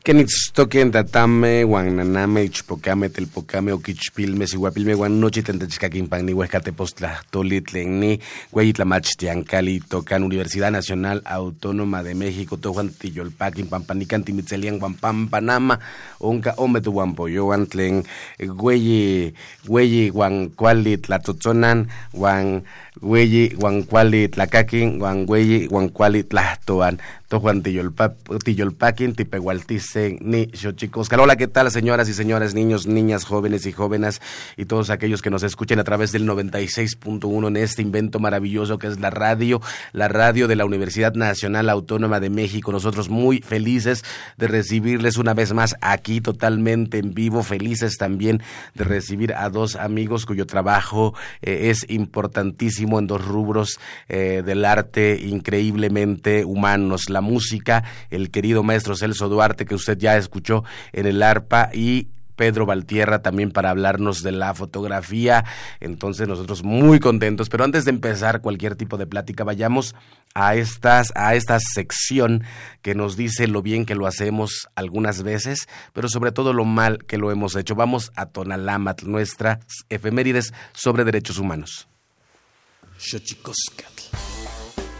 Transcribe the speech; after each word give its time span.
Kenitstoken 0.00 0.90
tatame, 0.92 1.62
guananame, 1.64 2.44
ichpocame, 2.44 3.10
telpocame, 3.10 3.72
oquichpilme, 3.72 4.46
siguapilme, 4.46 4.94
guanochi, 4.94 5.42
tentechcaquimpan, 5.42 6.24
huescatepostla, 6.32 7.20
tolitlenni, 7.30 8.18
hueyitlamachtiancali, 8.50 9.80
tocan 9.80 10.24
Universidad 10.24 10.72
Nacional 10.72 11.20
Autónoma 11.26 12.02
de 12.02 12.14
México, 12.14 12.56
tojuan 12.56 12.88
tiyolpaquin, 12.88 13.68
pampanican, 13.68 14.24
timitzelian, 14.24 14.78
guampampanama, 14.78 15.80
onca, 16.18 16.54
ometu 16.56 16.92
guampoyoan, 16.92 17.66
tlen, 17.66 18.02
güeyi, 18.38 19.34
güeyi, 19.68 20.08
guancuali, 20.08 20.96
tlatotzonan, 20.96 21.88
guan, 22.14 22.64
güeyi, 23.00 23.54
guancuali, 23.56 24.28
tlacaquin, 24.28 24.98
guan, 24.98 25.24
güeyi, 25.26 25.66
guancuali, 25.66 26.22
tlahtoan, 26.22 27.00
tojuan 27.28 27.62
tiyolpaquin, 27.62 29.14
tipehualticen, 29.14 30.18
ni 30.20 30.50
xochicoscal. 30.52 31.20
Hola, 31.20 31.36
¿qué 31.36 31.46
tal, 31.46 31.70
señoras 31.70 32.08
y 32.08 32.14
señores, 32.14 32.54
niños, 32.54 32.86
niñas, 32.86 33.24
jóvenes 33.24 33.64
y 33.66 33.72
jóvenes, 33.72 34.20
y 34.56 34.66
todos 34.66 34.90
aquellos 34.90 35.22
que 35.22 35.30
nos 35.30 35.42
escuchen 35.42 35.78
a 35.78 35.84
través 35.84 36.12
del 36.12 36.28
96.1 36.28 37.48
en 37.48 37.56
este 37.56 37.82
invento 37.82 38.18
maravilloso 38.18 38.78
que 38.78 38.88
es 38.88 39.00
la 39.00 39.10
radio, 39.10 39.62
la 39.92 40.08
radio 40.08 40.48
de 40.48 40.56
la 40.56 40.64
Universidad 40.64 41.14
Nacional 41.14 41.70
Autónoma 41.70 42.20
de 42.20 42.30
México. 42.30 42.72
Nosotros 42.72 43.08
muy 43.08 43.40
felices 43.40 44.04
de 44.36 44.48
recibirles 44.48 45.16
una 45.16 45.32
vez 45.32 45.52
más 45.52 45.76
aquí 45.80 46.20
totalmente 46.20 46.98
en 46.98 47.14
vivo, 47.14 47.42
felices 47.42 47.96
también 47.96 48.42
de 48.74 48.84
recibir 48.84 49.32
a 49.34 49.48
dos 49.48 49.76
amigos 49.76 50.26
cuyo 50.26 50.46
trabajo 50.46 51.14
eh, 51.42 51.70
es 51.70 51.88
importantísimo 51.88 52.89
en 52.98 53.06
dos 53.06 53.24
rubros 53.24 53.78
eh, 54.08 54.42
del 54.44 54.64
arte 54.64 55.20
increíblemente 55.22 56.44
humanos, 56.44 57.08
la 57.08 57.20
música, 57.20 57.84
el 58.10 58.30
querido 58.30 58.62
maestro 58.62 58.96
Celso 58.96 59.28
Duarte 59.28 59.66
que 59.66 59.74
usted 59.74 59.98
ya 59.98 60.16
escuchó 60.16 60.64
en 60.92 61.06
el 61.06 61.22
arpa 61.22 61.70
y 61.72 62.08
Pedro 62.40 62.64
Valtierra 62.64 63.20
también 63.20 63.50
para 63.50 63.68
hablarnos 63.68 64.22
de 64.22 64.32
la 64.32 64.54
fotografía. 64.54 65.44
Entonces 65.78 66.26
nosotros 66.26 66.64
muy 66.64 66.98
contentos. 66.98 67.50
Pero 67.50 67.64
antes 67.64 67.84
de 67.84 67.90
empezar 67.90 68.40
cualquier 68.40 68.76
tipo 68.76 68.96
de 68.96 69.06
plática, 69.06 69.44
vayamos 69.44 69.94
a 70.32 70.54
estas, 70.54 71.12
a 71.16 71.34
esta 71.34 71.58
sección 71.60 72.42
que 72.80 72.94
nos 72.94 73.18
dice 73.18 73.46
lo 73.46 73.60
bien 73.60 73.84
que 73.84 73.94
lo 73.94 74.06
hacemos 74.06 74.70
algunas 74.74 75.22
veces, 75.22 75.68
pero 75.92 76.08
sobre 76.08 76.32
todo 76.32 76.54
lo 76.54 76.64
mal 76.64 77.04
que 77.04 77.18
lo 77.18 77.30
hemos 77.30 77.56
hecho. 77.56 77.74
Vamos 77.74 78.10
a 78.16 78.24
Tonalámatl, 78.24 79.10
nuestras 79.10 79.58
efemérides 79.90 80.54
sobre 80.72 81.04
derechos 81.04 81.38
humanos. 81.38 81.89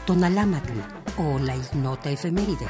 Tonalámatl 0.06 0.72
o 1.18 1.38
la 1.38 1.54
ignota 1.54 2.10
efeméride. 2.10 2.66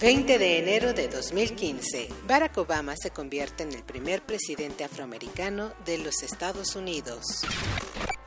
20 0.00 0.38
de 0.38 0.58
enero 0.58 0.92
de 0.92 1.08
2015, 1.08 2.08
Barack 2.28 2.58
Obama 2.58 2.94
se 2.96 3.10
convierte 3.10 3.62
en 3.62 3.72
el 3.72 3.82
primer 3.82 4.22
presidente 4.22 4.84
afroamericano 4.84 5.72
de 5.86 5.98
los 5.98 6.22
Estados 6.22 6.76
Unidos. 6.76 7.24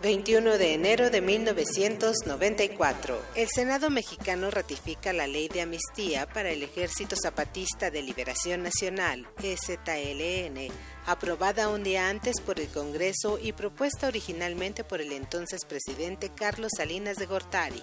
21 0.01 0.57
de 0.57 0.75
enero 0.75 1.09
de 1.09 1.19
1994, 1.19 3.21
el 3.35 3.49
Senado 3.53 3.89
mexicano 3.89 4.49
ratifica 4.49 5.11
la 5.11 5.27
ley 5.27 5.49
de 5.49 5.59
amnistía 5.59 6.25
para 6.25 6.51
el 6.51 6.63
Ejército 6.63 7.17
Zapatista 7.21 7.91
de 7.91 8.01
Liberación 8.01 8.63
Nacional, 8.63 9.27
EZLN, 9.43 10.71
aprobada 11.05 11.67
un 11.67 11.83
día 11.83 12.07
antes 12.07 12.39
por 12.39 12.61
el 12.61 12.69
Congreso 12.69 13.39
y 13.41 13.51
propuesta 13.51 14.07
originalmente 14.07 14.85
por 14.85 15.01
el 15.01 15.11
entonces 15.11 15.65
presidente 15.67 16.31
Carlos 16.33 16.71
Salinas 16.77 17.17
de 17.17 17.25
Gortari. 17.25 17.81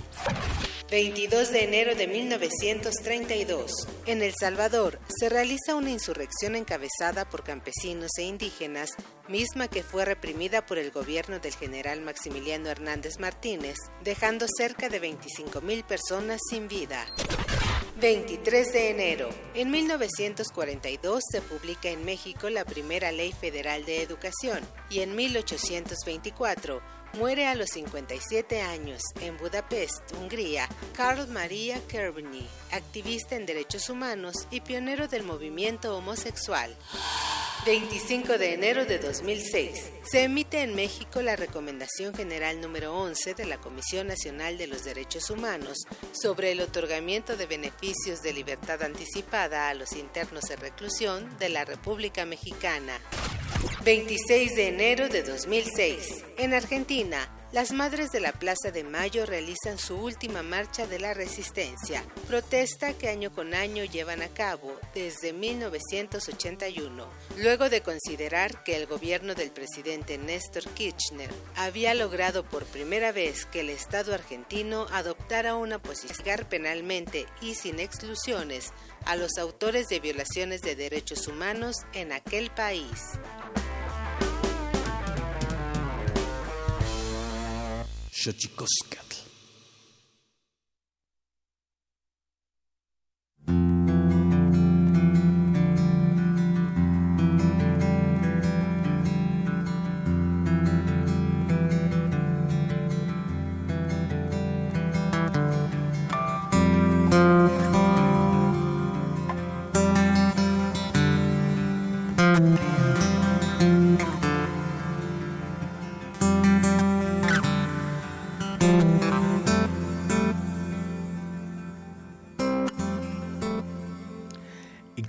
22 0.91 1.51
de 1.51 1.65
enero 1.65 1.97
de 1.97 2.07
1932. 2.07 3.73
En 4.07 4.23
El 4.23 4.33
Salvador 4.39 5.01
se 5.09 5.29
realiza 5.29 5.75
una 5.75 5.91
insurrección 5.91 6.55
encabezada 6.55 7.29
por 7.29 7.43
campesinos 7.43 8.13
e 8.19 8.23
indígenas, 8.23 8.91
misma 9.29 9.67
que 9.67 9.83
fue 9.83 10.05
reprimida 10.05 10.65
por 10.65 10.79
el 10.79 10.93
gobierno 10.93 11.41
del 11.41 11.55
general 11.55 12.03
Maximiliano 12.03 12.69
Hernández 12.69 13.19
Martínez, 13.19 13.77
dejando 14.05 14.47
cerca 14.57 14.89
de 14.89 15.03
25.000 15.03 15.85
personas 15.85 16.41
sin 16.49 16.69
vida. 16.69 17.05
23 18.01 18.73
de 18.73 18.91
enero. 18.91 19.29
En 19.55 19.71
1942 19.71 21.21
se 21.33 21.41
publica 21.41 21.89
en 21.89 22.05
México 22.05 22.49
la 22.49 22.65
primera 22.65 23.11
ley 23.11 23.33
federal 23.33 23.85
de 23.87 24.03
educación 24.03 24.61
y 24.89 25.01
en 25.01 25.17
1824 25.17 26.96
muere 27.17 27.47
a 27.47 27.55
los 27.55 27.71
57 27.71 28.61
años 28.61 29.03
en 29.21 29.37
Budapest, 29.39 30.13
Hungría, 30.19 30.69
Karl 30.95 31.27
Maria 31.29 31.81
Kerbny, 31.89 32.47
activista 32.73 33.37
en 33.37 33.47
derechos 33.47 33.89
humanos 33.89 34.35
y 34.51 34.61
pionero 34.61 35.09
del 35.09 35.23
movimiento 35.23 35.97
homosexual. 35.97 36.77
25 37.65 38.39
de 38.39 38.55
enero 38.55 38.85
de 38.85 38.99
2006. 38.99 39.91
Se 40.05 40.25
emite 40.25 40.63
en 40.63 40.75
México 40.75 41.21
la 41.23 41.35
Recomendación 41.35 42.15
General 42.15 42.61
número 42.61 42.97
11 42.97 43.35
de 43.35 43.45
la 43.45 43.59
Comisión 43.59 44.07
Nacional 44.07 44.57
de 44.59 44.67
los 44.67 44.85
Derechos 44.85 45.31
Humanos 45.31 45.79
sobre 46.13 46.53
el 46.53 46.61
otorgamiento 46.61 47.37
de 47.37 47.47
beneficios 47.47 48.23
de 48.23 48.33
libertad 48.33 48.83
anticipada 48.83 49.69
a 49.69 49.75
los 49.75 49.93
internos 49.93 50.45
de 50.45 50.57
reclusión 50.57 51.37
de 51.39 51.49
la 51.49 51.65
República 51.65 52.25
Mexicana. 52.25 53.01
26 53.85 54.55
de 54.55 54.69
enero 54.69 55.09
de 55.09 55.23
2006. 55.23 56.25
En 56.39 56.55
Argentina, 56.55 57.29
las 57.53 57.73
madres 57.73 58.11
de 58.11 58.21
la 58.21 58.33
Plaza 58.33 58.71
de 58.73 58.85
Mayo 58.85 59.27
realizan 59.27 59.79
su 59.79 59.97
última 59.97 60.43
marcha 60.43 60.87
de 60.87 60.99
la 60.99 61.15
resistencia, 61.15 62.05
protesta 62.27 62.93
que 62.95 63.09
año 63.09 63.33
con 63.33 63.55
año 63.55 63.85
llevan 63.85 64.23
a 64.23 64.29
cabo 64.29 64.79
desde 64.95 65.33
1981, 65.33 67.07
luego 67.39 67.69
de 67.69 67.83
considerar 67.83 68.65
que 68.65 68.77
el 68.77 68.87
gobierno 68.87 69.35
del 69.35 69.51
presidente 69.51 70.19
Néstor 70.19 70.65
Kirchner 70.71 71.31
había 71.55 71.95
logrado 71.95 72.45
por 72.45 72.65
primera 72.65 73.13
vez 73.13 73.47
que 73.47 73.61
el 73.61 73.71
Estado 73.71 74.13
argentino 74.13 74.87
adoptara 74.91 75.55
una 75.55 75.79
posición 75.79 76.17
penalmente 76.49 77.27
y 77.41 77.55
sin 77.55 77.79
exclusiones 77.79 78.73
a 79.05 79.17
los 79.17 79.39
autores 79.39 79.87
de 79.87 80.01
violaciones 80.01 80.63
de 80.63 80.75
derechos 80.75 81.29
humanos 81.29 81.77
en 81.93 82.13
aquel 82.13 82.51
país. 82.51 83.19
Xochicoscatl. 88.27 89.06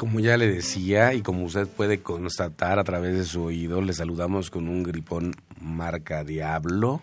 Como 0.08 0.22
ya 0.22 0.38
le 0.38 0.48
decía, 0.48 1.14
y 1.14 1.22
como 1.22 1.44
usted 1.44 1.68
puede 1.68 2.00
constatar 2.00 2.80
a 2.80 2.86
través 2.86 3.14
de 3.14 3.26
su 3.26 3.44
oído, 3.44 3.82
le 3.82 3.92
saludamos 3.92 4.50
con 4.50 4.70
un 4.70 4.82
gripón 4.84 5.36
marca 5.60 6.24
Diablo. 6.24 7.02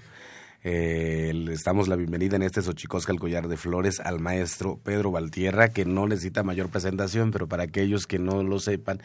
Eh, 0.66 1.30
le 1.34 1.54
damos 1.62 1.88
la 1.88 1.96
bienvenida 1.96 2.36
en 2.36 2.42
este 2.42 2.62
Xochicosca 2.62 3.12
el 3.12 3.20
collar 3.20 3.48
de 3.48 3.58
flores 3.58 4.00
al 4.00 4.18
maestro 4.18 4.80
Pedro 4.82 5.10
Valtierra, 5.10 5.68
que 5.68 5.84
no 5.84 6.08
necesita 6.08 6.42
mayor 6.42 6.70
presentación, 6.70 7.32
pero 7.32 7.46
para 7.46 7.64
aquellos 7.64 8.06
que 8.06 8.18
no 8.18 8.42
lo 8.42 8.58
sepan, 8.58 9.02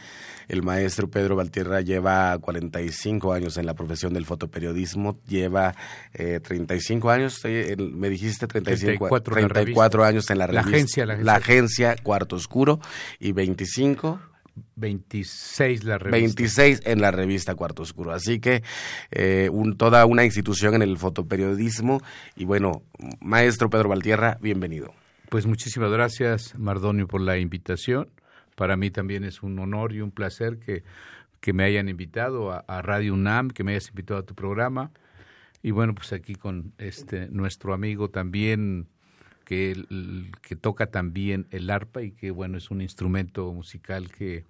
el 0.48 0.64
maestro 0.64 1.10
Pedro 1.10 1.36
Valtierra 1.36 1.82
lleva 1.82 2.38
45 2.40 3.34
años 3.34 3.58
en 3.58 3.66
la 3.66 3.74
profesión 3.74 4.14
del 4.14 4.26
fotoperiodismo, 4.26 5.20
lleva 5.28 5.76
eh, 6.14 6.40
35 6.42 7.10
años, 7.10 7.42
eh, 7.44 7.76
me 7.78 8.10
dijiste 8.10 8.48
35, 8.48 9.10
34 9.10 9.38
en 9.38 9.44
la 9.44 9.50
34 9.50 10.06
años 10.06 10.30
en 10.30 10.38
la 10.38 10.48
La 10.48 10.62
revista, 10.62 10.70
agencia, 10.70 11.06
la 11.06 11.14
agencia. 11.14 11.26
la 11.26 11.36
agencia 11.36 11.96
Cuarto 12.02 12.38
Oscuro 12.38 12.80
y 13.20 13.34
25 13.34 14.29
26 14.76 15.84
la 15.84 15.98
revista. 15.98 16.18
26 16.18 16.82
en 16.86 17.02
la 17.02 17.12
revista 17.12 17.56
Cuarto 17.56 17.84
Oscuro. 17.84 18.12
Así 18.12 18.40
que 18.40 18.64
eh, 19.12 19.50
un, 19.52 19.78
toda 19.78 20.06
una 20.06 20.26
institución 20.26 20.76
en 20.76 20.82
el 20.82 20.98
fotoperiodismo. 20.98 22.02
Y 22.36 22.46
bueno, 22.46 22.84
maestro 23.20 23.70
Pedro 23.70 23.90
Valtierra, 23.90 24.38
bienvenido. 24.42 24.94
Pues 25.30 25.46
muchísimas 25.46 25.92
gracias, 25.92 26.58
Mardonio, 26.58 27.08
por 27.08 27.22
la 27.22 27.38
invitación. 27.38 28.10
Para 28.56 28.76
mí 28.76 28.92
también 28.92 29.24
es 29.24 29.44
un 29.44 29.58
honor 29.60 29.94
y 29.94 30.02
un 30.02 30.12
placer 30.12 30.60
que, 30.60 30.84
que 31.40 31.54
me 31.54 31.64
hayan 31.64 31.88
invitado 31.88 32.52
a, 32.52 32.66
a 32.68 32.82
Radio 32.82 33.14
UNAM, 33.14 33.50
que 33.50 33.64
me 33.64 33.72
hayas 33.72 33.90
invitado 33.90 34.20
a 34.20 34.24
tu 34.24 34.36
programa. 34.36 34.92
Y 35.62 35.72
bueno, 35.72 35.94
pues 35.94 36.14
aquí 36.14 36.36
con 36.36 36.74
este 36.78 37.28
nuestro 37.30 37.74
amigo 37.74 38.10
también 38.10 38.88
que, 39.50 39.84
que 40.44 40.56
toca 40.56 40.92
también 40.92 41.48
el 41.50 41.72
arpa 41.72 42.04
y 42.04 42.12
que 42.12 42.30
bueno, 42.30 42.60
es 42.60 42.70
un 42.70 42.84
instrumento 42.84 43.52
musical 43.52 44.12
que 44.12 44.46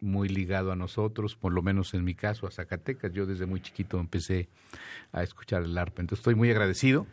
muy 0.00 0.30
ligado 0.30 0.72
a 0.72 0.76
nosotros, 0.76 1.36
por 1.36 1.52
lo 1.52 1.60
menos 1.60 1.92
en 1.92 2.02
mi 2.02 2.14
caso, 2.14 2.46
a 2.46 2.50
Zacatecas. 2.50 3.12
Yo 3.12 3.26
desde 3.26 3.44
muy 3.44 3.60
chiquito 3.60 4.00
empecé 4.00 4.48
a 5.12 5.22
escuchar 5.22 5.64
el 5.64 5.76
arpa. 5.76 6.00
Entonces 6.00 6.20
estoy 6.20 6.34
muy 6.34 6.50
agradecido 6.50 7.06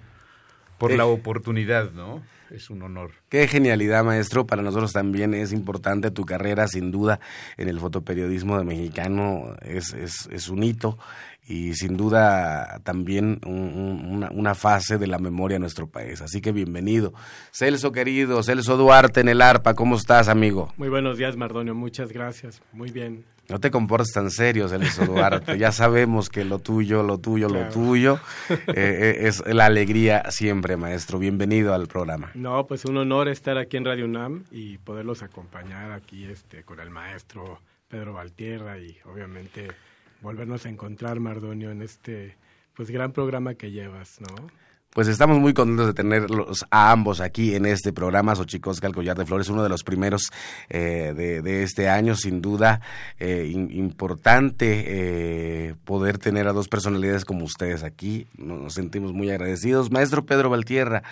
por 0.78 0.94
la 0.94 1.08
oportunidad, 1.08 1.92
¿no? 1.92 2.24
Es 2.52 2.70
un 2.70 2.84
honor. 2.84 3.12
Qué 3.28 3.50
genialidad, 3.50 4.06
maestro. 4.06 4.46
Para 4.48 4.62
nosotros 4.62 4.94
también 4.94 5.34
es 5.34 5.52
importante 5.52 6.12
tu 6.12 6.24
carrera, 6.24 6.70
sin 6.70 6.90
duda, 6.90 7.20
en 7.58 7.68
el 7.68 7.82
fotoperiodismo 7.82 8.58
de 8.58 8.64
mexicano. 8.64 9.58
Es, 9.62 9.94
es, 9.94 10.30
es 10.32 10.48
un 10.48 10.64
hito 10.64 10.98
y 11.48 11.74
sin 11.76 11.96
duda 11.96 12.80
también 12.84 13.40
una, 13.46 14.32
una, 14.32 14.56
fase 14.56 14.98
de 14.98 15.06
la 15.06 15.20
memoria 15.20 15.56
de 15.56 15.60
nuestro 15.60 15.88
país. 15.88 16.22
Así 16.22 16.42
que 16.42 16.52
bienvenido. 16.52 17.14
Celso 17.52 17.92
querido, 17.92 18.42
Celso 18.42 18.78
Duarte 18.78 19.20
en 19.20 19.30
el 19.30 19.42
ARPA, 19.42 19.76
¿cómo 19.76 19.96
estás, 19.96 20.28
amigo? 20.28 20.74
Muy 20.78 20.90
buenos 20.90 21.18
días, 21.18 21.36
Mardonio, 21.36 21.76
muchas 21.76 22.12
gracias. 22.12 22.62
Muy 22.74 22.92
bien. 22.92 23.26
No 23.48 23.60
te 23.60 23.70
comportes 23.70 24.12
tan 24.12 24.32
serio, 24.32 24.68
Celso 24.68 25.06
Duarte. 25.06 25.58
ya 25.60 25.72
sabemos 25.72 26.30
que 26.30 26.44
lo 26.46 26.58
tuyo, 26.58 27.04
lo 27.04 27.20
tuyo, 27.20 27.48
lo 27.48 27.70
tuyo 27.70 28.20
eh, 28.68 29.20
es 29.22 29.46
la 29.46 29.66
alegría 29.66 30.24
siempre, 30.32 30.78
maestro. 30.78 31.20
Bienvenido 31.20 31.76
al 31.76 31.88
programa. 31.88 32.32
No, 32.34 32.66
pues 32.66 32.86
un 32.86 32.98
honor 32.98 33.28
estar 33.28 33.60
aquí 33.60 33.78
en 33.78 33.86
Radio 33.86 34.06
UNAM 34.06 34.46
y 34.50 34.80
poderlos 34.80 35.22
acompañar 35.22 35.92
aquí 35.92 36.26
este, 36.26 36.64
con 36.64 36.80
el 36.80 36.90
maestro 36.90 37.60
Pedro 37.88 38.14
Valtierra 38.14 38.80
y 38.80 38.98
obviamente 39.06 39.68
volvernos 40.22 40.66
a 40.66 40.70
encontrar, 40.70 41.20
Mardonio, 41.20 41.72
en 41.72 41.82
este 41.82 42.36
pues 42.76 42.92
gran 42.92 43.14
programa 43.14 43.56
que 43.56 43.72
llevas, 43.72 44.20
¿no? 44.22 44.48
Pues 44.96 45.10
estamos 45.10 45.40
muy 45.40 45.54
contentos 45.54 45.88
de 45.88 45.94
tenerlos 45.94 46.66
a 46.72 46.92
ambos 46.94 47.20
aquí 47.20 47.54
en 47.54 47.66
este 47.66 47.92
programa. 47.92 48.34
Xochicosca, 48.34 48.88
el 48.88 48.96
Collar 48.96 49.18
de 49.18 49.26
Flores, 49.26 49.50
uno 49.50 49.62
de 49.62 49.68
los 49.68 49.84
primeros 49.84 50.32
eh, 50.70 51.14
de, 51.14 51.42
de, 51.42 51.64
este 51.64 51.90
año, 51.90 52.16
sin 52.16 52.42
duda 52.42 52.80
eh, 53.20 53.52
importante 53.52 54.86
eh, 54.88 55.76
poder 55.84 56.18
tener 56.18 56.48
a 56.48 56.54
dos 56.54 56.70
personalidades 56.70 57.26
como 57.26 57.44
ustedes 57.44 57.84
aquí. 57.84 58.28
Nos 58.38 58.76
sentimos 58.76 59.12
muy 59.12 59.30
agradecidos. 59.30 59.92
Maestro 59.92 60.26
Pedro 60.26 60.50
Valtierra, 60.50 61.04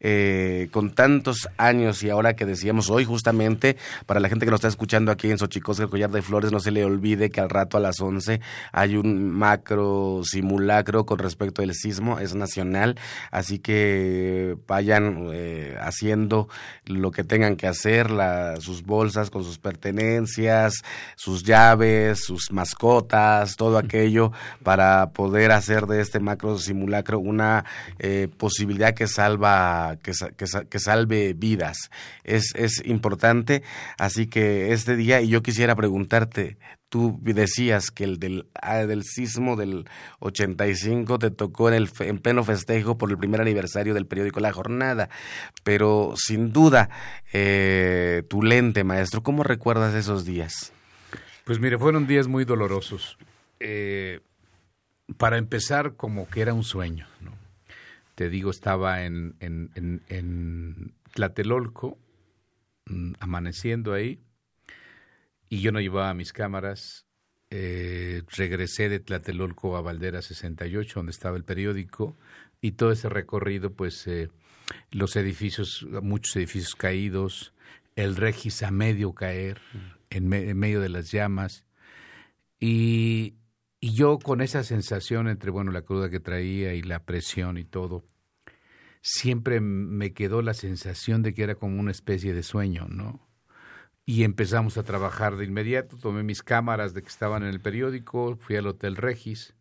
eh, 0.00 0.68
con 0.70 0.90
tantos 0.90 1.48
años 1.56 2.02
y 2.02 2.10
ahora 2.10 2.34
que 2.34 2.44
decíamos 2.44 2.88
hoy 2.90 3.04
justamente, 3.04 3.76
para 4.06 4.20
la 4.20 4.28
gente 4.28 4.44
que 4.44 4.50
nos 4.50 4.58
está 4.58 4.68
escuchando 4.68 5.10
aquí 5.10 5.30
en 5.30 5.38
Xochicosca, 5.38 5.84
el 5.84 5.90
Collar 5.90 6.10
de 6.10 6.22
Flores, 6.22 6.52
no 6.52 6.60
se 6.60 6.70
le 6.70 6.84
olvide 6.84 7.30
que 7.30 7.40
al 7.40 7.50
rato 7.50 7.76
a 7.76 7.80
las 7.80 8.00
11 8.00 8.40
hay 8.72 8.96
un 8.96 9.30
macro 9.30 10.20
simulacro 10.24 11.04
con 11.04 11.18
respecto 11.18 11.62
al 11.62 11.74
sismo, 11.74 12.18
es 12.18 12.34
nacional, 12.34 12.98
así 13.30 13.58
que 13.58 14.56
vayan 14.66 15.28
eh, 15.32 15.76
haciendo 15.80 16.48
lo 16.84 17.10
que 17.10 17.24
tengan 17.24 17.56
que 17.56 17.66
hacer, 17.66 18.10
la, 18.10 18.60
sus 18.60 18.84
bolsas 18.84 19.30
con 19.30 19.42
sus 19.42 19.58
pertenencias, 19.58 20.84
sus 21.16 21.42
llaves, 21.42 22.24
sus 22.24 22.52
mascotas, 22.52 23.56
todo 23.56 23.78
aquello 23.78 24.32
para 24.62 25.10
poder 25.10 25.52
hacer 25.52 25.86
de 25.86 26.00
este 26.00 26.20
macro 26.20 26.58
simulacro 26.58 27.18
una 27.18 27.64
eh, 27.98 28.28
posibilidad 28.38 28.94
que 28.94 29.06
salva 29.06 29.87
que, 29.96 30.12
que, 30.36 30.46
que, 30.68 30.78
salve 30.78 31.34
vidas. 31.34 31.90
Es, 32.24 32.52
es 32.54 32.82
importante, 32.84 33.62
así 33.98 34.26
que 34.26 34.72
este 34.72 34.96
día, 34.96 35.20
y 35.20 35.28
yo 35.28 35.42
quisiera 35.42 35.74
preguntarte, 35.74 36.58
tú 36.88 37.18
decías 37.22 37.90
que 37.90 38.04
el 38.04 38.18
del, 38.18 38.46
ah, 38.60 38.86
del 38.86 39.04
sismo 39.04 39.56
del 39.56 39.88
85 40.20 41.18
te 41.18 41.30
tocó 41.30 41.68
en, 41.68 41.74
el, 41.74 41.90
en 42.00 42.18
pleno 42.18 42.44
festejo 42.44 42.96
por 42.96 43.10
el 43.10 43.18
primer 43.18 43.40
aniversario 43.40 43.94
del 43.94 44.06
periódico 44.06 44.40
La 44.40 44.52
Jornada, 44.52 45.08
pero 45.64 46.14
sin 46.16 46.52
duda, 46.52 46.88
eh, 47.32 48.22
tu 48.28 48.42
lente, 48.42 48.84
maestro, 48.84 49.22
¿cómo 49.22 49.42
recuerdas 49.42 49.94
esos 49.94 50.24
días? 50.24 50.72
Pues 51.44 51.60
mire, 51.60 51.78
fueron 51.78 52.06
días 52.06 52.26
muy 52.28 52.44
dolorosos. 52.44 53.18
Eh, 53.60 54.20
para 55.16 55.38
empezar, 55.38 55.94
como 55.94 56.28
que 56.28 56.42
era 56.42 56.52
un 56.52 56.64
sueño, 56.64 57.06
¿no? 57.20 57.37
Te 58.18 58.30
digo, 58.30 58.50
estaba 58.50 59.04
en, 59.04 59.36
en, 59.38 59.70
en, 59.76 60.02
en 60.08 60.92
Tlatelolco, 61.14 61.96
mmm, 62.86 63.12
amaneciendo 63.20 63.92
ahí, 63.92 64.18
y 65.48 65.60
yo 65.60 65.70
no 65.70 65.80
llevaba 65.80 66.12
mis 66.14 66.32
cámaras. 66.32 67.06
Eh, 67.50 68.22
regresé 68.36 68.88
de 68.88 68.98
Tlatelolco 68.98 69.76
a 69.76 69.82
Valdera 69.82 70.20
68, 70.20 70.94
donde 70.96 71.12
estaba 71.12 71.36
el 71.36 71.44
periódico, 71.44 72.16
y 72.60 72.72
todo 72.72 72.90
ese 72.90 73.08
recorrido, 73.08 73.72
pues 73.72 74.04
eh, 74.08 74.30
los 74.90 75.14
edificios, 75.14 75.86
muchos 76.02 76.34
edificios 76.34 76.74
caídos, 76.74 77.52
el 77.94 78.16
Regis 78.16 78.64
a 78.64 78.72
medio 78.72 79.12
caer, 79.12 79.60
en, 80.10 80.26
me, 80.26 80.50
en 80.50 80.58
medio 80.58 80.80
de 80.80 80.88
las 80.88 81.12
llamas, 81.12 81.64
y, 82.58 83.34
y 83.80 83.94
yo 83.94 84.18
con 84.18 84.40
esa 84.40 84.64
sensación 84.64 85.28
entre, 85.28 85.50
bueno, 85.50 85.72
la 85.72 85.82
cruda 85.82 86.10
que 86.10 86.20
traía 86.20 86.74
y 86.74 86.82
la 86.82 87.04
presión 87.04 87.58
y 87.58 87.64
todo, 87.64 88.04
siempre 89.00 89.60
me 89.60 90.12
quedó 90.12 90.42
la 90.42 90.54
sensación 90.54 91.22
de 91.22 91.34
que 91.34 91.42
era 91.44 91.54
como 91.54 91.78
una 91.78 91.90
especie 91.90 92.34
de 92.34 92.42
sueño, 92.42 92.86
¿no? 92.88 93.26
Y 94.04 94.24
empezamos 94.24 94.78
a 94.78 94.84
trabajar 94.84 95.36
de 95.36 95.44
inmediato, 95.44 95.96
tomé 95.98 96.22
mis 96.22 96.42
cámaras 96.42 96.94
de 96.94 97.02
que 97.02 97.08
estaban 97.08 97.42
en 97.42 97.50
el 97.50 97.60
periódico, 97.60 98.36
fui 98.36 98.56
al 98.56 98.66
Hotel 98.66 98.96
Regis, 98.96 99.54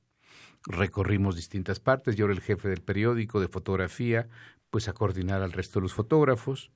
recorrimos 0.66 1.36
distintas 1.36 1.80
partes, 1.80 2.16
yo 2.16 2.26
era 2.26 2.34
el 2.34 2.42
jefe 2.42 2.70
del 2.70 2.82
periódico 2.82 3.40
de 3.40 3.50
fotografía, 3.50 4.28
pues 4.70 4.88
a 4.88 4.94
coordinar 4.94 5.42
al 5.42 5.52
resto 5.52 5.80
de 5.80 5.84
los 5.84 5.94
fotógrafos. 5.94 6.72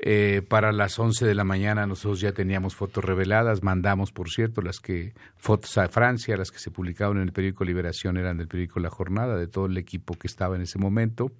Eh, 0.00 0.42
para 0.48 0.70
las 0.70 0.96
11 0.96 1.26
de 1.26 1.34
la 1.34 1.42
mañana 1.42 1.84
nosotros 1.84 2.20
ya 2.20 2.30
teníamos 2.30 2.76
fotos 2.76 3.04
reveladas, 3.04 3.64
mandamos, 3.64 4.12
por 4.12 4.30
cierto, 4.30 4.62
las 4.62 4.78
que 4.78 5.12
fotos 5.36 5.76
a 5.76 5.88
Francia, 5.88 6.36
las 6.36 6.52
que 6.52 6.60
se 6.60 6.70
publicaban 6.70 7.16
en 7.16 7.24
el 7.24 7.32
periódico 7.32 7.64
Liberación 7.64 8.16
eran 8.16 8.38
del 8.38 8.46
periódico 8.46 8.78
La 8.78 8.90
Jornada, 8.90 9.36
de 9.36 9.48
todo 9.48 9.66
el 9.66 9.76
equipo 9.76 10.14
que 10.14 10.28
estaba 10.28 10.54
en 10.54 10.62
ese 10.62 10.78
momento. 10.78 11.32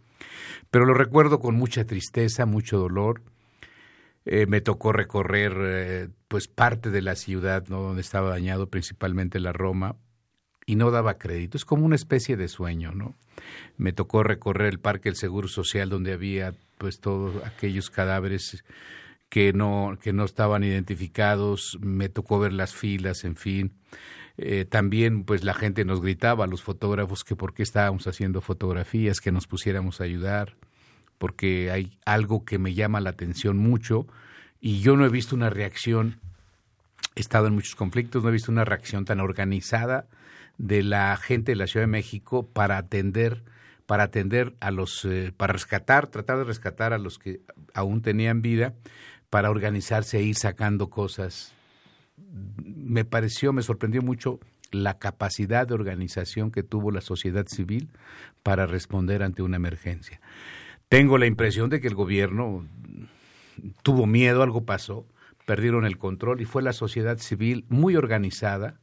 Pero 0.72 0.84
lo 0.86 0.94
recuerdo 0.94 1.38
con 1.38 1.54
mucha 1.54 1.84
tristeza, 1.84 2.46
mucho 2.46 2.78
dolor. 2.78 3.22
Eh, 4.24 4.46
me 4.46 4.60
tocó 4.60 4.92
recorrer 4.92 5.52
eh, 5.60 6.08
pues 6.26 6.48
parte 6.48 6.90
de 6.90 7.00
la 7.00 7.14
ciudad 7.14 7.64
¿no? 7.68 7.80
donde 7.80 8.02
estaba 8.02 8.28
dañado, 8.28 8.68
principalmente 8.68 9.38
la 9.38 9.52
Roma, 9.52 9.94
y 10.68 10.76
no 10.76 10.90
daba 10.90 11.16
crédito. 11.16 11.56
Es 11.56 11.64
como 11.64 11.86
una 11.86 11.96
especie 11.96 12.36
de 12.36 12.46
sueño, 12.46 12.92
¿no? 12.92 13.14
Me 13.78 13.94
tocó 13.94 14.22
recorrer 14.22 14.74
el 14.74 14.78
Parque 14.78 15.08
del 15.08 15.16
Seguro 15.16 15.48
Social 15.48 15.88
donde 15.88 16.12
había 16.12 16.52
pues 16.76 17.00
todos 17.00 17.42
aquellos 17.42 17.88
cadáveres 17.88 18.62
que 19.30 19.54
no, 19.54 19.96
que 20.02 20.12
no 20.12 20.26
estaban 20.26 20.64
identificados, 20.64 21.78
me 21.80 22.10
tocó 22.10 22.38
ver 22.38 22.52
las 22.52 22.74
filas, 22.74 23.24
en 23.24 23.36
fin. 23.36 23.72
Eh, 24.36 24.66
también 24.66 25.24
pues 25.24 25.42
la 25.42 25.54
gente 25.54 25.86
nos 25.86 26.02
gritaba, 26.02 26.46
los 26.46 26.62
fotógrafos, 26.62 27.24
que 27.24 27.34
por 27.34 27.54
qué 27.54 27.62
estábamos 27.62 28.06
haciendo 28.06 28.42
fotografías, 28.42 29.20
que 29.20 29.32
nos 29.32 29.46
pusiéramos 29.46 30.02
a 30.02 30.04
ayudar, 30.04 30.54
porque 31.16 31.70
hay 31.70 31.96
algo 32.04 32.44
que 32.44 32.58
me 32.58 32.74
llama 32.74 33.00
la 33.00 33.08
atención 33.08 33.56
mucho 33.56 34.06
y 34.60 34.80
yo 34.80 34.98
no 34.98 35.06
he 35.06 35.08
visto 35.08 35.34
una 35.34 35.48
reacción, 35.48 36.20
he 37.16 37.20
estado 37.20 37.46
en 37.46 37.54
muchos 37.54 37.74
conflictos, 37.74 38.22
no 38.22 38.28
he 38.28 38.32
visto 38.32 38.52
una 38.52 38.66
reacción 38.66 39.06
tan 39.06 39.20
organizada 39.20 40.04
de 40.58 40.82
la 40.82 41.16
gente 41.16 41.52
de 41.52 41.56
la 41.56 41.66
Ciudad 41.66 41.84
de 41.84 41.92
México 41.92 42.46
para 42.46 42.76
atender 42.76 43.42
para 43.86 44.02
atender 44.02 44.54
a 44.60 44.70
los, 44.70 45.06
eh, 45.06 45.32
para 45.34 45.54
rescatar, 45.54 46.08
tratar 46.08 46.36
de 46.36 46.44
rescatar 46.44 46.92
a 46.92 46.98
los 46.98 47.18
que 47.18 47.40
aún 47.72 48.02
tenían 48.02 48.42
vida, 48.42 48.74
para 49.30 49.50
organizarse 49.50 50.18
e 50.18 50.22
ir 50.24 50.34
sacando 50.34 50.90
cosas. 50.90 51.54
Me 52.18 53.06
pareció, 53.06 53.54
me 53.54 53.62
sorprendió 53.62 54.02
mucho 54.02 54.40
la 54.70 54.98
capacidad 54.98 55.66
de 55.66 55.72
organización 55.72 56.50
que 56.50 56.62
tuvo 56.62 56.90
la 56.90 57.00
sociedad 57.00 57.46
civil 57.46 57.88
para 58.42 58.66
responder 58.66 59.22
ante 59.22 59.40
una 59.40 59.56
emergencia. 59.56 60.20
Tengo 60.90 61.16
la 61.16 61.24
impresión 61.24 61.70
de 61.70 61.80
que 61.80 61.88
el 61.88 61.94
gobierno 61.94 62.66
tuvo 63.82 64.06
miedo, 64.06 64.42
algo 64.42 64.66
pasó, 64.66 65.06
perdieron 65.46 65.86
el 65.86 65.96
control 65.96 66.42
y 66.42 66.44
fue 66.44 66.62
la 66.62 66.74
sociedad 66.74 67.16
civil 67.16 67.64
muy 67.70 67.96
organizada 67.96 68.78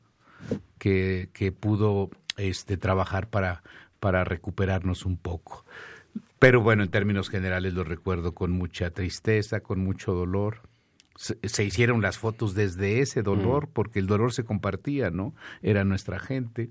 que, 0.78 1.30
que 1.34 1.52
pudo 1.52 2.10
este, 2.38 2.78
trabajar 2.78 3.30
para 3.30 3.64
para 4.00 4.24
recuperarnos 4.24 5.06
un 5.06 5.18
poco. 5.18 5.66
Pero 6.38 6.62
bueno, 6.62 6.84
en 6.84 6.90
términos 6.90 7.30
generales 7.30 7.74
lo 7.74 7.84
recuerdo 7.84 8.36
con 8.36 8.52
mucha 8.52 8.92
tristeza, 8.92 9.62
con 9.62 9.80
mucho 9.80 10.14
dolor 10.14 10.62
se, 11.16 11.64
hicieron 11.64 12.02
las 12.02 12.18
fotos 12.18 12.54
desde 12.54 13.00
ese 13.00 13.24
dolor, 13.24 13.68
mm. 13.68 13.72
porque 13.74 14.00
el 14.00 14.08
dolor 14.08 14.34
se 14.34 14.44
compartía, 14.44 15.10
¿no? 15.12 15.34
Era 15.62 15.86
nuestra 15.86 16.20
gente, 16.20 16.70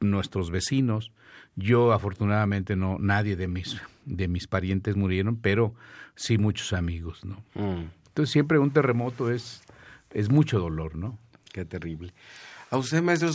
nuestros 0.00 0.50
vecinos. 0.50 1.12
Yo 1.54 1.92
afortunadamente 1.92 2.76
no, 2.76 2.98
nadie 2.98 3.36
de 3.36 3.46
mis, 3.46 3.80
de 4.06 4.28
mis 4.28 4.46
parientes 4.46 4.96
murieron, 4.96 5.36
pero 5.36 5.74
sí 6.14 6.38
muchos 6.38 6.72
amigos, 6.72 7.24
¿no? 7.24 7.44
Mm. 7.54 7.90
Entonces 8.08 8.32
siempre 8.32 8.58
un 8.58 8.70
terremoto 8.70 9.30
es, 9.30 9.62
es 10.10 10.30
mucho 10.30 10.58
dolor, 10.58 10.96
¿no? 10.96 11.18
Qué 11.52 11.64
terrible. 11.64 12.12
¿A 12.70 12.76
usted, 12.76 13.02
maestro, 13.02 13.30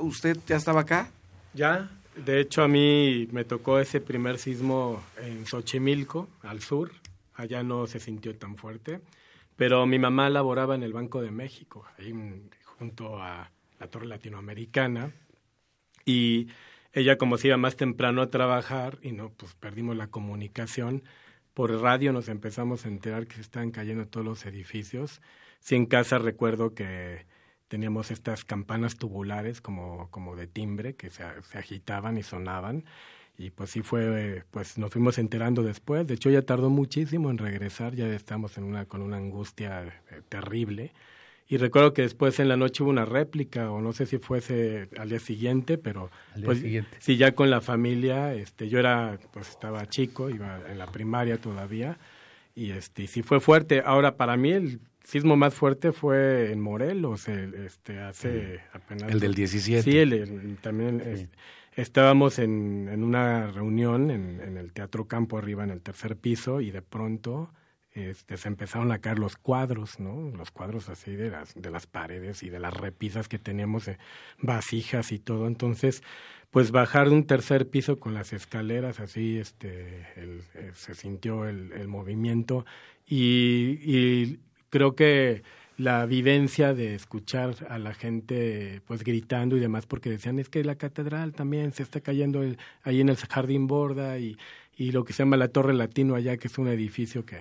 usted 0.00 0.38
ya 0.46 0.56
estaba 0.56 0.80
acá? 0.80 1.10
Ya, 1.52 1.90
de 2.16 2.40
hecho 2.40 2.62
a 2.62 2.68
mí 2.68 3.28
me 3.32 3.44
tocó 3.44 3.78
ese 3.78 4.00
primer 4.00 4.38
sismo 4.38 5.02
en 5.20 5.46
Xochimilco, 5.46 6.28
al 6.42 6.60
sur. 6.60 6.90
Allá 7.34 7.62
no 7.62 7.86
se 7.86 8.00
sintió 8.00 8.34
tan 8.36 8.56
fuerte. 8.56 9.00
Pero 9.56 9.86
mi 9.86 9.98
mamá 9.98 10.30
laboraba 10.30 10.74
en 10.74 10.82
el 10.82 10.92
Banco 10.92 11.20
de 11.20 11.30
México, 11.30 11.84
ahí 11.98 12.14
junto 12.64 13.20
a 13.20 13.50
la 13.78 13.86
Torre 13.88 14.06
Latinoamericana. 14.06 15.12
Y 16.04 16.48
ella 16.92 17.18
como 17.18 17.36
se 17.36 17.48
iba 17.48 17.56
más 17.56 17.76
temprano 17.76 18.22
a 18.22 18.30
trabajar 18.30 18.98
y 19.02 19.12
no, 19.12 19.30
pues 19.30 19.54
perdimos 19.54 19.96
la 19.96 20.06
comunicación. 20.08 21.02
Por 21.54 21.72
radio 21.80 22.12
nos 22.12 22.28
empezamos 22.28 22.84
a 22.84 22.88
enterar 22.88 23.26
que 23.26 23.34
se 23.34 23.42
estaban 23.42 23.70
cayendo 23.70 24.06
todos 24.06 24.24
los 24.24 24.46
edificios. 24.46 25.20
Sí, 25.60 25.74
en 25.74 25.86
casa 25.86 26.18
recuerdo 26.18 26.72
que 26.74 27.26
teníamos 27.68 28.10
estas 28.10 28.44
campanas 28.44 28.96
tubulares 28.96 29.60
como, 29.60 30.10
como 30.10 30.36
de 30.36 30.46
timbre 30.46 30.94
que 30.96 31.10
se, 31.10 31.24
se 31.42 31.58
agitaban 31.58 32.18
y 32.18 32.22
sonaban 32.22 32.84
y 33.38 33.50
pues 33.50 33.70
sí 33.70 33.82
fue, 33.82 34.42
pues 34.50 34.78
nos 34.78 34.90
fuimos 34.90 35.16
enterando 35.16 35.62
después. 35.62 36.04
De 36.08 36.14
hecho, 36.14 36.28
ya 36.28 36.42
tardó 36.42 36.70
muchísimo 36.70 37.30
en 37.30 37.38
regresar, 37.38 37.94
ya 37.94 38.08
estamos 38.08 38.58
en 38.58 38.64
una, 38.64 38.86
con 38.86 39.00
una 39.00 39.16
angustia 39.16 39.86
eh, 40.10 40.22
terrible. 40.28 40.92
Y 41.46 41.56
recuerdo 41.56 41.94
que 41.94 42.02
después 42.02 42.40
en 42.40 42.48
la 42.48 42.56
noche 42.56 42.82
hubo 42.82 42.90
una 42.90 43.04
réplica, 43.04 43.70
o 43.70 43.80
no 43.80 43.92
sé 43.92 44.06
si 44.06 44.18
fuese 44.18 44.88
al 44.98 45.08
día 45.08 45.20
siguiente, 45.20 45.78
pero 45.78 46.10
pues, 46.44 46.62
sí, 46.98 47.16
ya 47.16 47.32
con 47.32 47.48
la 47.48 47.60
familia, 47.60 48.34
este, 48.34 48.68
yo 48.68 48.80
era, 48.80 49.18
pues 49.32 49.48
estaba 49.48 49.88
chico, 49.88 50.28
iba 50.28 50.60
en 50.68 50.76
la 50.76 50.86
primaria 50.86 51.38
todavía, 51.38 51.96
y 52.54 52.72
este, 52.72 53.06
sí 53.06 53.22
fue 53.22 53.40
fuerte. 53.40 53.82
Ahora, 53.86 54.16
para 54.16 54.36
mí 54.36 54.50
el 54.50 54.80
sismo 55.08 55.36
más 55.36 55.54
fuerte 55.54 55.92
fue 55.92 56.52
en 56.52 56.60
Morelos, 56.60 57.28
este, 57.28 57.98
hace 58.00 58.60
apenas... 58.74 59.10
El 59.10 59.20
del 59.20 59.34
17. 59.34 59.82
Sí, 59.82 59.96
el, 59.96 60.58
también 60.60 61.30
estábamos 61.74 62.38
en, 62.38 62.88
en 62.92 63.02
una 63.02 63.50
reunión 63.50 64.10
en, 64.10 64.40
en, 64.42 64.58
el 64.58 64.74
Teatro 64.74 65.06
Campo 65.06 65.38
arriba, 65.38 65.64
en 65.64 65.70
el 65.70 65.80
tercer 65.80 66.16
piso, 66.16 66.60
y 66.60 66.70
de 66.70 66.82
pronto 66.82 67.50
este, 67.92 68.36
se 68.36 68.48
empezaron 68.48 68.92
a 68.92 68.98
caer 68.98 69.18
los 69.18 69.36
cuadros, 69.36 69.98
¿no? 69.98 70.30
Los 70.36 70.50
cuadros 70.50 70.90
así 70.90 71.16
de 71.16 71.30
las, 71.30 71.54
de 71.54 71.70
las 71.70 71.86
paredes 71.86 72.42
y 72.42 72.50
de 72.50 72.60
las 72.60 72.74
repisas 72.74 73.28
que 73.28 73.38
teníamos, 73.38 73.90
vasijas 74.42 75.10
y 75.10 75.18
todo. 75.18 75.46
Entonces, 75.46 76.02
pues 76.50 76.70
bajar 76.70 77.08
de 77.08 77.14
un 77.14 77.26
tercer 77.26 77.70
piso 77.70 77.98
con 77.98 78.12
las 78.12 78.34
escaleras, 78.34 79.00
así 79.00 79.38
este, 79.38 80.06
el, 80.16 80.42
eh, 80.54 80.72
se 80.74 80.94
sintió 80.94 81.46
el, 81.46 81.72
el 81.72 81.88
movimiento 81.88 82.66
y, 83.06 83.78
y 83.82 84.40
creo 84.70 84.94
que 84.94 85.42
la 85.78 86.06
vivencia 86.06 86.74
de 86.74 86.96
escuchar 86.96 87.54
a 87.68 87.78
la 87.78 87.94
gente 87.94 88.82
pues 88.86 89.04
gritando 89.04 89.56
y 89.56 89.60
demás 89.60 89.86
porque 89.86 90.10
decían 90.10 90.40
es 90.40 90.48
que 90.48 90.64
la 90.64 90.74
catedral 90.74 91.32
también 91.32 91.72
se 91.72 91.84
está 91.84 92.00
cayendo 92.00 92.42
ahí 92.82 93.00
en 93.00 93.08
el 93.08 93.16
jardín 93.16 93.68
borda 93.68 94.18
y, 94.18 94.36
y 94.76 94.90
lo 94.90 95.04
que 95.04 95.12
se 95.12 95.22
llama 95.22 95.36
la 95.36 95.48
torre 95.48 95.74
latino 95.74 96.16
allá 96.16 96.36
que 96.36 96.48
es 96.48 96.58
un 96.58 96.66
edificio 96.66 97.24
que 97.24 97.36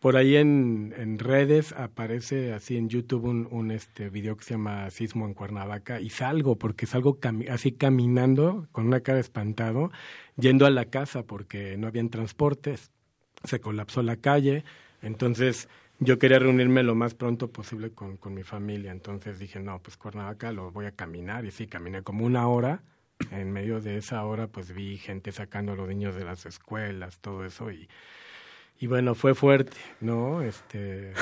por 0.00 0.16
ahí 0.16 0.36
en, 0.36 0.94
en 0.96 1.18
redes 1.18 1.72
aparece 1.72 2.54
así 2.54 2.78
en 2.78 2.88
YouTube 2.88 3.24
un, 3.24 3.46
un 3.50 3.70
este 3.70 4.08
video 4.08 4.36
que 4.38 4.44
se 4.44 4.54
llama 4.54 4.88
Sismo 4.90 5.26
en 5.26 5.34
Cuernavaca 5.34 6.00
y 6.00 6.08
salgo 6.08 6.56
porque 6.56 6.86
salgo 6.86 7.18
así 7.50 7.72
caminando 7.72 8.66
con 8.72 8.86
una 8.86 9.00
cara 9.00 9.18
espantado 9.18 9.90
yendo 10.38 10.64
a 10.64 10.70
la 10.70 10.86
casa 10.86 11.22
porque 11.22 11.76
no 11.76 11.86
habían 11.86 12.08
transportes 12.08 12.92
se 13.44 13.60
colapsó 13.60 14.02
la 14.02 14.16
calle 14.16 14.64
entonces 15.02 15.68
yo 16.00 16.18
quería 16.18 16.38
reunirme 16.38 16.82
lo 16.82 16.94
más 16.94 17.14
pronto 17.14 17.50
posible 17.50 17.90
con, 17.90 18.16
con 18.16 18.34
mi 18.34 18.42
familia. 18.42 18.92
Entonces 18.92 19.38
dije, 19.38 19.60
no, 19.60 19.80
pues 19.82 19.96
Cuernavaca 19.96 20.52
lo 20.52 20.70
voy 20.70 20.86
a 20.86 20.92
caminar. 20.92 21.44
Y 21.44 21.50
sí, 21.50 21.66
caminé 21.66 22.02
como 22.02 22.24
una 22.24 22.48
hora. 22.48 22.82
En 23.32 23.50
medio 23.50 23.80
de 23.80 23.98
esa 23.98 24.24
hora, 24.24 24.46
pues 24.46 24.72
vi 24.72 24.96
gente 24.96 25.32
sacando 25.32 25.72
a 25.72 25.76
los 25.76 25.88
niños 25.88 26.14
de 26.14 26.24
las 26.24 26.46
escuelas, 26.46 27.18
todo 27.20 27.44
eso. 27.44 27.72
Y, 27.72 27.88
y 28.78 28.86
bueno, 28.86 29.16
fue 29.16 29.34
fuerte, 29.34 29.76
¿no? 30.00 30.40
Este, 30.42 31.14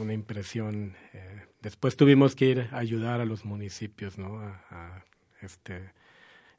una 0.00 0.12
impresión. 0.12 0.94
Eh, 1.12 1.42
después 1.60 1.96
tuvimos 1.96 2.36
que 2.36 2.44
ir 2.44 2.68
a 2.70 2.78
ayudar 2.78 3.20
a 3.20 3.24
los 3.24 3.44
municipios, 3.44 4.18
¿no? 4.18 4.38
A, 4.38 5.04
este, 5.42 5.90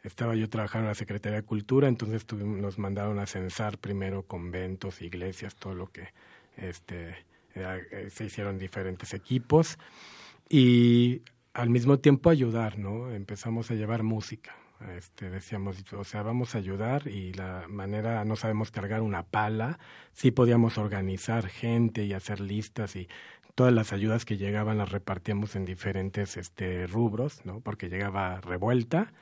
estaba 0.04 0.36
yo 0.36 0.50
trabajando 0.50 0.86
en 0.86 0.90
la 0.90 0.96
Secretaría 0.96 1.38
de 1.38 1.46
Cultura, 1.46 1.88
entonces 1.88 2.26
tuvimos, 2.26 2.60
nos 2.60 2.78
mandaron 2.78 3.20
a 3.20 3.26
censar 3.26 3.78
primero 3.78 4.24
conventos, 4.24 5.02
iglesias, 5.02 5.56
todo 5.56 5.76
lo 5.76 5.88
que 5.88 6.10
este, 6.58 7.16
se 8.10 8.26
hicieron 8.26 8.58
diferentes 8.58 9.14
equipos 9.14 9.78
y 10.50 11.22
al 11.54 11.70
mismo 11.70 12.00
tiempo 12.00 12.30
ayudar, 12.30 12.78
¿no? 12.78 13.12
Empezamos 13.12 13.72
a 13.72 13.76
llevar 13.76 14.04
música. 14.04 14.56
Este, 14.96 15.32
decíamos, 15.32 15.84
o 15.92 16.04
sea, 16.04 16.22
vamos 16.22 16.54
a 16.54 16.60
ayudar 16.60 17.08
y 17.08 17.34
la 17.34 17.66
manera, 17.68 18.24
no 18.26 18.36
sabemos 18.36 18.70
cargar 18.70 19.02
una 19.02 19.24
pala, 19.24 19.80
sí 20.14 20.30
podíamos 20.30 20.78
organizar 20.78 21.48
gente 21.48 22.06
y 22.06 22.14
hacer 22.14 22.40
listas 22.40 22.96
y 22.96 23.08
todas 23.56 23.74
las 23.74 23.92
ayudas 23.92 24.24
que 24.24 24.38
llegaban 24.38 24.78
las 24.78 24.92
repartíamos 24.92 25.56
en 25.56 25.66
diferentes 25.66 26.38
este, 26.38 26.86
rubros, 26.86 27.44
¿no? 27.44 27.60
Porque 27.60 27.90
llegaba 27.90 28.40
revuelta, 28.40 29.14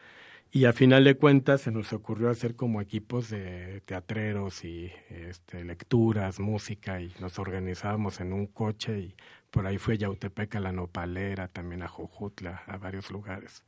y 0.56 0.64
a 0.64 0.72
final 0.72 1.04
de 1.04 1.16
cuentas 1.16 1.60
se 1.60 1.72
nos 1.72 1.92
ocurrió 1.92 2.30
hacer 2.30 2.56
como 2.56 2.80
equipos 2.80 3.30
de 3.30 3.82
teatreros 3.82 4.64
y 4.64 4.90
este, 5.10 5.66
lecturas, 5.66 6.40
música, 6.40 7.02
y 7.02 7.14
nos 7.20 7.38
organizábamos 7.40 8.22
en 8.22 8.32
un 8.32 8.48
coche 8.48 9.00
y 9.00 9.16
por 9.52 9.68
ahí 9.68 9.78
fue 9.78 9.98
Yautepec 9.98 10.56
a 10.56 10.62
la 10.62 10.72
Nopalera, 10.72 11.50
también 11.50 11.84
a 11.84 11.90
Jojutla, 11.90 12.64
a 12.68 12.78
varios 12.78 13.12
lugares. 13.12 13.66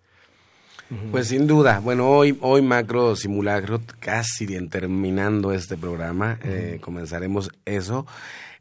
Pues 1.11 1.27
sin 1.27 1.47
duda, 1.47 1.81
bueno, 1.81 2.09
hoy, 2.09 2.37
hoy 2.39 2.61
macro 2.61 3.15
simulacro, 3.15 3.81
casi 3.99 4.45
bien 4.45 4.69
terminando 4.69 5.51
este 5.51 5.75
programa, 5.75 6.39
eh, 6.43 6.79
comenzaremos 6.81 7.51
eso, 7.65 8.05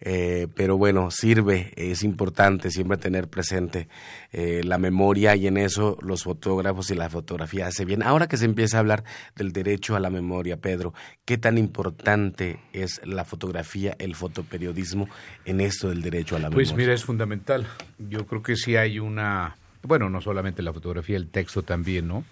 eh, 0.01 0.49
pero 0.55 0.77
bueno, 0.77 1.13
sirve, 1.13 1.73
es 1.77 2.03
importante 2.03 2.71
siempre 2.71 2.97
tener 2.97 3.29
presente 3.29 3.89
eh, 4.33 4.63
la 4.65 4.79
memoria 4.79 5.37
y 5.37 5.47
en 5.47 5.57
eso 5.57 5.99
los 6.03 6.25
fotógrafos 6.25 6.91
y 6.91 6.97
la 6.97 7.09
fotografía 7.09 7.69
hace 7.69 7.85
bien. 7.85 8.03
Ahora 8.03 8.27
que 8.27 8.37
se 8.37 8.45
empieza 8.45 8.79
a 8.79 8.81
hablar 8.81 9.05
del 9.37 9.53
derecho 9.53 9.95
a 9.95 10.01
la 10.01 10.11
memoria, 10.11 10.57
Pedro, 10.57 10.95
¿qué 11.25 11.39
tan 11.39 11.59
importante 11.59 12.59
es 12.73 13.01
la 13.07 13.25
fotografía, 13.25 13.95
el 14.01 14.17
fotoperiodismo 14.17 15.09
en 15.45 15.61
esto 15.61 15.91
del 15.91 16.03
derecho 16.03 16.35
a 16.35 16.41
la 16.41 16.51
pues 16.51 16.69
memoria? 16.69 16.75
Pues 16.75 16.77
mira, 16.77 16.93
es 16.93 17.05
fundamental. 17.05 17.67
Yo 17.99 18.27
creo 18.27 18.43
que 18.43 18.57
sí 18.57 18.75
hay 18.75 18.99
una 18.99 19.57
bueno, 19.83 20.11
no 20.11 20.21
solamente 20.21 20.63
la 20.63 20.73
fotografía, 20.73 21.17
el 21.17 21.29
texto 21.29 21.63
también, 21.63 22.09
¿no? 22.09 22.25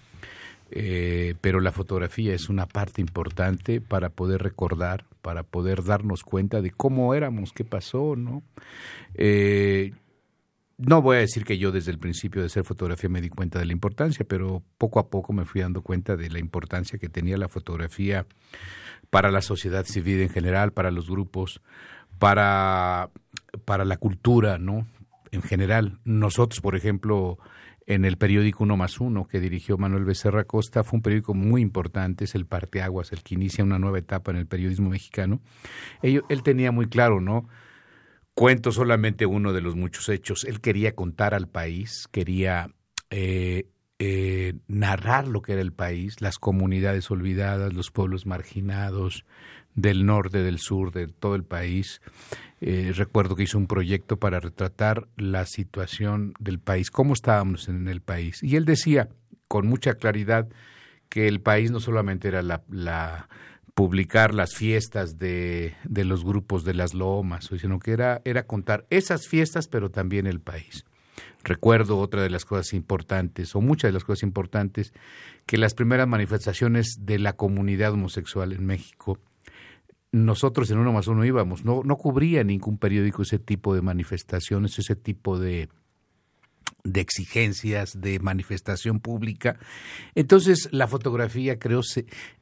Eh, 0.71 1.35
pero 1.41 1.59
la 1.59 1.71
fotografía 1.71 2.33
es 2.33 2.49
una 2.49 2.65
parte 2.65 2.99
importante 2.99 3.81
para 3.81 4.09
poder 4.09 4.41
recordar, 4.41 5.05
para 5.21 5.43
poder 5.43 5.83
darnos 5.83 6.23
cuenta 6.23 6.61
de 6.61 6.71
cómo 6.71 7.13
éramos, 7.13 7.53
qué 7.53 7.63
pasó, 7.63 8.15
¿no? 8.15 8.41
Eh, 9.13 9.93
no 10.77 11.01
voy 11.01 11.17
a 11.17 11.19
decir 11.19 11.45
que 11.45 11.57
yo 11.57 11.71
desde 11.71 11.91
el 11.91 11.99
principio 11.99 12.41
de 12.41 12.47
hacer 12.47 12.65
fotografía 12.65 13.09
me 13.09 13.21
di 13.21 13.29
cuenta 13.29 13.59
de 13.59 13.65
la 13.65 13.71
importancia, 13.71 14.25
pero 14.27 14.61
poco 14.77 14.99
a 14.99 15.09
poco 15.09 15.31
me 15.31 15.45
fui 15.45 15.61
dando 15.61 15.81
cuenta 15.81 16.17
de 16.17 16.29
la 16.29 16.39
importancia 16.39 16.99
que 16.99 17.09
tenía 17.09 17.37
la 17.37 17.47
fotografía 17.47 18.25
para 19.09 19.31
la 19.31 19.41
sociedad 19.41 19.85
civil 19.85 20.21
en 20.21 20.29
general, 20.29 20.73
para 20.73 20.91
los 20.91 21.09
grupos, 21.09 21.61
para, 22.19 23.09
para 23.63 23.85
la 23.85 23.97
cultura, 23.97 24.57
¿no? 24.57 24.85
En 25.35 25.43
general. 25.43 25.99
Nosotros, 26.03 26.61
por 26.61 26.75
ejemplo, 26.75 27.37
en 27.87 28.05
el 28.05 28.17
periódico 28.17 28.63
Uno 28.63 28.77
más 28.77 28.99
Uno 28.99 29.27
que 29.27 29.39
dirigió 29.39 29.77
Manuel 29.77 30.05
Becerra 30.05 30.45
Costa, 30.45 30.83
fue 30.83 30.97
un 30.97 31.03
periódico 31.03 31.33
muy 31.33 31.61
importante, 31.61 32.25
es 32.25 32.35
el 32.35 32.45
parteaguas, 32.45 33.11
el 33.11 33.21
que 33.21 33.35
inicia 33.35 33.63
una 33.63 33.79
nueva 33.79 33.99
etapa 33.99 34.31
en 34.31 34.37
el 34.37 34.47
periodismo 34.47 34.89
mexicano. 34.89 35.41
Él, 36.01 36.23
tenía 36.43 36.71
muy 36.71 36.87
claro, 36.87 37.21
¿no? 37.21 37.47
Cuento 38.33 38.71
solamente 38.71 39.25
uno 39.25 39.53
de 39.53 39.61
los 39.61 39.75
muchos 39.75 40.09
hechos. 40.09 40.43
Él 40.45 40.61
quería 40.61 40.95
contar 40.95 41.33
al 41.33 41.47
país, 41.47 42.07
quería 42.11 42.71
eh, 43.11 43.69
eh, 43.99 44.55
narrar 44.67 45.27
lo 45.27 45.41
que 45.41 45.53
era 45.53 45.61
el 45.61 45.71
país, 45.71 46.19
las 46.21 46.37
comunidades 46.37 47.09
olvidadas, 47.11 47.73
los 47.73 47.91
pueblos 47.91 48.25
marginados 48.25 49.25
del 49.75 50.05
norte, 50.05 50.41
del 50.41 50.59
sur, 50.59 50.91
de 50.91 51.07
todo 51.07 51.35
el 51.35 51.43
país. 51.43 52.01
Eh, 52.67 52.93
recuerdo 52.95 53.35
que 53.35 53.43
hizo 53.43 53.59
un 53.59 53.67
proyecto 53.67 54.17
para 54.17 54.39
retratar 54.39 55.07
la 55.17 55.45
situación 55.45 56.33
del 56.39 56.57
país, 56.57 56.89
cómo 56.89 57.13
estábamos 57.13 57.69
en 57.69 57.87
el 57.87 58.01
país. 58.01 58.41
Y 58.41 58.55
él 58.55 58.65
decía 58.65 59.09
con 59.47 59.67
mucha 59.67 59.93
claridad 59.93 60.47
que 61.07 61.27
el 61.27 61.41
país 61.41 61.69
no 61.69 61.79
solamente 61.79 62.27
era 62.27 62.41
la, 62.41 63.29
publicar 63.75 64.33
las 64.33 64.55
fiestas 64.55 65.19
de, 65.19 65.75
los 65.87 66.25
grupos 66.25 66.63
de 66.63 66.73
las 66.73 66.95
lomas, 66.95 67.51
sino 67.55 67.77
que 67.77 67.91
era 67.91 68.47
contar 68.47 68.87
esas 68.89 69.27
fiestas, 69.27 69.67
pero 69.67 69.91
también 69.91 70.25
el 70.25 70.39
país. 70.39 70.85
Recuerdo 71.43 71.99
otra 71.99 72.23
de 72.23 72.31
las 72.31 72.45
cosas 72.45 72.73
importantes, 72.73 73.55
o 73.55 73.61
muchas 73.61 73.89
de 73.89 73.93
las 73.93 74.03
cosas 74.03 74.23
importantes, 74.23 74.91
que 75.45 75.59
las 75.59 75.75
primeras 75.75 76.07
manifestaciones 76.07 76.97
de 77.01 77.19
la 77.19 77.33
comunidad 77.33 77.93
homosexual 77.93 78.53
en 78.53 78.65
México, 78.65 79.19
nosotros 80.15 80.71
en 80.71 80.77
uno 80.77 80.93
más 80.93 81.07
uno 81.07 81.25
íbamos, 81.25 81.65
no, 81.65 81.81
no 81.83 81.97
cubría 81.97 82.43
ningún 82.43 82.77
periódico 82.77 83.23
ese 83.23 83.37
tipo 83.37 83.75
de 83.75 83.81
manifestaciones, 83.81 84.79
ese 84.79 84.95
tipo 84.95 85.37
de, 85.37 85.67
de 86.85 87.01
exigencias 87.01 87.99
de 87.99 88.19
manifestación 88.19 89.01
pública. 89.01 89.57
Entonces, 90.13 90.69
la 90.71 90.87
fotografía 90.87 91.59
creo 91.59 91.81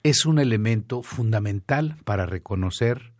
es 0.03 0.25
un 0.25 0.37
elemento 0.37 1.01
fundamental 1.01 1.97
para 2.03 2.27
reconocer, 2.27 3.13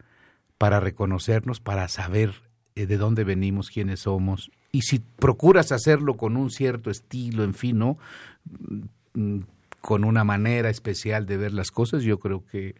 para 0.59 0.79
reconocernos, 0.79 1.59
para 1.59 1.87
saber 1.87 2.35
eh, 2.75 2.85
de 2.85 2.97
dónde 2.97 3.23
venimos, 3.23 3.71
quiénes 3.71 4.01
somos. 4.01 4.51
Y 4.71 4.83
si 4.83 4.99
procuras 4.99 5.71
hacerlo 5.71 6.15
con 6.15 6.37
un 6.37 6.51
cierto 6.51 6.91
estilo, 6.91 7.43
en 7.43 7.55
fin. 7.55 7.79
Mm, 9.13 9.39
con 9.81 10.05
una 10.05 10.23
manera 10.23 10.69
especial 10.69 11.25
de 11.25 11.35
ver 11.35 11.53
las 11.53 11.69
cosas, 11.69 12.03
yo 12.03 12.17
creo 12.17 12.45
que, 12.45 12.75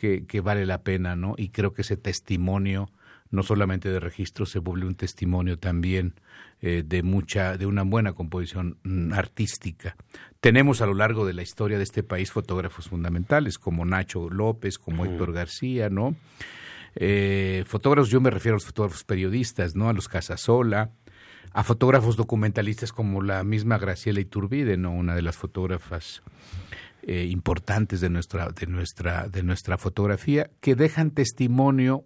que, 0.00 0.26
que 0.26 0.40
vale 0.40 0.64
la 0.66 0.82
pena, 0.82 1.14
¿no? 1.14 1.34
Y 1.36 1.50
creo 1.50 1.72
que 1.72 1.82
ese 1.82 1.96
testimonio 1.96 2.90
no 3.30 3.42
solamente 3.42 3.90
de 3.90 4.00
registro, 4.00 4.44
se 4.44 4.58
vuelve 4.58 4.86
un 4.86 4.96
testimonio 4.96 5.58
también 5.58 6.14
eh, 6.62 6.82
de 6.84 7.02
mucha, 7.02 7.56
de 7.56 7.66
una 7.66 7.82
buena 7.82 8.12
composición 8.12 8.78
mm, 8.82 9.12
artística. 9.12 9.96
Tenemos 10.40 10.80
a 10.80 10.86
lo 10.86 10.94
largo 10.94 11.24
de 11.26 11.32
la 11.32 11.42
historia 11.42 11.78
de 11.78 11.84
este 11.84 12.02
país 12.02 12.32
fotógrafos 12.32 12.88
fundamentales 12.88 13.58
como 13.58 13.84
Nacho 13.84 14.28
López, 14.30 14.78
como 14.78 15.04
Héctor 15.04 15.32
García, 15.32 15.88
¿no? 15.90 16.16
Eh, 16.96 17.62
fotógrafos, 17.66 18.10
yo 18.10 18.20
me 18.20 18.30
refiero 18.30 18.54
a 18.54 18.56
los 18.56 18.66
fotógrafos 18.66 19.04
periodistas, 19.04 19.76
¿no? 19.76 19.88
A 19.88 19.92
los 19.92 20.08
Casasola, 20.08 20.90
a 21.52 21.62
fotógrafos 21.62 22.16
documentalistas 22.16 22.92
como 22.92 23.22
la 23.22 23.44
misma 23.44 23.78
Graciela 23.78 24.20
Iturbide, 24.20 24.76
¿no? 24.76 24.92
Una 24.92 25.14
de 25.14 25.22
las 25.22 25.36
fotógrafas 25.36 26.22
eh, 27.02 27.26
importantes 27.30 28.00
de 28.00 28.10
nuestra, 28.10 28.50
de 28.50 28.66
nuestra, 28.66 29.28
de 29.28 29.42
nuestra 29.42 29.78
fotografía, 29.78 30.50
que 30.60 30.74
dejan 30.74 31.10
testimonio 31.10 32.04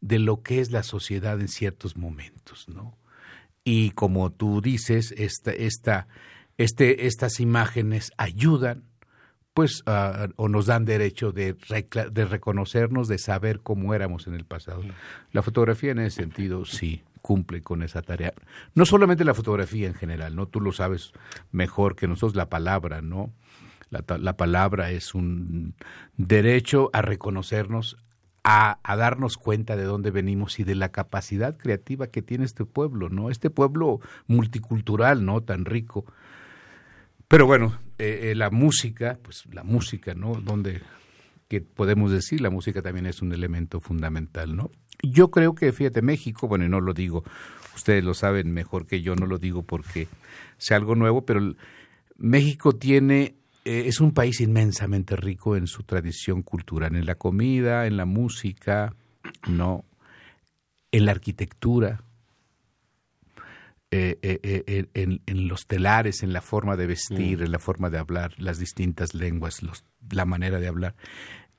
de 0.00 0.18
lo 0.18 0.42
que 0.42 0.60
es 0.60 0.70
la 0.70 0.82
sociedad 0.82 1.40
en 1.40 1.48
ciertos 1.48 1.96
momentos, 1.96 2.68
¿no? 2.68 2.98
Y 3.64 3.92
como 3.92 4.30
tú 4.30 4.60
dices, 4.60 5.14
esta, 5.16 5.50
esta, 5.52 6.06
este, 6.58 7.06
estas 7.06 7.40
imágenes 7.40 8.12
ayudan, 8.18 8.84
pues, 9.54 9.82
o 10.36 10.48
nos 10.48 10.66
dan 10.66 10.84
derecho 10.84 11.32
de, 11.32 11.54
de 11.54 12.24
reconocernos, 12.24 13.08
de 13.08 13.18
saber 13.18 13.60
cómo 13.60 13.94
éramos 13.94 14.26
en 14.26 14.34
el 14.34 14.44
pasado. 14.44 14.82
La 15.32 15.42
fotografía 15.42 15.92
en 15.92 16.00
ese 16.00 16.22
sentido 16.22 16.64
sí 16.64 17.02
cumple 17.22 17.62
con 17.62 17.82
esa 17.82 18.02
tarea. 18.02 18.34
No 18.74 18.84
solamente 18.84 19.24
la 19.24 19.32
fotografía 19.32 19.86
en 19.86 19.94
general, 19.94 20.36
¿no? 20.36 20.46
Tú 20.46 20.60
lo 20.60 20.72
sabes 20.72 21.12
mejor 21.52 21.96
que 21.96 22.06
nosotros, 22.06 22.36
la 22.36 22.50
palabra, 22.50 23.00
¿no? 23.00 23.32
La, 23.90 24.04
la, 24.18 24.36
palabra 24.36 24.90
es 24.90 25.14
un 25.14 25.74
derecho 26.16 26.90
a 26.92 27.02
reconocernos, 27.02 27.96
a, 28.44 28.78
darnos 28.96 29.38
cuenta 29.38 29.76
de 29.76 29.84
dónde 29.84 30.10
venimos 30.10 30.60
y 30.60 30.64
de 30.64 30.74
la 30.74 30.90
capacidad 30.90 31.56
creativa 31.56 32.08
que 32.08 32.22
tiene 32.22 32.44
este 32.44 32.64
pueblo, 32.64 33.08
¿no? 33.08 33.30
Este 33.30 33.50
pueblo 33.50 34.00
multicultural, 34.26 35.24
¿no? 35.24 35.42
Tan 35.42 35.64
rico. 35.64 36.04
Pero 37.26 37.46
bueno, 37.46 37.78
eh, 37.98 38.30
eh, 38.30 38.34
la 38.34 38.50
música, 38.50 39.18
pues 39.22 39.44
la 39.52 39.64
música, 39.64 40.14
¿no? 40.14 40.34
Donde, 40.34 40.82
que 41.48 41.62
podemos 41.62 42.10
decir, 42.10 42.42
la 42.42 42.50
música 42.50 42.82
también 42.82 43.06
es 43.06 43.22
un 43.22 43.32
elemento 43.32 43.80
fundamental, 43.80 44.54
¿no? 44.54 44.70
Yo 45.02 45.30
creo 45.30 45.54
que, 45.54 45.72
fíjate, 45.72 46.02
México, 46.02 46.46
bueno, 46.46 46.66
y 46.66 46.68
no 46.68 46.80
lo 46.80 46.92
digo, 46.92 47.24
ustedes 47.74 48.04
lo 48.04 48.14
saben 48.14 48.52
mejor 48.52 48.86
que 48.86 49.00
yo, 49.00 49.16
no 49.16 49.26
lo 49.26 49.38
digo 49.38 49.62
porque 49.62 50.06
sea 50.58 50.76
algo 50.76 50.94
nuevo, 50.94 51.24
pero 51.24 51.54
México 52.16 52.74
tiene 52.74 53.36
eh, 53.64 53.84
es 53.86 54.00
un 54.00 54.12
país 54.12 54.40
inmensamente 54.42 55.16
rico 55.16 55.56
en 55.56 55.66
su 55.66 55.84
tradición 55.84 56.42
cultural, 56.42 56.94
en 56.96 57.06
la 57.06 57.14
comida, 57.14 57.86
en 57.86 57.96
la 57.96 58.04
música, 58.04 58.94
no, 59.48 59.86
en 60.92 61.06
la 61.06 61.12
arquitectura, 61.12 62.02
eh, 63.90 64.18
eh, 64.22 64.86
en, 64.92 65.48
los 65.48 65.66
telares, 65.66 66.22
en 66.22 66.32
la 66.32 66.42
forma 66.42 66.76
de 66.76 66.86
vestir, 66.88 67.38
mm. 67.38 67.42
en 67.44 67.52
la 67.52 67.58
forma 67.58 67.88
de 67.88 67.98
hablar, 67.98 68.34
las 68.38 68.58
distintas 68.58 69.14
lenguas, 69.14 69.60
la 70.10 70.24
manera 70.26 70.58
de 70.58 70.68
hablar. 70.68 70.94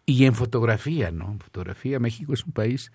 Y 0.06 0.26
en 0.26 0.36
fotografía, 0.36 1.10
¿no? 1.10 1.32
En 1.32 1.40
fotografía, 1.40 2.00
México 2.00 2.34
es 2.34 2.46
un 2.46 2.52
país 2.52 2.92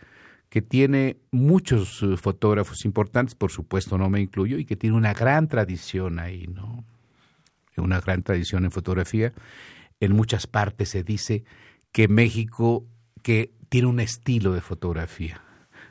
que 0.50 0.62
tiene 0.62 1.16
muchos 1.32 2.04
fotógrafos 2.20 2.84
importantes, 2.84 3.34
por 3.34 3.50
supuesto 3.50 3.98
no 3.98 4.08
me 4.08 4.20
incluyo, 4.20 4.58
y 4.58 4.64
que 4.64 4.76
tiene 4.76 4.96
una 4.96 5.14
gran 5.14 5.48
tradición 5.48 6.20
ahí, 6.20 6.46
¿no? 6.46 6.84
Una 7.80 8.00
gran 8.00 8.22
tradición 8.22 8.64
en 8.64 8.70
fotografía. 8.70 9.32
En 10.00 10.12
muchas 10.12 10.46
partes 10.46 10.90
se 10.90 11.02
dice 11.02 11.44
que 11.92 12.08
México 12.08 12.86
que 13.22 13.52
tiene 13.68 13.88
un 13.88 14.00
estilo 14.00 14.52
de 14.52 14.60
fotografía. 14.60 15.42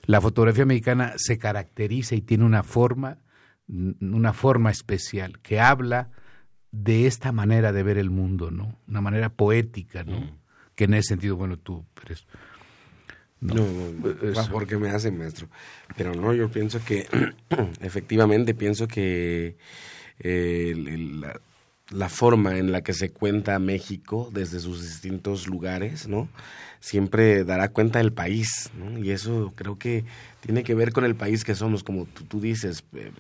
La 0.06 0.21
fotografía 0.21 0.65
mexicana 0.65 1.13
se 1.17 1.38
caracteriza 1.38 2.15
y 2.15 2.21
tiene 2.21 2.43
una 2.43 2.63
forma, 2.63 3.19
una 3.67 4.34
forma 4.34 4.71
especial 4.71 5.39
que 5.39 5.60
habla 5.60 6.10
de 6.71 7.08
esta 7.08 7.32
manera 7.32 7.71
de 7.71 7.84
ver 7.84 7.97
el 7.97 8.10
mundo, 8.10 8.52
¿no? 8.52 8.78
Una 8.88 9.02
manera 9.02 9.30
poética, 9.30 10.04
¿no? 10.04 10.19
Mm. 10.19 10.38
Que 10.75 10.86
en 10.86 10.93
ese 10.95 11.10
sentido, 11.10 11.36
bueno, 11.36 11.58
tú 11.58 11.86
eres... 12.04 12.25
No, 13.41 13.54
no, 13.56 14.12
porque 14.52 14.78
me 14.78 14.89
hace 14.89 15.12
maestro. 15.12 15.47
Pero 15.95 16.13
no, 16.13 16.34
yo 16.34 16.49
pienso 16.49 16.84
que, 16.84 17.08
efectivamente, 17.80 18.54
pienso 18.54 18.86
que 18.86 19.56
eh, 20.19 20.73
la, 21.21 21.39
la 21.91 22.10
forma 22.10 22.58
en 22.58 22.71
la 22.71 22.82
que 22.82 22.93
se 22.93 23.10
cuenta 23.10 23.58
México 23.60 24.30
desde 24.32 24.60
sus 24.60 24.84
distintos 24.84 25.47
lugares, 25.47 26.08
¿no? 26.08 26.30
Siempre 26.80 27.43
dará 27.43 27.69
cuenta 27.69 27.99
del 27.99 28.13
país, 28.13 28.69
¿no? 28.78 28.97
Y 28.99 29.12
eso 29.12 29.54
creo 29.56 29.78
que 29.78 30.06
tiene 30.41 30.63
que 30.63 30.75
ver 30.75 30.93
con 30.93 31.04
el 31.04 31.15
país 31.15 31.43
que 31.43 31.56
somos, 31.56 31.84
como 31.84 32.06
tú, 32.06 32.39
dices, 32.39 32.84
eh, 32.95 33.12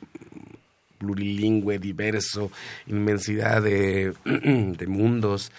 plurilingüe, 0.99 1.79
diverso, 1.79 2.51
inmensidad 2.85 3.61
de, 3.61 4.13
de 4.25 4.87
mundos, 4.87 5.51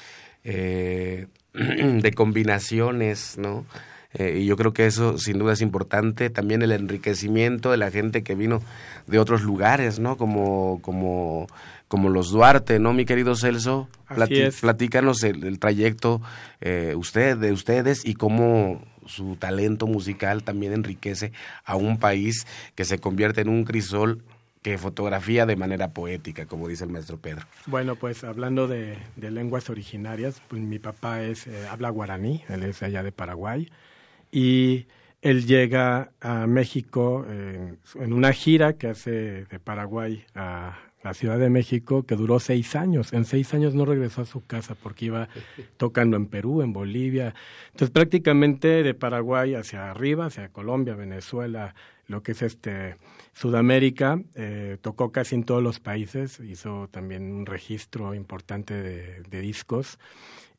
eh, 0.45 1.27
de 1.53 2.13
combinaciones, 2.13 3.37
¿no? 3.39 3.67
Eh, 4.13 4.41
y 4.41 4.47
yo 4.47 4.57
creo 4.57 4.73
que 4.73 4.87
eso 4.87 5.19
sin 5.19 5.39
duda 5.39 5.53
es 5.53 5.61
importante. 5.61 6.31
También 6.31 6.63
el 6.63 6.73
enriquecimiento 6.73 7.71
de 7.71 7.77
la 7.77 7.91
gente 7.91 8.23
que 8.23 8.35
vino 8.35 8.61
de 9.07 9.19
otros 9.19 9.43
lugares, 9.43 9.99
¿no? 9.99 10.17
Como, 10.17 10.81
como 10.83 11.47
como 11.91 12.09
los 12.09 12.31
Duarte, 12.31 12.79
¿no, 12.79 12.93
mi 12.93 13.05
querido 13.05 13.35
Celso? 13.35 13.89
Platícanos 14.61 15.25
el, 15.25 15.59
trayecto 15.59 16.23
eh, 16.61 16.95
usted, 16.97 17.37
de 17.37 17.51
ustedes 17.51 18.07
y 18.07 18.15
cómo 18.15 18.81
su 19.07 19.35
talento 19.35 19.89
musical 19.89 20.45
también 20.45 20.73
enriquece 20.73 21.33
a 21.65 21.75
un 21.75 21.99
país 21.99 22.47
que 22.77 22.85
se 22.85 23.01
convierte 23.01 23.41
en 23.41 23.49
un 23.49 23.65
crisol 23.65 24.23
que 24.63 24.79
fotografía 24.79 25.47
de 25.47 25.57
manera 25.57 25.89
poética, 25.89 26.47
como 26.47 26.69
dice 26.69 26.85
el 26.85 26.91
maestro 26.91 27.19
Pedro. 27.19 27.45
Bueno, 27.67 27.97
pues 27.97 28.23
hablando 28.23 28.69
de, 28.69 28.97
lenguas 29.17 29.69
originarias, 29.69 30.41
pues 30.47 30.63
mi 30.63 30.79
papá 30.79 31.25
es 31.25 31.49
eh, 31.49 31.67
habla 31.69 31.91
guaraní, 31.91 32.45
él 32.49 32.63
es 32.63 32.85
allá 32.85 33.03
de 33.03 33.11
Paraguay, 33.11 33.69
y 34.31 34.87
él 35.23 35.45
llega 35.45 36.13
a 36.21 36.47
México 36.47 37.27
en 37.29 38.13
una 38.13 38.33
gira 38.33 38.75
que 38.75 38.87
hace 38.87 39.45
de 39.47 39.59
Paraguay 39.59 40.25
a, 40.37 40.79
la 41.03 41.15
Ciudad 41.15 41.39
de 41.39 41.49
México, 41.49 42.05
que 42.05 42.17
duró 42.17 42.41
seis 42.41 42.77
años. 42.77 43.13
En 43.13 43.25
seis 43.25 43.55
años 43.55 43.75
no 43.75 43.85
regresó 43.85 44.23
a 44.23 44.27
su 44.27 44.45
casa 44.45 44.75
porque 44.75 45.07
iba 45.07 45.29
tocando 45.77 46.17
en 46.17 46.27
Perú, 46.27 46.63
en 46.63 46.73
Bolivia. 46.73 47.35
Entonces 47.67 47.91
prácticamente 47.91 48.83
de 48.83 48.95
Paraguay 48.95 49.55
hacia 49.55 49.91
arriba, 49.91 50.27
hacia 50.27 50.51
Colombia, 50.51 50.95
Venezuela, 50.95 51.75
lo 52.07 52.23
que 52.23 52.33
es 52.33 52.43
este 52.43 52.97
Sudamérica, 53.33 54.21
eh, 54.35 54.77
tocó 54.81 55.13
casi 55.13 55.37
en 55.37 55.45
todos 55.45 55.63
los 55.63 55.81
países, 55.81 56.41
hizo 56.41 56.89
también 56.91 57.33
un 57.33 57.47
registro 57.47 58.15
importante 58.15 58.75
de, 58.75 59.23
de 59.23 59.41
discos. 59.41 59.99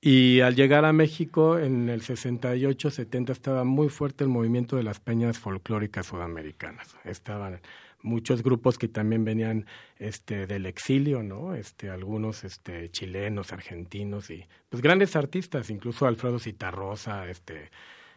Y 0.03 0.39
al 0.39 0.55
llegar 0.55 0.83
a 0.85 0.93
México 0.93 1.59
en 1.59 1.87
el 1.87 2.01
68, 2.01 2.89
70 2.89 3.33
estaba 3.33 3.63
muy 3.63 3.89
fuerte 3.89 4.23
el 4.23 4.31
movimiento 4.31 4.75
de 4.75 4.81
las 4.81 4.99
peñas 4.99 5.37
folclóricas 5.37 6.07
sudamericanas. 6.07 6.95
Estaban 7.03 7.59
muchos 8.03 8.43
grupos 8.43 8.77
que 8.77 8.87
también 8.87 9.23
venían 9.25 9.65
este 9.97 10.47
del 10.47 10.65
exilio, 10.65 11.23
¿no? 11.23 11.55
Este 11.55 11.89
algunos 11.89 12.43
este 12.43 12.89
chilenos, 12.89 13.53
argentinos 13.53 14.29
y 14.29 14.45
pues 14.69 14.81
grandes 14.81 15.15
artistas, 15.15 15.69
incluso 15.69 16.07
Alfredo 16.07 16.39
Citarrosa, 16.39 17.27
este 17.29 17.69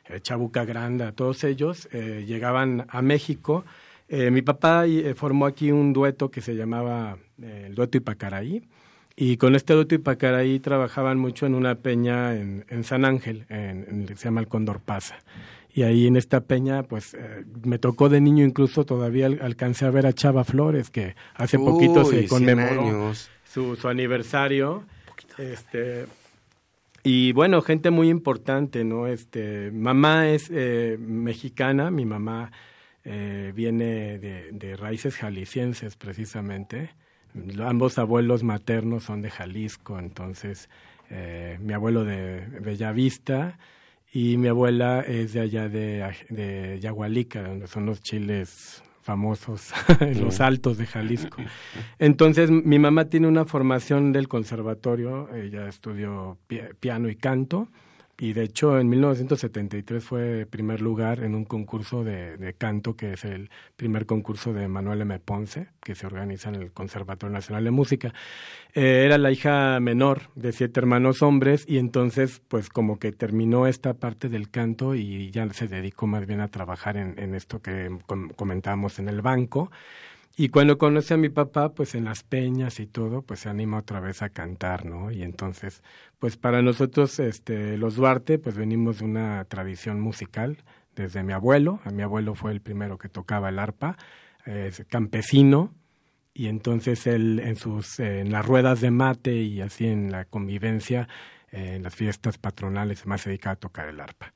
eh, 0.06 0.20
Chabuca 0.20 0.64
Granda, 0.64 1.12
todos 1.12 1.44
ellos 1.44 1.88
eh, 1.92 2.24
llegaban 2.26 2.86
a 2.88 3.02
México. 3.02 3.64
Eh, 4.08 4.30
mi 4.30 4.42
papá 4.42 4.84
formó 5.14 5.46
aquí 5.46 5.72
un 5.72 5.92
dueto 5.92 6.30
que 6.30 6.42
se 6.42 6.54
llamaba 6.54 7.16
el 7.40 7.74
dueto 7.74 7.96
Ipacaraí 7.96 8.62
Y 9.16 9.38
con 9.38 9.54
este 9.54 9.72
Duto 9.72 9.94
y 9.94 9.98
Pacaraí 9.98 10.60
trabajaban 10.60 11.18
mucho 11.18 11.46
en 11.46 11.54
una 11.54 11.76
peña 11.76 12.34
en, 12.34 12.66
en 12.68 12.84
San 12.84 13.06
Ángel, 13.06 13.46
en, 13.48 14.06
se 14.08 14.24
llama 14.24 14.40
el 14.40 14.48
Condor 14.48 14.80
Pasa. 14.80 15.16
Y 15.76 15.82
ahí 15.82 16.06
en 16.06 16.16
esta 16.16 16.42
peña, 16.42 16.84
pues 16.84 17.14
eh, 17.14 17.44
me 17.64 17.80
tocó 17.80 18.08
de 18.08 18.20
niño 18.20 18.44
incluso, 18.44 18.86
todavía 18.86 19.26
alcancé 19.26 19.84
a 19.84 19.90
ver 19.90 20.06
a 20.06 20.12
Chava 20.12 20.44
Flores, 20.44 20.88
que 20.88 21.16
hace 21.34 21.58
poquito 21.58 22.04
se 22.04 22.28
conmemoró 22.28 23.12
su, 23.42 23.74
su, 23.74 23.88
aniversario. 23.88 24.84
Este, 25.36 26.06
y 27.02 27.32
bueno, 27.32 27.60
gente 27.60 27.90
muy 27.90 28.08
importante, 28.08 28.84
¿no? 28.84 29.08
Este, 29.08 29.72
mamá 29.72 30.28
es 30.28 30.48
eh, 30.52 30.96
mexicana, 31.00 31.90
mi 31.90 32.04
mamá 32.04 32.52
eh, 33.02 33.52
viene 33.52 34.18
de, 34.18 34.52
de, 34.52 34.76
raíces 34.76 35.16
jaliscienses 35.16 35.96
precisamente. 35.96 36.90
Ambos 37.58 37.98
abuelos 37.98 38.44
maternos 38.44 39.02
son 39.02 39.22
de 39.22 39.30
Jalisco, 39.30 39.98
entonces 39.98 40.68
mi 41.60 41.72
abuelo 41.72 42.04
de 42.04 42.40
Bellavista 42.60 43.58
y 44.14 44.36
mi 44.36 44.46
abuela 44.46 45.00
es 45.00 45.32
de 45.32 45.40
allá 45.40 45.68
de, 45.68 46.08
de 46.30 46.78
Yagualica, 46.80 47.42
donde 47.42 47.66
son 47.66 47.84
los 47.84 48.00
chiles 48.00 48.80
famosos, 49.02 49.72
los 50.20 50.40
altos 50.40 50.78
de 50.78 50.86
Jalisco. 50.86 51.36
Entonces, 51.98 52.48
mi 52.48 52.78
mamá 52.78 53.06
tiene 53.06 53.26
una 53.26 53.44
formación 53.44 54.12
del 54.12 54.28
conservatorio, 54.28 55.28
ella 55.34 55.68
estudió 55.68 56.38
piano 56.78 57.08
y 57.08 57.16
canto, 57.16 57.68
y 58.18 58.32
de 58.32 58.44
hecho 58.44 58.78
en 58.78 58.88
1973 58.88 60.04
fue 60.04 60.46
primer 60.48 60.80
lugar 60.80 61.20
en 61.20 61.34
un 61.34 61.44
concurso 61.44 62.04
de, 62.04 62.54
canto 62.58 62.96
que 62.96 63.14
es 63.14 63.24
el 63.24 63.50
primer 63.76 64.06
concurso 64.06 64.52
de 64.52 64.68
Manuel 64.68 65.02
M. 65.02 65.18
Ponce 65.18 65.68
que 65.82 65.94
se 65.94 66.06
organiza 66.06 66.48
en 66.48 66.56
el 66.56 66.72
Conservatorio 66.72 67.32
Nacional 67.32 67.64
de 67.64 67.70
Música. 67.70 68.14
Eh, 68.72 69.02
era 69.04 69.18
la 69.18 69.32
hija 69.32 69.80
menor 69.80 70.30
de 70.34 70.52
siete 70.52 70.80
hermanos 70.80 71.22
hombres 71.22 71.64
y 71.68 71.78
entonces 71.78 72.40
pues 72.48 72.68
como 72.68 72.98
que 72.98 73.12
terminó 73.12 73.66
esta 73.66 73.94
parte 73.94 74.28
del 74.28 74.50
canto 74.50 74.94
y 74.94 75.30
ya 75.30 75.52
se 75.52 75.68
dedicó 75.68 76.06
más 76.06 76.26
bien 76.26 76.40
a 76.40 76.48
trabajar 76.48 76.96
en, 76.96 77.18
en 77.18 77.34
esto 77.34 77.60
que 77.62 77.90
comentábamos 78.36 78.98
en 78.98 79.08
el 79.08 79.22
banco. 79.22 79.70
Y 80.36 80.48
cuando 80.48 80.78
conoce 80.78 81.14
a 81.14 81.16
mi 81.16 81.28
papá, 81.28 81.74
pues 81.74 81.94
en 81.94 82.04
las 82.04 82.24
peñas 82.24 82.80
y 82.80 82.86
todo, 82.86 83.22
pues 83.22 83.40
se 83.40 83.48
anima 83.48 83.78
otra 83.78 84.00
vez 84.00 84.20
a 84.20 84.30
cantar, 84.30 84.84
¿no? 84.84 85.12
Y 85.12 85.22
entonces, 85.22 85.82
pues 86.18 86.36
para 86.36 86.60
nosotros, 86.60 87.20
este, 87.20 87.78
los 87.78 87.94
Duarte, 87.94 88.38
pues 88.40 88.56
venimos 88.56 88.98
de 88.98 89.04
una 89.04 89.44
tradición 89.44 90.00
musical 90.00 90.58
desde 90.96 91.22
mi 91.22 91.32
abuelo. 91.32 91.80
Mi 91.92 92.02
abuelo 92.02 92.34
fue 92.34 92.50
el 92.50 92.60
primero 92.60 92.98
que 92.98 93.08
tocaba 93.08 93.48
el 93.50 93.60
arpa, 93.60 93.96
es 94.44 94.84
campesino, 94.88 95.72
y 96.34 96.48
entonces 96.48 97.06
él 97.06 97.38
en 97.38 97.54
sus, 97.54 98.00
en 98.00 98.32
las 98.32 98.44
ruedas 98.44 98.80
de 98.80 98.90
mate 98.90 99.36
y 99.36 99.60
así 99.60 99.86
en 99.86 100.10
la 100.10 100.24
convivencia, 100.24 101.08
en 101.52 101.84
las 101.84 101.94
fiestas 101.94 102.38
patronales, 102.38 103.06
más 103.06 103.20
se 103.20 103.30
dedicaba 103.30 103.52
a 103.52 103.56
tocar 103.56 103.88
el 103.88 104.00
arpa. 104.00 104.32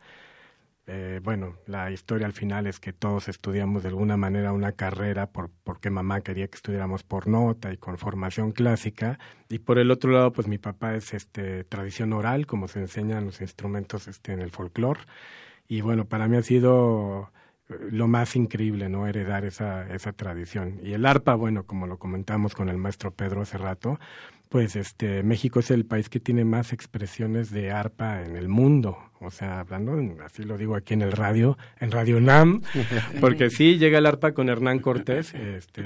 Eh, 0.90 1.20
bueno, 1.22 1.59
la 1.66 1.90
historia 1.90 2.27
al 2.27 2.33
final 2.33 2.66
es 2.66 2.81
que 2.81 2.94
todos 2.94 3.29
estudiamos 3.29 3.83
de 3.83 3.90
alguna 3.90 4.16
manera 4.16 4.55
una 4.55 4.72
carrera 4.72 5.31
por, 5.31 5.51
porque 5.62 5.90
mamá 5.90 6.22
quería 6.22 6.48
que 6.48 6.57
estudiáramos 6.57 7.03
por 7.03 7.29
nota 7.29 7.70
y 7.70 7.77
con 7.77 7.98
formación 7.98 8.53
clásica. 8.53 9.18
Y 9.51 9.59
por 9.59 9.79
el 9.79 9.90
otro 9.90 10.11
lado, 10.12 10.33
pues 10.33 10.48
mi 10.48 10.57
papá 10.57 10.94
es 10.94 11.12
este 11.12 11.64
tradición 11.64 12.14
oral, 12.14 12.46
como 12.46 12.68
se 12.68 12.81
enseñan 12.81 13.27
los 13.27 13.42
instrumentos 13.42 14.09
este, 14.09 14.33
en 14.33 14.40
el 14.40 14.51
folclore. 14.51 15.01
Y 15.68 15.83
bueno, 15.83 16.07
para 16.07 16.27
mí 16.27 16.38
ha 16.38 16.42
sido 16.42 17.33
eh, 17.68 17.74
lo 17.90 18.09
más 18.09 18.35
increíble, 18.35 18.88
¿no? 18.88 19.07
Heredar 19.07 19.44
esa, 19.44 19.87
esa 19.94 20.14
tradición. 20.14 20.81
Y 20.83 20.94
el 20.94 21.05
arpa, 21.05 21.35
bueno, 21.35 21.66
como 21.66 21.87
lo 21.87 21.98
comentamos 21.98 22.55
con 22.55 22.70
el 22.70 22.79
maestro 22.79 23.12
Pedro 23.14 23.42
hace 23.42 23.59
rato, 23.59 23.98
pues 24.48 24.76
este 24.76 25.22
México 25.22 25.61
es 25.61 25.70
el 25.70 25.84
país 25.84 26.08
que 26.08 26.20
tiene 26.20 26.44
más 26.44 26.72
expresiones 26.72 27.50
de 27.50 27.70
arpa 27.70 28.22
en 28.22 28.37
el 28.37 28.48
mundo. 28.48 28.98
O 29.20 29.30
sea, 29.30 29.61
hablando, 29.61 30.22
así 30.24 30.44
lo 30.44 30.56
digo 30.56 30.76
aquí 30.76 30.94
en 30.94 31.02
el 31.02 31.12
radio, 31.12 31.58
en 31.80 31.90
Radio 31.90 32.20
NAM, 32.20 32.62
porque 33.20 33.50
sí 33.50 33.78
llega 33.78 33.98
el 33.98 34.06
arpa 34.06 34.32
con 34.32 34.48
Hernán 34.48 34.78
Cortés, 34.78 35.34
este, 35.34 35.82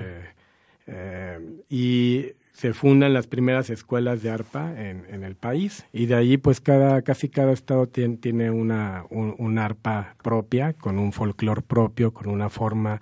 eh, 0.87 1.39
y 1.71 2.33
se 2.53 2.75
fundan 2.75 3.13
las 3.13 3.27
primeras 3.27 3.71
escuelas 3.71 4.23
de 4.23 4.31
arpa 4.31 4.73
en, 4.77 5.05
en, 5.09 5.25
el 5.25 5.35
país 5.35 5.87
y 5.93 6.07
de 6.07 6.15
ahí 6.15 6.37
pues 6.37 6.61
cada 6.61 7.03
casi 7.03 7.29
cada 7.29 7.53
estado 7.53 7.89
tiene, 7.89 8.19
tiene 8.19 8.51
una 8.51 9.05
un, 9.11 9.59
arpa 9.59 10.15
propia 10.23 10.73
con 10.75 10.99
un 10.99 11.13
folclore 11.13 11.63
propio 11.63 12.13
con 12.13 12.29
una 12.29 12.51
forma 12.51 13.01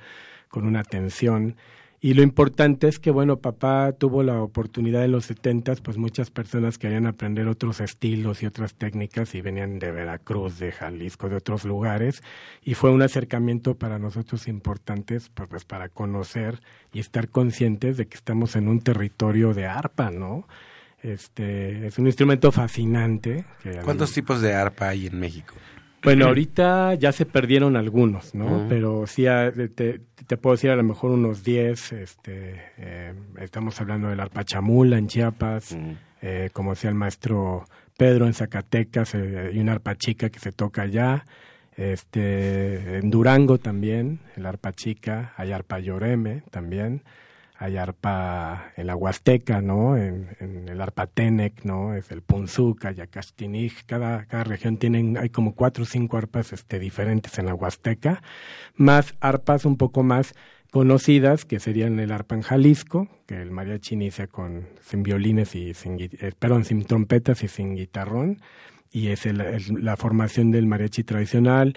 con 0.49 0.67
una 0.67 0.83
tensión 0.85 1.57
y 2.03 2.15
lo 2.15 2.23
importante 2.23 2.89
es 2.89 2.99
que, 2.99 3.11
bueno, 3.11 3.41
papá 3.41 3.93
tuvo 3.93 4.23
la 4.23 4.43
oportunidad 4.43 5.05
en 5.05 5.13
los 5.13 5.27
setentas, 5.27 5.83
pues 5.83 5.99
muchas 5.99 6.31
personas 6.31 6.79
querían 6.79 7.07
aprender 7.07 7.47
otros 7.47 7.81
estilos 7.81 8.43
y 8.43 8.47
otras 8.47 8.75
técnicas 8.75 9.35
y 9.35 9.43
venían 9.43 9.79
de 9.79 9.91
Veracruz, 9.91 10.59
de 10.59 10.73
Jalisco, 10.73 11.29
de 11.29 11.37
otros 11.37 11.67
lugares. 11.67 12.23
Y 12.63 12.73
fue 12.73 12.91
un 12.91 13.03
acercamiento 13.03 13.75
para 13.75 13.99
nosotros 13.99 14.49
importante, 14.49 15.19
pues, 15.35 15.49
pues 15.49 15.65
para 15.67 15.91
conocer 15.91 16.61
y 16.91 17.01
estar 17.01 17.29
conscientes 17.29 17.99
de 17.99 18.07
que 18.07 18.17
estamos 18.17 18.57
en 18.57 18.69
un 18.69 18.81
territorio 18.81 19.53
de 19.53 19.67
arpa, 19.67 20.11
¿no? 20.11 20.49
Este, 21.03 21.87
es 21.87 21.99
un 21.99 22.07
instrumento 22.07 22.51
fascinante. 22.51 23.45
¿Cuántos 23.85 24.13
tipos 24.13 24.41
de 24.41 24.55
arpa 24.55 24.89
hay 24.89 25.07
en 25.07 25.21
México? 25.21 25.55
Bueno, 26.03 26.27
ahorita 26.27 26.95
ya 26.95 27.13
se 27.13 27.27
perdieron 27.27 27.77
algunos, 27.77 28.35
¿no? 28.35 28.67
Pero 28.69 29.07
sí, 29.07 29.27
ah, 29.27 29.53
te, 29.53 30.01
te, 30.01 30.37
puedo 30.37 30.57
decir 30.57 30.71
a 30.71 30.77
lo 30.77 30.83
mejor 30.83 31.11
unos 31.11 31.45
10. 31.45 31.93
Este, 31.93 32.63
eh, 32.79 33.15
estamos 33.39 33.81
hablando 33.81 34.09
del 34.09 34.21
arpa 34.21 34.45
chamula 34.45 34.99
en 34.99 35.09
Chiapas, 35.09 35.77
eh, 36.23 36.51
como 36.53 36.71
decía 36.71 36.91
el 36.91 36.97
maestro 36.97 37.65
Pedro 37.97 38.27
en 38.27 38.35
Zacatecas, 38.35 39.15
eh, 39.15 39.51
y 39.53 39.59
una 39.59 39.73
arpa 39.73 39.97
chica 39.97 40.31
que 40.31 40.39
se 40.39 40.53
toca 40.53 40.83
allá. 40.83 41.25
Este, 41.77 42.99
en 42.99 43.11
Durango 43.11 43.59
también, 43.59 44.21
el 44.37 44.45
arpa 44.45 44.73
chica, 44.73 45.33
hay 45.37 45.53
arpa 45.53 45.79
lloreme 45.79 46.43
también 46.51 47.03
hay 47.61 47.77
arpa 47.77 48.73
en 48.79 48.87
la 48.87 48.97
Huasteca, 48.97 49.61
¿no? 49.61 49.95
En, 49.95 50.31
el 50.67 50.81
arpa 50.81 51.07
Tenec, 51.07 51.63
¿no? 51.65 51.95
Es 51.95 52.11
el 52.11 52.23
Punzuca, 52.23 52.91
Yacastinij, 52.91 53.85
cada, 53.85 54.25
cada 54.25 54.45
región 54.45 54.79
tienen, 54.79 55.19
hay 55.19 55.29
como 55.29 55.55
cuatro 55.55 55.83
o 55.83 55.87
cinco 55.87 56.17
arpas 56.17 56.55
este, 56.55 56.79
diferentes 56.79 57.39
en 57.39 57.45
la 57.45 57.55
Huasteca, 57.55 58.23
más 58.77 59.15
arpas 59.21 59.67
un 59.67 59.77
poco 59.77 60.03
más 60.03 60.35
conocidas, 60.71 61.45
que 61.45 61.61
serían 61.61 62.01
el 62.01 62.13
arpa 62.13 62.35
en 62.35 62.41
Jalisco, 62.41 63.09
que 63.27 63.43
el 63.43 63.51
mariachi 63.51 63.95
inicia 63.95 64.27
con, 64.27 64.67
sin 64.81 65.03
violines 65.03 65.55
y 65.55 65.75
sin, 65.75 66.01
eh, 66.01 66.33
perdón, 66.39 66.65
sin 66.65 66.83
trompetas 66.87 67.43
y 67.43 67.49
sin 67.49 67.77
guitarrón, 67.77 68.41
y 68.91 69.09
es 69.09 69.27
la 69.27 69.99
formación 69.99 70.51
del 70.51 70.67
mariachi 70.67 71.05
tradicional, 71.05 71.75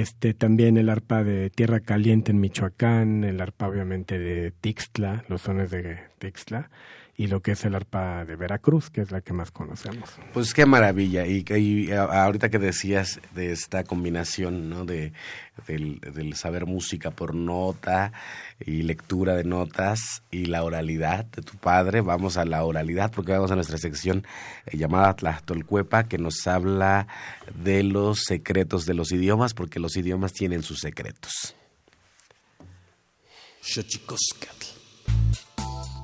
este 0.00 0.32
también 0.32 0.78
el 0.78 0.88
arpa 0.88 1.22
de 1.22 1.50
Tierra 1.50 1.80
Caliente 1.80 2.32
en 2.32 2.40
Michoacán, 2.40 3.24
el 3.24 3.40
arpa 3.40 3.68
obviamente 3.68 4.18
de 4.18 4.50
Tixtla, 4.50 5.24
los 5.28 5.42
sones 5.42 5.70
de 5.70 5.98
Tixtla 6.18 6.70
y 7.14 7.26
lo 7.26 7.40
que 7.40 7.52
es 7.52 7.64
el 7.64 7.74
arpa 7.74 8.24
de 8.24 8.36
Veracruz, 8.36 8.88
que 8.88 9.02
es 9.02 9.10
la 9.10 9.20
que 9.20 9.32
más 9.32 9.50
conocemos. 9.50 10.10
Pues 10.32 10.54
qué 10.54 10.64
maravilla. 10.64 11.26
Y, 11.26 11.92
ahorita 11.92 12.48
que 12.48 12.58
decías 12.58 13.20
de 13.34 13.52
esta 13.52 13.84
combinación 13.84 14.70
¿no? 14.70 14.86
de, 14.86 15.12
del, 15.66 16.34
saber 16.34 16.64
música 16.64 17.10
por 17.10 17.34
nota 17.34 18.12
y 18.58 18.82
lectura 18.82 19.36
de 19.36 19.44
notas 19.44 20.22
y 20.30 20.46
la 20.46 20.64
oralidad 20.64 21.26
de 21.26 21.42
tu 21.42 21.58
padre, 21.58 22.00
vamos 22.00 22.38
a 22.38 22.46
la 22.46 22.64
oralidad 22.64 23.12
porque 23.12 23.32
vamos 23.32 23.50
a 23.50 23.56
nuestra 23.56 23.76
sección 23.76 24.26
eh, 24.66 24.78
llamada 24.78 25.14
Tlachtolcuepa 25.14 26.04
que 26.04 26.16
nos 26.16 26.46
habla 26.46 27.06
de 27.54 27.82
los 27.82 28.22
secretos 28.24 28.86
de 28.86 28.94
los 28.94 29.12
idiomas 29.12 29.52
porque 29.52 29.80
los 29.80 29.96
idiomas 29.96 30.32
tienen 30.32 30.62
sus 30.62 30.80
secretos 30.80 31.54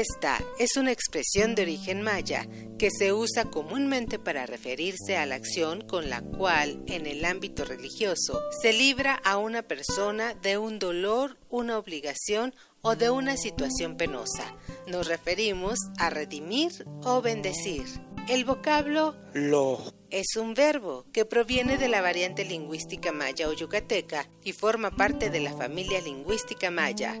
Esta 0.00 0.42
es 0.58 0.78
una 0.78 0.92
expresión 0.92 1.54
de 1.54 1.60
origen 1.60 2.00
maya 2.00 2.48
que 2.78 2.90
se 2.90 3.12
usa 3.12 3.44
comúnmente 3.44 4.18
para 4.18 4.46
referirse 4.46 5.18
a 5.18 5.26
la 5.26 5.34
acción 5.34 5.82
con 5.82 6.08
la 6.08 6.22
cual, 6.22 6.82
en 6.86 7.04
el 7.04 7.22
ámbito 7.22 7.66
religioso, 7.66 8.40
se 8.62 8.72
libra 8.72 9.20
a 9.22 9.36
una 9.36 9.60
persona 9.60 10.32
de 10.32 10.56
un 10.56 10.78
dolor, 10.78 11.36
una 11.50 11.76
obligación 11.76 12.54
o 12.80 12.96
de 12.96 13.10
una 13.10 13.36
situación 13.36 13.98
penosa. 13.98 14.56
Nos 14.86 15.06
referimos 15.06 15.78
a 15.98 16.08
redimir 16.08 16.86
o 17.04 17.20
bendecir. 17.20 17.84
El 18.26 18.46
vocablo 18.46 19.14
lo 19.34 19.92
es 20.08 20.36
un 20.36 20.54
verbo 20.54 21.04
que 21.12 21.26
proviene 21.26 21.76
de 21.76 21.88
la 21.88 22.00
variante 22.00 22.46
lingüística 22.46 23.12
maya 23.12 23.50
o 23.50 23.52
yucateca 23.52 24.30
y 24.44 24.52
forma 24.52 24.92
parte 24.92 25.28
de 25.28 25.40
la 25.40 25.54
familia 25.54 26.00
lingüística 26.00 26.70
maya. 26.70 27.20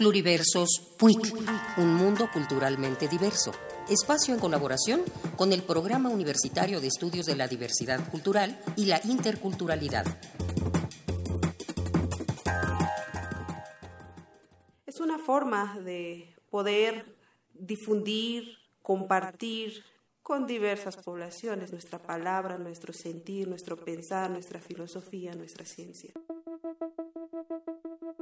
Pluriversos 0.00 0.94
PUIC, 0.96 1.34
un 1.76 1.94
mundo 1.94 2.30
culturalmente 2.32 3.06
diverso. 3.06 3.52
Espacio 3.86 4.32
en 4.32 4.40
colaboración 4.40 5.02
con 5.36 5.52
el 5.52 5.62
Programa 5.62 6.08
Universitario 6.08 6.80
de 6.80 6.86
Estudios 6.86 7.26
de 7.26 7.36
la 7.36 7.46
Diversidad 7.46 8.10
Cultural 8.10 8.58
y 8.76 8.86
la 8.86 8.98
Interculturalidad. 9.04 10.06
Es 14.86 15.00
una 15.00 15.18
forma 15.18 15.78
de 15.80 16.34
poder 16.48 17.04
difundir, 17.52 18.56
compartir 18.80 19.84
con 20.22 20.46
diversas 20.46 20.96
poblaciones 20.96 21.72
nuestra 21.72 21.98
palabra, 21.98 22.56
nuestro 22.56 22.94
sentir, 22.94 23.48
nuestro 23.48 23.76
pensar, 23.76 24.30
nuestra 24.30 24.62
filosofía, 24.62 25.34
nuestra 25.34 25.66
ciencia. 25.66 26.14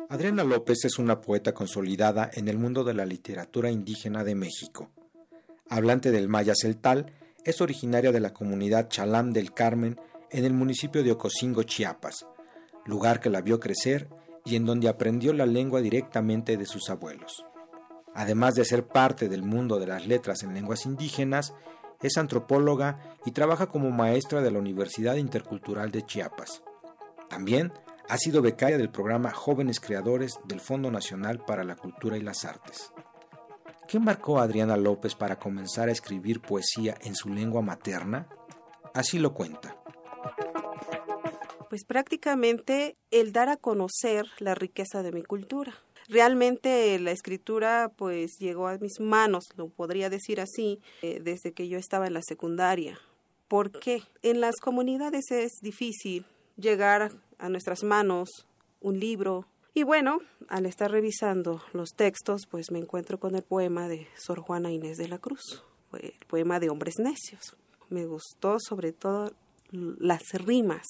Adriana 0.09 0.45
López 0.45 0.85
es 0.85 0.99
una 0.99 1.21
poeta 1.21 1.53
consolidada 1.53 2.31
en 2.33 2.49
el 2.49 2.57
mundo 2.57 2.83
de 2.85 2.95
la 2.95 3.05
literatura 3.05 3.71
indígena 3.71 4.25
de 4.25 4.35
México. 4.35 4.91
Hablante 5.69 6.11
del 6.11 6.29
maya 6.29 6.55
celtal, 6.55 7.13
es 7.45 7.61
originaria 7.61 8.11
de 8.11 8.21
la 8.21 8.33
comunidad 8.33 8.89
Chalam 8.89 9.33
del 9.33 9.53
Carmen 9.53 10.01
en 10.31 10.45
el 10.45 10.55
municipio 10.55 11.03
de 11.03 11.13
Ocosingo, 11.13 11.63
Chiapas, 11.63 12.27
lugar 12.87 13.21
que 13.21 13.29
la 13.29 13.43
vio 13.43 13.61
crecer 13.61 14.09
y 14.45 14.57
en 14.57 14.65
donde 14.65 14.89
aprendió 14.89 15.33
la 15.35 15.47
lengua 15.47 15.81
directamente 15.81 16.57
de 16.57 16.65
sus 16.65 16.89
abuelos. 16.89 17.45
Además 18.15 18.55
de 18.55 18.65
ser 18.65 18.87
parte 18.87 19.29
del 19.29 19.43
mundo 19.43 19.79
de 19.79 19.87
las 19.87 20.07
letras 20.07 20.43
en 20.43 20.55
lenguas 20.55 20.87
indígenas, 20.87 21.53
es 22.03 22.17
antropóloga 22.17 23.17
y 23.27 23.33
trabaja 23.33 23.67
como 23.67 23.91
maestra 23.91 24.41
de 24.41 24.51
la 24.51 24.59
Universidad 24.59 25.17
Intercultural 25.17 25.91
de 25.91 26.07
Chiapas. 26.07 26.63
También 27.29 27.73
ha 28.09 28.17
sido 28.17 28.41
becaria 28.41 28.79
del 28.79 28.91
programa 28.91 29.31
Jóvenes 29.31 29.81
Creadores 29.81 30.39
del 30.45 30.61
Fondo 30.61 30.91
Nacional 30.91 31.45
para 31.45 31.63
la 31.63 31.77
Cultura 31.77 32.17
y 32.17 32.23
las 32.23 32.45
Artes. 32.45 32.93
¿Qué 33.87 33.99
marcó 33.99 34.39
a 34.39 34.45
Adriana 34.45 34.77
López 34.77 35.15
para 35.15 35.39
comenzar 35.39 35.89
a 35.89 35.93
escribir 35.93 36.41
poesía 36.41 36.97
en 37.03 37.15
su 37.15 37.29
lengua 37.29 37.61
materna? 37.61 38.27
Así 38.95 39.19
lo 39.19 39.35
cuenta. 39.35 39.77
Pues 41.69 41.85
prácticamente 41.85 42.97
el 43.11 43.33
dar 43.33 43.51
a 43.51 43.57
conocer 43.57 44.27
la 44.39 44.55
riqueza 44.55 45.03
de 45.03 45.13
mi 45.13 45.23
cultura. 45.23 45.75
Realmente 46.09 46.99
la 46.99 47.11
escritura 47.11 47.93
pues 47.95 48.39
llegó 48.39 48.69
a 48.69 48.79
mis 48.79 49.01
manos, 49.01 49.51
lo 49.57 49.69
podría 49.69 50.09
decir 50.09 50.41
así, 50.41 50.81
eh, 51.03 51.21
desde 51.23 51.53
que 51.53 51.69
yo 51.69 51.79
estaba 51.79 52.07
en 52.07 52.15
la 52.15 52.23
secundaria. 52.23 52.99
¿Por 53.49 53.71
qué? 53.71 54.03
En 54.23 54.41
las 54.41 54.57
comunidades 54.57 55.31
es 55.31 55.61
difícil 55.61 56.25
llegar 56.57 57.13
a 57.39 57.49
nuestras 57.49 57.83
manos 57.83 58.29
un 58.81 58.99
libro. 58.99 59.47
Y 59.75 59.83
bueno, 59.85 60.19
al 60.49 60.67
estar 60.67 60.91
revisando 60.91 61.63
los 61.73 61.91
textos, 61.91 62.43
pues 62.51 62.71
me 62.71 62.79
encuentro 62.79 63.19
con 63.19 63.35
el 63.35 63.43
poema 63.43 63.89
de 63.89 64.09
Sor 64.17 64.41
Juana 64.41 64.71
Inés 64.71 64.97
de 64.97 65.09
la 65.09 65.19
Cruz, 65.19 65.63
el 66.01 66.15
poema 66.27 66.61
de 66.61 66.71
Hombres 66.71 66.95
Necios. 66.99 67.57
Me 67.89 68.07
gustó 68.07 68.57
sobre 68.59 68.93
todo 68.93 69.33
las 69.71 70.23
rimas. 70.33 70.85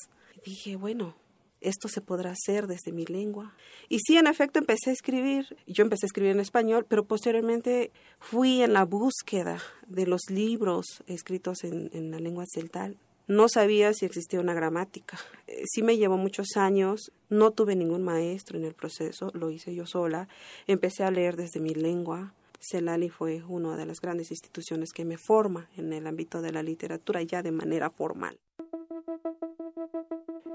dije, 0.44 0.76
bueno, 0.76 1.14
esto 1.60 1.88
se 1.88 2.00
podrá 2.00 2.30
hacer 2.30 2.66
desde 2.66 2.92
mi 2.92 3.04
lengua. 3.04 3.54
Y 3.88 3.98
sí, 3.98 4.16
en 4.16 4.26
efecto, 4.26 4.58
empecé 4.58 4.90
a 4.90 4.92
escribir. 4.92 5.56
Yo 5.66 5.82
empecé 5.82 6.06
a 6.06 6.08
escribir 6.08 6.30
en 6.30 6.40
español, 6.40 6.86
pero 6.88 7.04
posteriormente 7.04 7.90
fui 8.20 8.62
en 8.62 8.72
la 8.72 8.84
búsqueda 8.84 9.60
de 9.86 10.06
los 10.06 10.22
libros 10.30 11.02
escritos 11.06 11.64
en, 11.64 11.90
en 11.92 12.10
la 12.10 12.20
lengua 12.20 12.44
celtal 12.46 12.96
no 13.28 13.48
sabía 13.48 13.92
si 13.92 14.06
existía 14.06 14.40
una 14.40 14.54
gramática. 14.54 15.18
Eh, 15.46 15.62
sí 15.66 15.82
me 15.82 15.96
llevó 15.96 16.16
muchos 16.16 16.56
años, 16.56 17.12
no 17.28 17.52
tuve 17.52 17.76
ningún 17.76 18.02
maestro 18.02 18.58
en 18.58 18.64
el 18.64 18.74
proceso, 18.74 19.30
lo 19.34 19.50
hice 19.50 19.74
yo 19.74 19.86
sola. 19.86 20.28
Empecé 20.66 21.04
a 21.04 21.10
leer 21.10 21.36
desde 21.36 21.60
mi 21.60 21.74
lengua. 21.74 22.32
Celali 22.58 23.10
fue 23.10 23.44
una 23.46 23.76
de 23.76 23.86
las 23.86 24.00
grandes 24.00 24.30
instituciones 24.30 24.92
que 24.92 25.04
me 25.04 25.18
forma 25.18 25.68
en 25.76 25.92
el 25.92 26.06
ámbito 26.06 26.42
de 26.42 26.52
la 26.52 26.62
literatura 26.62 27.22
ya 27.22 27.42
de 27.42 27.52
manera 27.52 27.90
formal. 27.90 28.38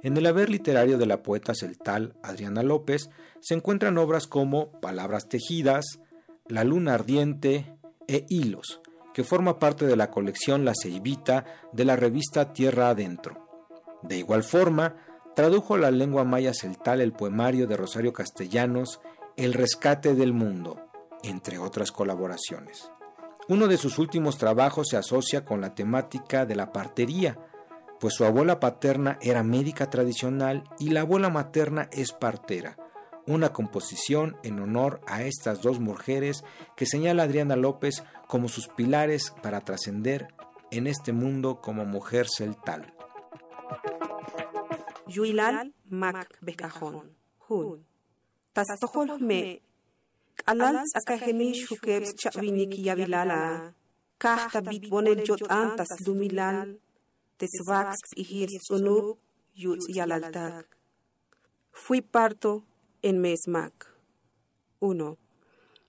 En 0.01 0.17
el 0.17 0.25
haber 0.25 0.49
literario 0.49 0.97
de 0.97 1.05
la 1.05 1.23
poeta 1.23 1.53
celtal 1.55 2.13
Adriana 2.23 2.61
López 2.61 3.09
se 3.39 3.53
encuentran 3.53 3.97
obras 3.97 4.27
como 4.27 4.81
Palabras 4.81 5.29
tejidas, 5.29 5.99
La 6.49 6.65
luna 6.65 6.95
ardiente 6.95 7.73
e 8.07 8.25
Hilos, 8.27 8.81
que 9.13 9.23
forma 9.23 9.59
parte 9.59 9.85
de 9.85 9.95
la 9.95 10.09
colección 10.09 10.65
La 10.65 10.73
Ceibita 10.73 11.45
de 11.71 11.85
la 11.85 11.95
revista 11.95 12.51
Tierra 12.53 12.89
Adentro. 12.89 13.47
De 14.01 14.17
igual 14.17 14.43
forma, 14.43 14.95
tradujo 15.35 15.77
la 15.77 15.91
lengua 15.91 16.23
maya 16.23 16.53
celtal 16.53 17.01
el 17.01 17.13
poemario 17.13 17.67
de 17.67 17.77
Rosario 17.77 18.13
Castellanos 18.13 18.99
El 19.37 19.53
rescate 19.53 20.15
del 20.15 20.33
mundo, 20.33 20.79
entre 21.23 21.57
otras 21.57 21.91
colaboraciones. 21.91 22.91
Uno 23.47 23.67
de 23.67 23.77
sus 23.77 23.99
últimos 23.99 24.37
trabajos 24.37 24.89
se 24.89 24.97
asocia 24.97 25.43
con 25.43 25.61
la 25.61 25.75
temática 25.75 26.45
de 26.45 26.55
la 26.55 26.71
partería, 26.71 27.37
pues 27.99 28.13
su 28.15 28.25
abuela 28.25 28.59
paterna 28.59 29.17
era 29.21 29.43
médica 29.43 29.89
tradicional 29.89 30.63
y 30.79 30.89
la 30.89 31.01
abuela 31.01 31.29
materna 31.29 31.89
es 31.91 32.13
partera, 32.13 32.77
una 33.27 33.53
composición 33.53 34.37
en 34.43 34.59
honor 34.59 35.01
a 35.07 35.23
estas 35.23 35.61
dos 35.61 35.79
mujeres 35.79 36.43
que 36.75 36.85
señala 36.85 37.23
Adriana 37.23 37.55
López 37.55 38.03
como 38.27 38.49
sus 38.49 38.67
pilares 38.67 39.33
para 39.41 39.61
trascender 39.61 40.33
en 40.71 40.87
este 40.87 41.13
mundo 41.13 41.61
como 41.61 41.85
mujer 41.85 42.27
celtal. 42.27 42.93
Yuilal 45.07 45.73
Mac 45.89 46.37
Becajón, 46.41 47.15
Hun. 47.47 47.85
Tastohol 48.53 49.19
me. 49.19 49.61
Alal 50.45 50.81
sakaheni 50.93 51.53
shukebs 51.53 52.15
chavinik 52.15 52.73
yavilala. 52.77 53.73
Kahta 54.17 54.61
bit 54.61 54.89
bonel 54.89 55.23
jot 55.25 55.41
antas 55.49 55.89
dumilal. 56.05 56.79
Tesvax 57.37 57.97
ihir 58.15 58.49
sunub 58.67 59.17
yut 59.55 59.81
yalaltak. 59.87 60.65
Fui 61.71 62.01
parto 62.01 62.63
en 63.03 63.19
Mesmac. 63.19 63.93
1. 64.79 65.17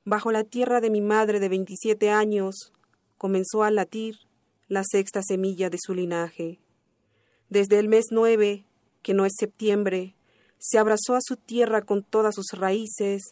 Bajo 0.05 0.33
la 0.33 0.45
tierra 0.45 0.81
de 0.81 0.91
mi 0.91 1.01
madre 1.01 1.41
de 1.41 1.49
27 1.49 2.11
años 2.11 2.73
comenzó 3.17 3.63
a 3.63 3.71
latir 3.71 4.17
la 4.69 4.83
sexta 4.85 5.23
semilla 5.23 5.71
de 5.71 5.79
su 5.81 5.95
linaje. 5.95 6.59
Desde 7.49 7.79
el 7.79 7.89
mes 7.89 8.07
9, 8.11 8.67
que 9.03 9.15
no 9.15 9.25
es 9.25 9.33
septiembre, 9.39 10.15
se 10.59 10.79
abrazó 10.79 11.15
a 11.15 11.21
su 11.23 11.37
tierra 11.37 11.83
con 11.83 12.03
todas 12.03 12.35
sus 12.35 12.53
raíces, 12.53 13.23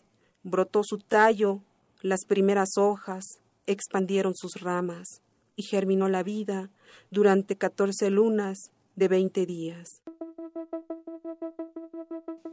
brotó 0.42 0.82
su 0.84 0.98
tallo, 0.98 1.60
las 2.00 2.24
primeras 2.26 2.70
hojas, 2.78 3.24
expandieron 3.66 4.34
sus 4.34 4.60
ramas 4.60 5.22
y 5.56 5.64
germinó 5.64 6.08
la 6.08 6.22
vida 6.22 6.70
durante 7.10 7.56
catorce 7.56 8.10
lunas 8.10 8.58
de 8.96 9.08
veinte 9.08 9.46
días. 9.46 10.02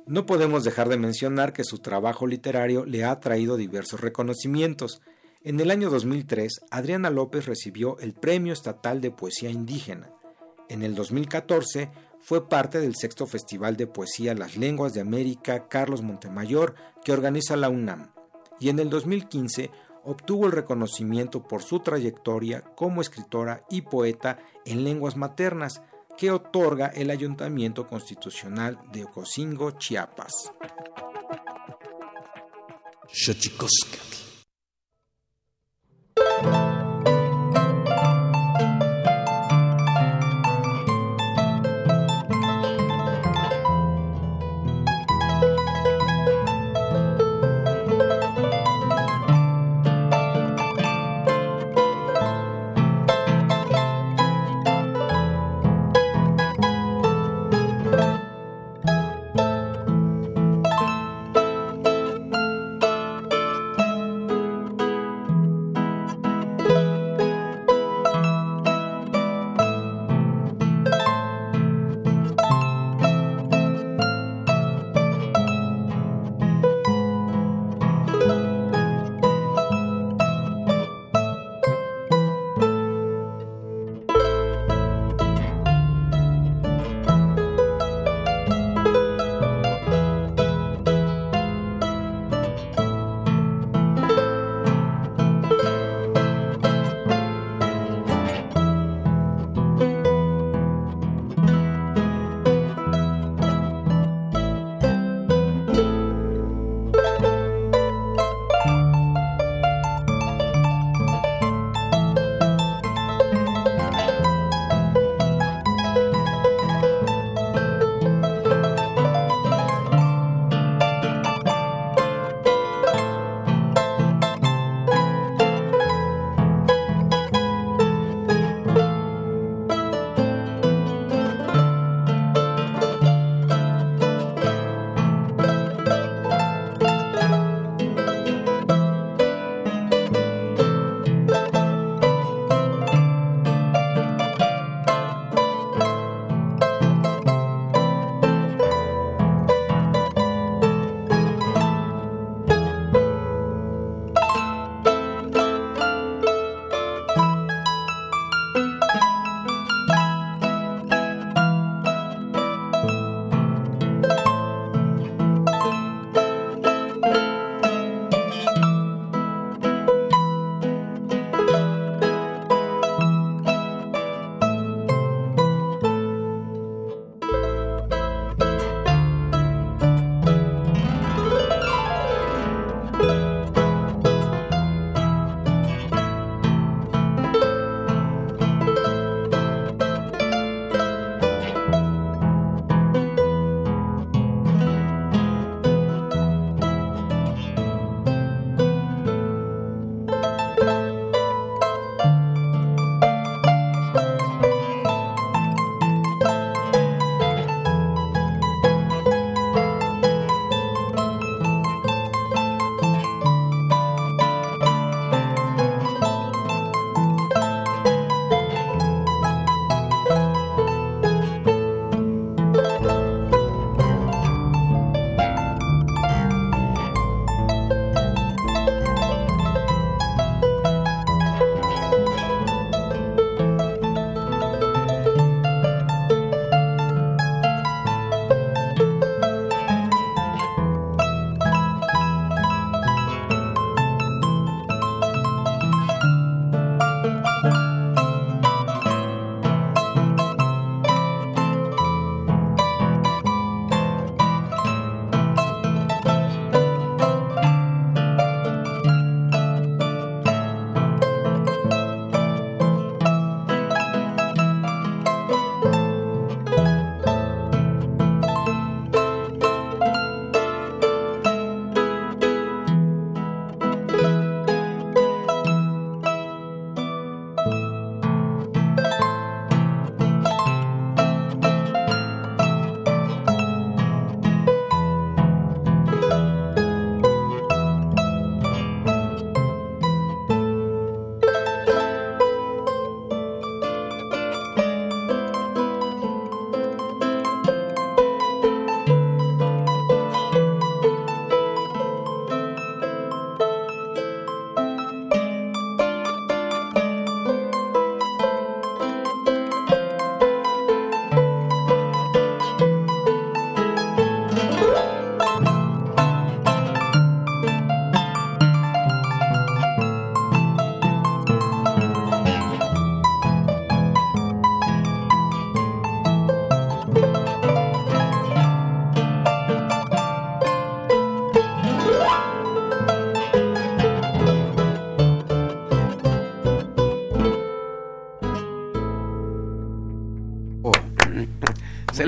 No 0.05 0.25
podemos 0.25 0.63
dejar 0.63 0.89
de 0.89 0.97
mencionar 0.97 1.53
que 1.53 1.63
su 1.63 1.79
trabajo 1.79 2.25
literario 2.25 2.85
le 2.85 3.03
ha 3.05 3.19
traído 3.19 3.57
diversos 3.57 4.01
reconocimientos. 4.01 5.01
En 5.43 5.59
el 5.59 5.71
año 5.71 5.89
2003, 5.89 6.61
Adriana 6.71 7.09
López 7.09 7.45
recibió 7.45 7.99
el 7.99 8.13
Premio 8.13 8.53
Estatal 8.53 9.01
de 9.01 9.11
Poesía 9.11 9.49
Indígena. 9.49 10.09
En 10.67 10.83
el 10.83 10.95
2014, 10.95 11.91
fue 12.21 12.49
parte 12.49 12.79
del 12.79 12.95
sexto 12.95 13.25
Festival 13.25 13.77
de 13.77 13.87
Poesía 13.87 14.33
Las 14.35 14.57
Lenguas 14.57 14.93
de 14.93 15.01
América 15.01 15.67
Carlos 15.67 16.01
Montemayor 16.01 16.75
que 17.03 17.13
organiza 17.13 17.55
la 17.55 17.69
UNAM. 17.69 18.11
Y 18.59 18.69
en 18.69 18.79
el 18.79 18.89
2015 18.89 19.71
obtuvo 20.04 20.45
el 20.45 20.51
reconocimiento 20.51 21.43
por 21.43 21.63
su 21.63 21.79
trayectoria 21.79 22.62
como 22.75 23.01
escritora 23.01 23.63
y 23.69 23.83
poeta 23.83 24.39
en 24.65 24.83
lenguas 24.83 25.15
maternas, 25.15 25.81
que 26.19 26.31
otorga 26.31 26.87
el 26.87 27.11
Ayuntamiento 27.11 27.87
Constitucional 27.87 28.77
de 28.91 29.05
Ocosingo, 29.05 29.71
Chiapas. 29.71 30.51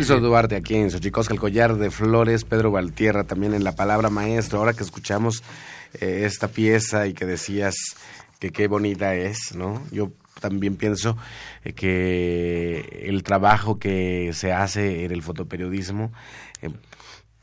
Celso 0.04 0.20
Duarte 0.20 0.56
aquí 0.56 0.76
en 0.76 0.90
Xochicosca, 0.90 1.32
el 1.32 1.40
collar 1.40 1.76
de 1.76 1.92
flores, 1.92 2.44
Pedro 2.44 2.72
Valtierra 2.72 3.24
también 3.24 3.54
en 3.54 3.64
la 3.64 3.76
palabra 3.76 4.10
maestro. 4.10 4.58
Ahora 4.58 4.74
que 4.74 4.82
escuchamos 4.82 5.44
eh, 5.94 6.24
esta 6.26 6.48
pieza 6.48 7.06
y 7.06 7.14
que 7.14 7.28
decías 7.28 7.76
que 8.40 8.50
qué 8.50 8.68
bonita 8.68 9.14
es, 9.14 9.54
¿no? 9.56 9.84
Yo 9.92 10.12
también 10.40 10.76
pienso 10.76 11.18
eh, 11.64 11.74
que 11.74 13.04
el 13.04 13.22
trabajo 13.22 13.78
que 13.78 14.32
se 14.34 14.52
hace 14.52 15.06
en 15.06 15.12
el 15.12 15.22
fotoperiodismo 15.22 16.12
eh, 16.64 16.72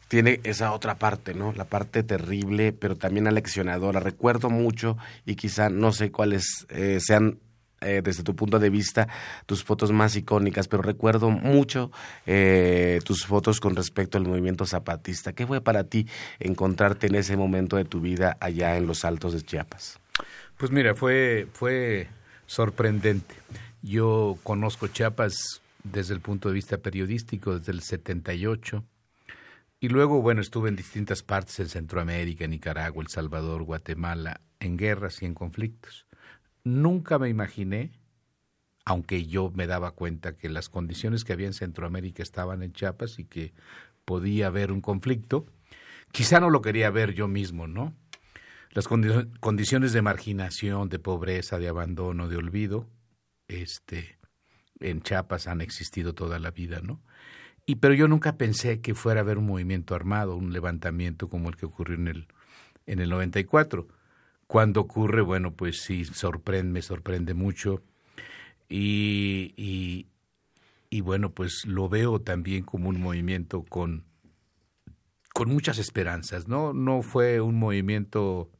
tiene 0.08 0.40
esa 0.42 0.72
otra 0.72 0.98
parte, 0.98 1.34
¿no? 1.34 1.52
La 1.52 1.64
parte 1.64 2.02
terrible, 2.02 2.72
pero 2.72 2.96
también 2.96 3.28
aleccionadora. 3.28 4.00
Recuerdo 4.00 4.50
mucho 4.50 4.96
y 5.24 5.36
quizá 5.36 5.70
no 5.70 5.92
sé 5.92 6.10
cuáles 6.10 6.66
sean 6.98 7.38
eh, 7.80 8.00
desde 8.02 8.22
tu 8.22 8.34
punto 8.34 8.58
de 8.58 8.70
vista, 8.70 9.08
tus 9.46 9.64
fotos 9.64 9.92
más 9.92 10.16
icónicas, 10.16 10.68
pero 10.68 10.82
recuerdo 10.82 11.30
mucho 11.30 11.90
eh, 12.26 13.00
tus 13.04 13.24
fotos 13.24 13.60
con 13.60 13.76
respecto 13.76 14.18
al 14.18 14.24
movimiento 14.24 14.66
zapatista. 14.66 15.32
¿Qué 15.32 15.46
fue 15.46 15.60
para 15.60 15.84
ti 15.84 16.06
encontrarte 16.38 17.06
en 17.06 17.14
ese 17.14 17.36
momento 17.36 17.76
de 17.76 17.84
tu 17.84 18.00
vida 18.00 18.36
allá 18.40 18.76
en 18.76 18.86
los 18.86 19.04
altos 19.04 19.32
de 19.32 19.42
Chiapas? 19.42 20.00
Pues 20.56 20.72
mira, 20.72 20.94
fue, 20.94 21.46
fue 21.52 22.08
sorprendente. 22.46 23.34
Yo 23.82 24.36
conozco 24.42 24.88
Chiapas 24.88 25.60
desde 25.84 26.14
el 26.14 26.20
punto 26.20 26.48
de 26.48 26.54
vista 26.54 26.78
periodístico, 26.78 27.56
desde 27.58 27.72
el 27.72 27.82
78. 27.82 28.84
Y 29.80 29.88
luego, 29.88 30.20
bueno, 30.20 30.40
estuve 30.40 30.68
en 30.68 30.76
distintas 30.76 31.22
partes 31.22 31.60
en 31.60 31.68
Centroamérica, 31.68 32.48
Nicaragua, 32.48 33.02
El 33.02 33.08
Salvador, 33.08 33.62
Guatemala, 33.62 34.40
en 34.58 34.76
guerras 34.76 35.22
y 35.22 35.26
en 35.26 35.34
conflictos. 35.34 36.07
Nunca 36.68 37.18
me 37.18 37.30
imaginé, 37.30 37.92
aunque 38.84 39.24
yo 39.24 39.50
me 39.54 39.66
daba 39.66 39.92
cuenta 39.92 40.36
que 40.36 40.50
las 40.50 40.68
condiciones 40.68 41.24
que 41.24 41.32
había 41.32 41.46
en 41.46 41.54
Centroamérica 41.54 42.22
estaban 42.22 42.62
en 42.62 42.74
Chiapas 42.74 43.18
y 43.18 43.24
que 43.24 43.54
podía 44.04 44.48
haber 44.48 44.70
un 44.70 44.82
conflicto, 44.82 45.46
quizá 46.12 46.40
no 46.40 46.50
lo 46.50 46.60
quería 46.60 46.90
ver 46.90 47.14
yo 47.14 47.26
mismo, 47.26 47.66
¿no? 47.66 47.94
Las 48.72 48.86
condiciones 48.86 49.94
de 49.94 50.02
marginación, 50.02 50.90
de 50.90 50.98
pobreza, 50.98 51.58
de 51.58 51.68
abandono, 51.68 52.28
de 52.28 52.36
olvido, 52.36 52.86
este, 53.48 54.18
en 54.78 55.00
Chiapas 55.00 55.46
han 55.46 55.62
existido 55.62 56.14
toda 56.14 56.38
la 56.38 56.50
vida, 56.50 56.80
¿no? 56.82 57.00
Y 57.64 57.76
pero 57.76 57.94
yo 57.94 58.08
nunca 58.08 58.36
pensé 58.36 58.82
que 58.82 58.94
fuera 58.94 59.20
a 59.20 59.22
haber 59.22 59.38
un 59.38 59.46
movimiento 59.46 59.94
armado, 59.94 60.36
un 60.36 60.52
levantamiento 60.52 61.30
como 61.30 61.48
el 61.48 61.56
que 61.56 61.64
ocurrió 61.64 61.96
en 61.96 62.08
el 62.08 62.28
en 62.84 63.00
el 63.00 63.10
94 63.10 63.86
cuando 64.48 64.80
ocurre, 64.80 65.20
bueno, 65.20 65.52
pues 65.52 65.82
sí, 65.82 66.06
sorprende, 66.06 66.72
me 66.72 66.82
sorprende 66.82 67.34
mucho. 67.34 67.82
Y, 68.68 70.06
y, 70.90 71.00
bueno, 71.02 71.32
pues 71.32 71.66
lo 71.66 71.88
veo 71.90 72.20
también 72.22 72.64
como 72.64 72.88
un 72.88 72.98
movimiento 72.98 73.62
con, 73.62 74.04
con 75.34 75.50
muchas 75.50 75.78
esperanzas, 75.78 76.48
¿no? 76.48 76.72
No 76.72 77.02
fue 77.02 77.42
un 77.42 77.56
movimiento 77.56 78.50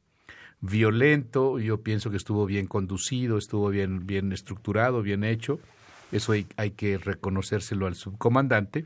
violento, 0.61 1.57
yo 1.57 1.81
pienso 1.81 2.11
que 2.11 2.17
estuvo 2.17 2.45
bien 2.45 2.67
conducido, 2.67 3.39
estuvo 3.39 3.69
bien, 3.69 4.05
bien 4.05 4.31
estructurado, 4.31 5.01
bien 5.01 5.23
hecho, 5.23 5.59
eso 6.11 6.33
hay, 6.33 6.45
hay 6.55 6.71
que 6.71 6.99
reconocérselo 6.99 7.87
al 7.87 7.95
subcomandante, 7.95 8.85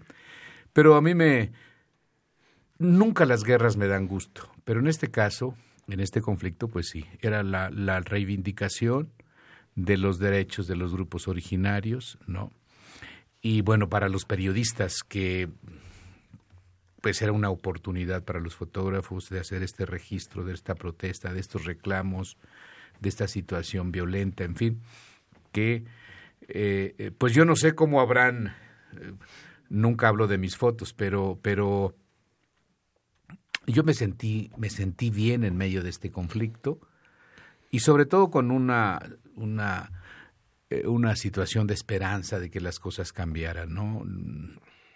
pero 0.72 0.96
a 0.96 1.02
mí 1.02 1.14
me... 1.14 1.52
Nunca 2.80 3.26
las 3.26 3.44
guerras 3.44 3.76
me 3.78 3.88
dan 3.88 4.08
gusto, 4.08 4.50
pero 4.64 4.80
en 4.80 4.88
este 4.88 5.12
caso 5.12 5.56
en 5.88 6.00
este 6.00 6.22
conflicto, 6.22 6.68
pues 6.68 6.90
sí, 6.90 7.06
era 7.22 7.44
la, 7.44 8.00
reivindicación 8.00 9.12
de 9.76 9.98
los 9.98 10.20
derechos 10.20 10.68
de 10.68 10.76
los 10.76 10.94
grupos 10.94 11.28
originarios, 11.28 12.18
¿no? 12.28 12.52
Y 13.42 13.62
bueno, 13.62 13.90
para 13.90 14.08
los 14.08 14.26
periodistas 14.26 15.04
que 15.04 15.50
pues 17.02 17.22
era 17.22 17.34
una 17.34 17.50
oportunidad 17.50 18.24
para 18.24 18.40
los 18.40 18.56
fotógrafos 18.56 19.30
de 19.30 19.40
hacer 19.40 19.62
este 19.62 19.86
registro 19.86 20.46
de 20.46 20.54
esta 20.54 20.74
protesta, 20.74 21.34
de 21.34 21.42
estos 21.42 21.66
reclamos, 21.66 22.38
de 23.02 23.10
esta 23.10 23.28
situación 23.28 23.92
violenta, 23.92 24.46
en 24.46 24.56
fin, 24.56 24.82
que 25.52 25.84
eh, 26.48 26.96
eh, 26.98 27.12
pues 27.18 27.34
yo 27.34 27.44
no 27.44 27.58
sé 27.58 27.76
cómo 27.76 28.00
habrán, 28.00 28.56
eh, 28.94 29.14
nunca 29.68 30.08
hablo 30.08 30.28
de 30.28 30.38
mis 30.38 30.56
fotos, 30.56 30.94
pero, 30.94 31.38
pero 31.42 31.94
yo 33.68 33.84
me 33.84 33.94
sentí, 33.94 34.52
me 34.58 34.70
sentí 34.70 35.10
bien 35.10 35.44
en 35.44 35.56
medio 35.56 35.84
de 35.84 35.90
este 35.90 36.12
conflicto 36.12 36.80
y 37.72 37.80
sobre 37.80 38.06
todo 38.06 38.30
con 38.30 38.52
una, 38.52 39.02
una, 39.36 39.92
eh, 40.70 40.88
una 40.88 41.16
situación 41.16 41.68
de 41.68 41.74
esperanza 41.74 42.40
de 42.40 42.50
que 42.50 42.62
las 42.62 42.80
cosas 42.80 43.14
cambiaran, 43.14 43.74
¿no? 43.74 44.06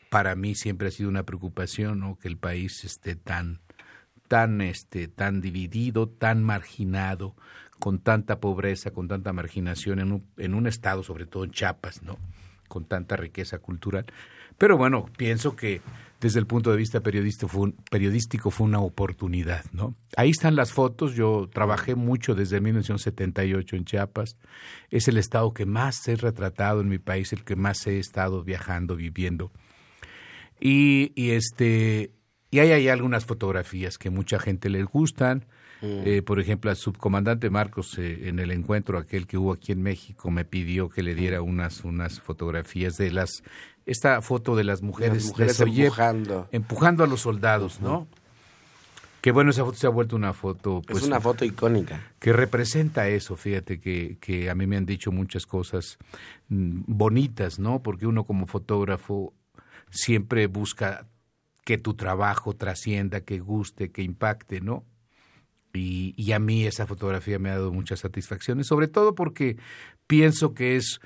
Para 0.10 0.36
mí 0.36 0.56
siempre 0.56 0.88
ha 0.88 0.92
sido 0.92 1.10
una 1.10 1.24
preocupación, 1.24 2.00
¿no? 2.00 2.18
Que 2.18 2.28
el 2.28 2.38
país 2.38 2.84
esté 2.84 3.16
tan, 3.16 3.62
tan, 4.28 4.62
este, 4.62 5.08
tan 5.08 5.42
dividido, 5.42 6.08
tan 6.08 6.44
marginado, 6.44 7.36
con 7.80 8.00
tanta 8.00 8.40
pobreza, 8.40 8.92
con 8.92 9.08
tanta 9.08 9.34
marginación 9.34 10.00
en 10.00 10.12
un, 10.12 10.28
en 10.38 10.54
un 10.54 10.68
estado, 10.68 11.04
sobre 11.04 11.26
todo 11.26 11.44
en 11.44 11.52
Chiapas, 11.52 12.04
¿no? 12.04 12.18
Con 12.68 12.86
tanta 12.86 13.16
riqueza 13.16 13.60
cultural. 13.60 14.06
Pero 14.58 14.78
bueno, 14.78 15.06
pienso 15.18 15.56
que 15.56 15.82
desde 16.20 16.40
el 16.40 16.48
punto 16.48 16.72
de 16.72 16.78
vista 16.78 17.02
periodístico 17.02 17.48
fue, 17.48 17.74
periodístico 17.92 18.50
fue 18.50 18.66
una 18.66 18.80
oportunidad, 18.80 19.66
¿no? 19.72 19.96
Ahí 20.16 20.32
están 20.32 20.56
las 20.56 20.72
fotos, 20.72 21.14
yo 21.14 21.50
trabajé 21.54 21.96
mucho 21.96 22.34
desde 22.34 22.60
1978 22.60 23.76
en 23.76 23.86
Chiapas, 23.86 24.38
es 24.90 25.08
el 25.08 25.18
estado 25.18 25.54
que 25.54 25.66
más 25.66 26.08
he 26.08 26.16
retratado 26.16 26.82
en 26.82 26.90
mi 26.90 26.98
país, 26.98 27.34
el 27.34 27.44
que 27.44 27.56
más 27.56 27.86
he 27.86 28.00
estado 28.00 28.44
viajando, 28.44 28.96
viviendo. 28.96 29.52
Y, 30.60 31.12
y 31.16 31.32
este 31.32 32.12
y 32.50 32.60
hay, 32.60 32.72
hay 32.72 32.88
algunas 32.88 33.26
fotografías 33.26 33.98
que 33.98 34.10
mucha 34.10 34.40
gente 34.40 34.70
les 34.70 34.86
gustan, 34.86 35.46
mm. 35.82 36.02
eh, 36.06 36.22
por 36.22 36.40
ejemplo, 36.40 36.72
al 36.72 36.78
subcomandante 36.78 37.50
Marcos 37.50 37.98
eh, 37.98 38.30
en 38.30 38.40
el 38.40 38.52
encuentro 38.52 38.98
aquel 38.98 39.28
que 39.28 39.38
hubo 39.38 39.52
aquí 39.52 39.74
en 39.74 39.82
México 39.82 40.32
me 40.32 40.46
pidió 40.46 40.90
que 40.90 41.04
le 41.04 41.14
diera 41.14 41.42
unas 41.42 41.84
unas 41.84 42.22
fotografías 42.22 42.96
de 42.98 43.12
las 43.12 43.44
esta 43.88 44.22
foto 44.22 44.56
de 44.56 44.66
las 44.66 44.82
mujeres, 44.82 45.34
empujando. 45.40 46.48
empujando 46.52 47.06
a 47.06 47.08
los 47.08 47.22
soldados, 47.22 47.80
¿no? 47.80 48.08
Que 49.22 49.32
bueno, 49.32 49.50
esa 49.50 49.64
foto 49.64 49.78
se 49.78 49.88
ha 49.88 49.90
vuelto 49.90 50.16
una 50.16 50.34
foto. 50.34 50.82
Pues, 50.86 51.04
es 51.04 51.08
una 51.08 51.22
foto 51.22 51.46
icónica. 51.46 52.12
Que 52.20 52.34
representa 52.34 53.08
eso, 53.08 53.38
fíjate, 53.38 53.80
que, 53.80 54.18
que 54.20 54.50
a 54.50 54.56
mí 54.56 54.68
me 54.68 54.76
han 54.76 54.86
dicho 54.86 55.12
muchas 55.12 55.46
cosas 55.46 55.98
mm, 56.50 56.82
bonitas, 56.86 57.60
¿no? 57.60 57.82
Porque 57.82 58.06
uno 58.06 58.26
como 58.26 58.46
fotógrafo 58.46 59.34
siempre 59.90 60.48
busca 60.48 61.08
que 61.64 61.78
tu 61.78 61.94
trabajo 61.94 62.54
trascienda, 62.54 63.22
que 63.22 63.40
guste, 63.40 63.90
que 63.92 64.04
impacte, 64.04 64.60
¿no? 64.60 64.84
Y, 65.74 66.14
y, 66.18 66.32
a 66.34 66.40
mí 66.40 66.66
esa 66.66 66.88
fotografía 66.88 67.40
me 67.40 67.50
ha 67.50 67.54
dado 67.54 67.72
muchas 67.72 68.00
satisfacciones, 68.00 68.68
sobre 68.68 68.88
todo 68.88 69.14
porque 69.14 69.58
pienso 70.08 70.54
que 70.54 70.76
es 70.76 71.00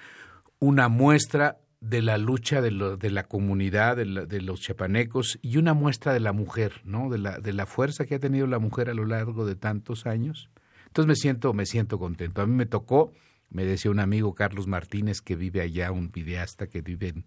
una 0.59 0.87
muestra 0.87 1.60
de 1.81 2.03
la 2.03 2.19
lucha 2.19 2.61
de, 2.61 2.69
lo, 2.71 2.95
de 2.95 3.09
la 3.09 3.23
comunidad, 3.23 3.97
de, 3.97 4.05
de, 4.27 4.41
los 4.41 4.61
chapanecos 4.61 5.39
y 5.41 5.57
una 5.57 5.73
muestra 5.73 6.13
de 6.13 6.19
la 6.19 6.31
mujer, 6.31 6.81
¿no? 6.85 7.09
De 7.09 7.17
la, 7.17 7.39
de 7.39 7.53
la 7.53 7.65
fuerza 7.65 8.05
que 8.05 8.15
ha 8.15 8.19
tenido 8.19 8.45
la 8.45 8.59
mujer 8.59 8.89
a 8.89 8.93
lo 8.93 9.05
largo 9.05 9.45
de 9.45 9.55
tantos 9.55 10.05
años. 10.05 10.49
Entonces 10.85 11.07
me 11.07 11.15
siento, 11.15 11.53
me 11.53 11.65
siento 11.65 11.97
contento. 11.97 12.43
A 12.43 12.45
mí 12.45 12.53
me 12.53 12.67
tocó, 12.67 13.11
me 13.49 13.65
decía 13.65 13.89
un 13.89 13.99
amigo 13.99 14.35
Carlos 14.35 14.67
Martínez 14.67 15.21
que 15.21 15.35
vive 15.35 15.61
allá, 15.61 15.91
un 15.91 16.11
videasta 16.11 16.67
que 16.67 16.81
vive 16.81 17.09
en, 17.09 17.25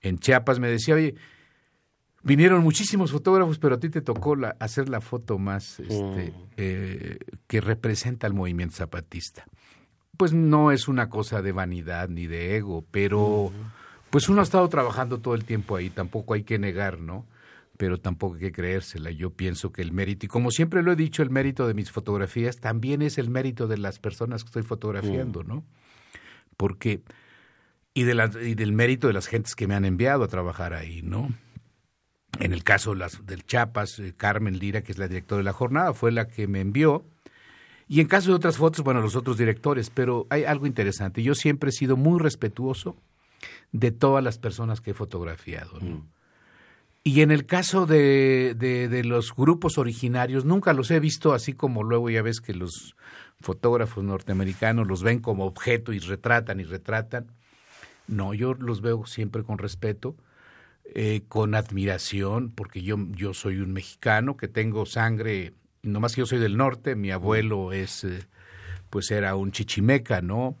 en 0.00 0.18
Chiapas, 0.18 0.60
me 0.60 0.68
decía, 0.68 0.94
oye, 0.94 1.14
vinieron 2.22 2.62
muchísimos 2.62 3.12
fotógrafos, 3.12 3.58
pero 3.58 3.74
a 3.74 3.78
ti 3.78 3.90
te 3.90 4.00
tocó 4.00 4.34
la, 4.34 4.56
hacer 4.60 4.88
la 4.88 5.02
foto 5.02 5.38
más 5.38 5.78
este, 5.80 6.32
mm. 6.32 6.34
eh, 6.56 7.18
que 7.46 7.60
representa 7.60 8.26
el 8.26 8.32
movimiento 8.32 8.76
zapatista 8.76 9.44
pues 10.18 10.32
no 10.34 10.72
es 10.72 10.88
una 10.88 11.08
cosa 11.08 11.40
de 11.40 11.52
vanidad 11.52 12.08
ni 12.08 12.26
de 12.26 12.56
ego, 12.56 12.84
pero 12.90 13.52
pues 14.10 14.28
uno 14.28 14.40
ha 14.40 14.44
estado 14.44 14.68
trabajando 14.68 15.20
todo 15.20 15.34
el 15.34 15.44
tiempo 15.44 15.76
ahí, 15.76 15.90
tampoco 15.90 16.34
hay 16.34 16.42
que 16.42 16.58
negar, 16.58 16.98
¿no? 16.98 17.24
Pero 17.76 17.98
tampoco 17.98 18.34
hay 18.34 18.40
que 18.40 18.52
creérsela. 18.52 19.12
Yo 19.12 19.30
pienso 19.30 19.70
que 19.70 19.80
el 19.80 19.92
mérito, 19.92 20.26
y 20.26 20.28
como 20.28 20.50
siempre 20.50 20.82
lo 20.82 20.90
he 20.90 20.96
dicho, 20.96 21.22
el 21.22 21.30
mérito 21.30 21.68
de 21.68 21.74
mis 21.74 21.92
fotografías 21.92 22.58
también 22.58 23.00
es 23.00 23.16
el 23.16 23.30
mérito 23.30 23.68
de 23.68 23.78
las 23.78 24.00
personas 24.00 24.42
que 24.42 24.48
estoy 24.48 24.64
fotografiando, 24.64 25.44
¿no? 25.44 25.64
Porque, 26.56 27.02
y, 27.94 28.02
de 28.02 28.14
la, 28.14 28.28
y 28.42 28.56
del 28.56 28.72
mérito 28.72 29.06
de 29.06 29.12
las 29.12 29.28
gentes 29.28 29.54
que 29.54 29.68
me 29.68 29.76
han 29.76 29.84
enviado 29.84 30.24
a 30.24 30.28
trabajar 30.28 30.74
ahí, 30.74 31.00
¿no? 31.02 31.28
En 32.40 32.52
el 32.52 32.64
caso 32.64 32.96
las, 32.96 33.24
del 33.24 33.46
Chapas, 33.46 34.00
eh, 34.00 34.14
Carmen 34.16 34.58
Lira, 34.58 34.82
que 34.82 34.90
es 34.90 34.98
la 34.98 35.06
directora 35.06 35.38
de 35.38 35.44
la 35.44 35.52
jornada, 35.52 35.94
fue 35.94 36.10
la 36.10 36.26
que 36.26 36.48
me 36.48 36.60
envió 36.60 37.04
y 37.88 38.00
en 38.00 38.06
caso 38.06 38.30
de 38.30 38.36
otras 38.36 38.58
fotos, 38.58 38.84
bueno, 38.84 39.00
los 39.00 39.16
otros 39.16 39.38
directores, 39.38 39.90
pero 39.90 40.26
hay 40.30 40.44
algo 40.44 40.66
interesante. 40.66 41.22
Yo 41.22 41.34
siempre 41.34 41.70
he 41.70 41.72
sido 41.72 41.96
muy 41.96 42.20
respetuoso 42.20 42.96
de 43.72 43.90
todas 43.90 44.22
las 44.22 44.38
personas 44.38 44.80
que 44.80 44.90
he 44.90 44.94
fotografiado. 44.94 45.80
Mm. 45.80 46.02
Y 47.04 47.22
en 47.22 47.30
el 47.30 47.46
caso 47.46 47.86
de, 47.86 48.54
de, 48.58 49.04
los 49.04 49.34
grupos 49.34 49.78
originarios, 49.78 50.44
nunca 50.44 50.74
los 50.74 50.90
he 50.90 51.00
visto 51.00 51.32
así 51.32 51.54
como 51.54 51.82
luego 51.82 52.10
ya 52.10 52.20
ves 52.20 52.40
que 52.40 52.52
los 52.52 52.96
fotógrafos 53.40 54.04
norteamericanos 54.04 54.86
los 54.86 55.02
ven 55.02 55.20
como 55.20 55.46
objeto 55.46 55.94
y 55.94 56.00
retratan 56.00 56.60
y 56.60 56.64
retratan. 56.64 57.28
No, 58.08 58.34
yo 58.34 58.52
los 58.54 58.82
veo 58.82 59.06
siempre 59.06 59.42
con 59.42 59.58
respeto. 59.58 60.16
eh, 60.94 61.22
con 61.28 61.54
admiración, 61.54 62.50
porque 62.50 62.82
yo, 62.82 62.96
yo 63.10 63.34
soy 63.34 63.58
un 63.58 63.72
mexicano 63.72 64.36
que 64.38 64.48
tengo 64.48 64.86
sangre, 64.86 65.52
nomás 65.82 66.14
que 66.14 66.20
yo 66.20 66.26
soy 66.26 66.38
del 66.38 66.56
norte, 66.56 66.94
mi 66.94 67.10
abuelo 67.10 67.72
es, 67.72 68.04
eh, 68.04 68.26
pues 68.90 69.10
era 69.10 69.34
un 69.36 69.52
chichimeca, 69.52 70.20
¿no? 70.20 70.56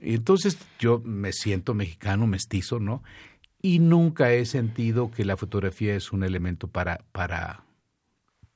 Y 0.00 0.14
entonces 0.14 0.58
yo 0.78 1.00
me 1.04 1.32
siento 1.32 1.72
mexicano, 1.72 2.26
mestizo, 2.26 2.80
¿no? 2.80 3.02
Y 3.62 3.78
nunca 3.78 4.32
he 4.32 4.44
sentido 4.44 5.10
que 5.10 5.24
la 5.24 5.36
fotografía 5.36 5.94
es 5.94 6.12
un 6.12 6.24
elemento 6.24 6.68
para, 6.68 7.04
para, 7.12 7.64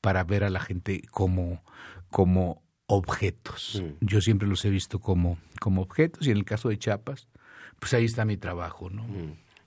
para 0.00 0.24
ver 0.24 0.44
a 0.44 0.50
la 0.50 0.60
gente 0.60 1.02
como, 1.10 1.62
como 2.10 2.62
objetos. 2.86 3.82
Yo 4.00 4.20
siempre 4.20 4.48
los 4.48 4.64
he 4.64 4.70
visto 4.70 4.98
como, 4.98 5.38
como 5.60 5.82
objetos 5.82 6.26
y 6.26 6.32
en 6.32 6.38
el 6.38 6.44
caso 6.44 6.68
de 6.68 6.78
Chiapas, 6.78 7.28
pues 7.78 7.94
ahí 7.94 8.04
está 8.04 8.24
mi 8.24 8.36
trabajo, 8.36 8.90
¿no? 8.90 9.06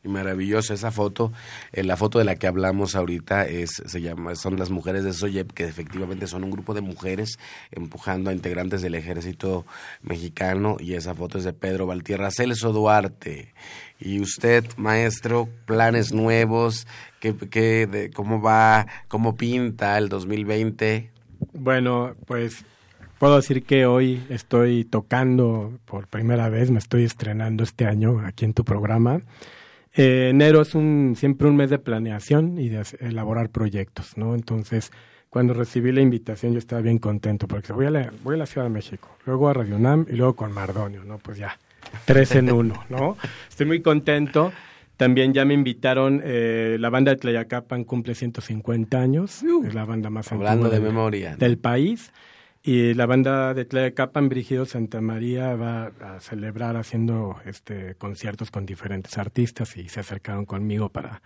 Y 0.03 0.09
maravillosa 0.09 0.73
esa 0.73 0.91
foto. 0.91 1.31
Eh, 1.71 1.83
la 1.83 1.95
foto 1.95 2.19
de 2.19 2.25
la 2.25 2.35
que 2.35 2.47
hablamos 2.47 2.95
ahorita 2.95 3.47
es, 3.47 3.81
se 3.85 4.01
llama, 4.01 4.35
son 4.35 4.59
las 4.59 4.69
mujeres 4.69 5.05
de 5.05 5.13
Soyep, 5.13 5.51
que 5.53 5.63
efectivamente 5.63 6.27
son 6.27 6.43
un 6.43 6.51
grupo 6.51 6.73
de 6.73 6.81
mujeres 6.81 7.39
empujando 7.71 8.29
a 8.29 8.33
integrantes 8.33 8.81
del 8.81 8.95
ejército 8.95 9.65
mexicano. 10.01 10.75
Y 10.79 10.95
esa 10.95 11.15
foto 11.15 11.37
es 11.37 11.45
de 11.45 11.53
Pedro 11.53 11.87
Valtierra, 11.87 12.31
Celso 12.31 12.73
Duarte. 12.73 13.53
Y 13.99 14.19
usted, 14.19 14.65
maestro, 14.75 15.47
planes 15.65 16.11
nuevos, 16.11 16.85
¿qué, 17.21 17.33
qué, 17.35 17.87
de, 17.87 18.11
¿cómo 18.11 18.41
va, 18.41 18.87
cómo 19.07 19.37
pinta 19.37 19.97
el 19.97 20.09
2020? 20.09 21.09
Bueno, 21.53 22.13
pues 22.25 22.65
puedo 23.19 23.37
decir 23.37 23.63
que 23.63 23.85
hoy 23.85 24.21
estoy 24.29 24.83
tocando 24.83 25.79
por 25.85 26.07
primera 26.07 26.49
vez, 26.49 26.71
me 26.71 26.79
estoy 26.79 27.05
estrenando 27.05 27.63
este 27.63 27.85
año 27.85 28.19
aquí 28.25 28.43
en 28.43 28.53
tu 28.53 28.65
programa. 28.65 29.21
Eh, 29.95 30.29
enero 30.29 30.61
es 30.61 30.73
un, 30.75 31.15
siempre 31.15 31.47
un 31.47 31.55
mes 31.55 31.69
de 31.69 31.77
planeación 31.79 32.57
y 32.57 32.69
de 32.69 32.83
elaborar 32.99 33.49
proyectos, 33.49 34.17
¿no? 34.17 34.33
Entonces, 34.33 34.91
cuando 35.29 35.53
recibí 35.53 35.91
la 35.91 36.01
invitación 36.01 36.53
yo 36.53 36.59
estaba 36.59 36.81
bien 36.81 36.97
contento 36.97 37.47
porque 37.47 37.73
voy 37.73 37.85
a 37.85 37.91
la, 37.91 38.11
voy 38.23 38.35
a 38.35 38.37
la 38.39 38.45
Ciudad 38.45 38.65
de 38.67 38.73
México, 38.73 39.09
luego 39.25 39.49
a 39.49 39.53
Radio 39.53 39.75
UNAM 39.75 40.05
y 40.09 40.15
luego 40.15 40.35
con 40.35 40.51
Mardonio, 40.51 41.03
¿no? 41.03 41.19
Pues 41.19 41.37
ya, 41.37 41.59
tres 42.05 42.35
en 42.35 42.51
uno, 42.51 42.83
¿no? 42.89 43.17
Estoy 43.49 43.65
muy 43.67 43.81
contento. 43.81 44.51
También 44.97 45.33
ya 45.33 45.43
me 45.43 45.55
invitaron, 45.55 46.21
eh, 46.23 46.77
la 46.79 46.89
banda 46.89 47.11
de 47.11 47.17
Tlayacapan 47.17 47.83
cumple 47.83 48.13
150 48.13 48.99
años, 48.99 49.41
es 49.65 49.73
la 49.73 49.85
banda 49.85 50.11
más 50.11 50.31
Hablando 50.31 50.67
antigua 50.67 50.79
de 50.79 50.93
memoria. 50.93 51.35
del 51.35 51.57
país. 51.57 52.11
Y 52.65 52.93
la 52.93 53.05
banda 53.05 53.53
de 53.53 53.65
Tlayacapan, 53.65 54.29
Brígido 54.29 54.65
Santa 54.65 55.01
María, 55.01 55.53
va 55.57 55.91
a 55.99 56.21
celebrar 56.21 56.77
haciendo 56.77 57.35
este 57.45 57.95
conciertos 57.95 58.51
con 58.51 58.65
diferentes 58.65 59.17
artistas 59.17 59.75
y 59.75 59.89
se 59.89 59.99
acercaron 59.99 60.45
conmigo 60.45 60.87
para, 60.87 61.21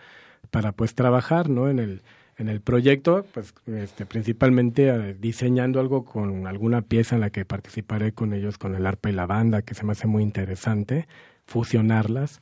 para 0.50 0.72
pues 0.72 0.96
trabajar 0.96 1.48
¿no? 1.48 1.70
en, 1.70 1.78
el, 1.78 2.02
en 2.38 2.50
el 2.50 2.60
proyecto, 2.62 3.24
pues 3.36 3.54
este, 3.68 4.08
principalmente 4.08 4.90
eh, 4.90 5.14
diseñando 5.14 5.80
algo 5.80 6.06
con 6.06 6.48
alguna 6.48 6.82
pieza 6.82 7.14
en 7.14 7.22
la 7.22 7.30
que 7.30 7.46
participaré 7.46 8.14
con 8.14 8.34
ellos, 8.34 8.58
con 8.58 8.74
el 8.74 8.88
arpa 8.88 9.12
y 9.12 9.14
la 9.14 9.28
banda, 9.28 9.62
que 9.62 9.76
se 9.76 9.86
me 9.86 9.92
hace 9.92 10.08
muy 10.08 10.24
interesante, 10.24 11.08
fusionarlas. 11.46 12.42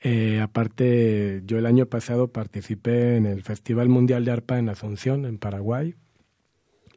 Eh, 0.00 0.40
aparte, 0.40 1.42
yo 1.46 1.56
el 1.56 1.66
año 1.66 1.86
pasado 1.86 2.26
participé 2.32 3.14
en 3.16 3.26
el 3.26 3.44
Festival 3.44 3.88
Mundial 3.88 4.24
de 4.24 4.32
Arpa 4.32 4.58
en 4.58 4.68
Asunción, 4.68 5.24
en 5.24 5.38
Paraguay, 5.38 5.94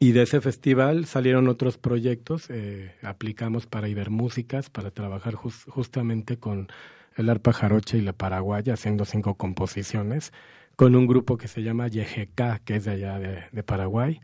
y 0.00 0.12
de 0.12 0.22
ese 0.22 0.40
festival 0.40 1.06
salieron 1.06 1.48
otros 1.48 1.78
proyectos, 1.78 2.46
eh, 2.50 2.92
aplicamos 3.02 3.66
para 3.66 3.88
Ibermúsicas, 3.88 4.70
para 4.70 4.90
trabajar 4.90 5.34
jus- 5.34 5.64
justamente 5.68 6.36
con 6.38 6.68
el 7.16 7.28
arpa 7.30 7.52
jarocha 7.52 7.96
y 7.96 8.00
la 8.02 8.12
paraguaya, 8.12 8.74
haciendo 8.74 9.04
cinco 9.04 9.34
composiciones, 9.34 10.32
con 10.76 10.94
un 10.94 11.06
grupo 11.08 11.36
que 11.36 11.48
se 11.48 11.62
llama 11.64 11.88
YGK, 11.88 12.60
que 12.64 12.76
es 12.76 12.84
de 12.84 12.92
allá 12.92 13.18
de, 13.18 13.42
de 13.50 13.62
Paraguay, 13.64 14.20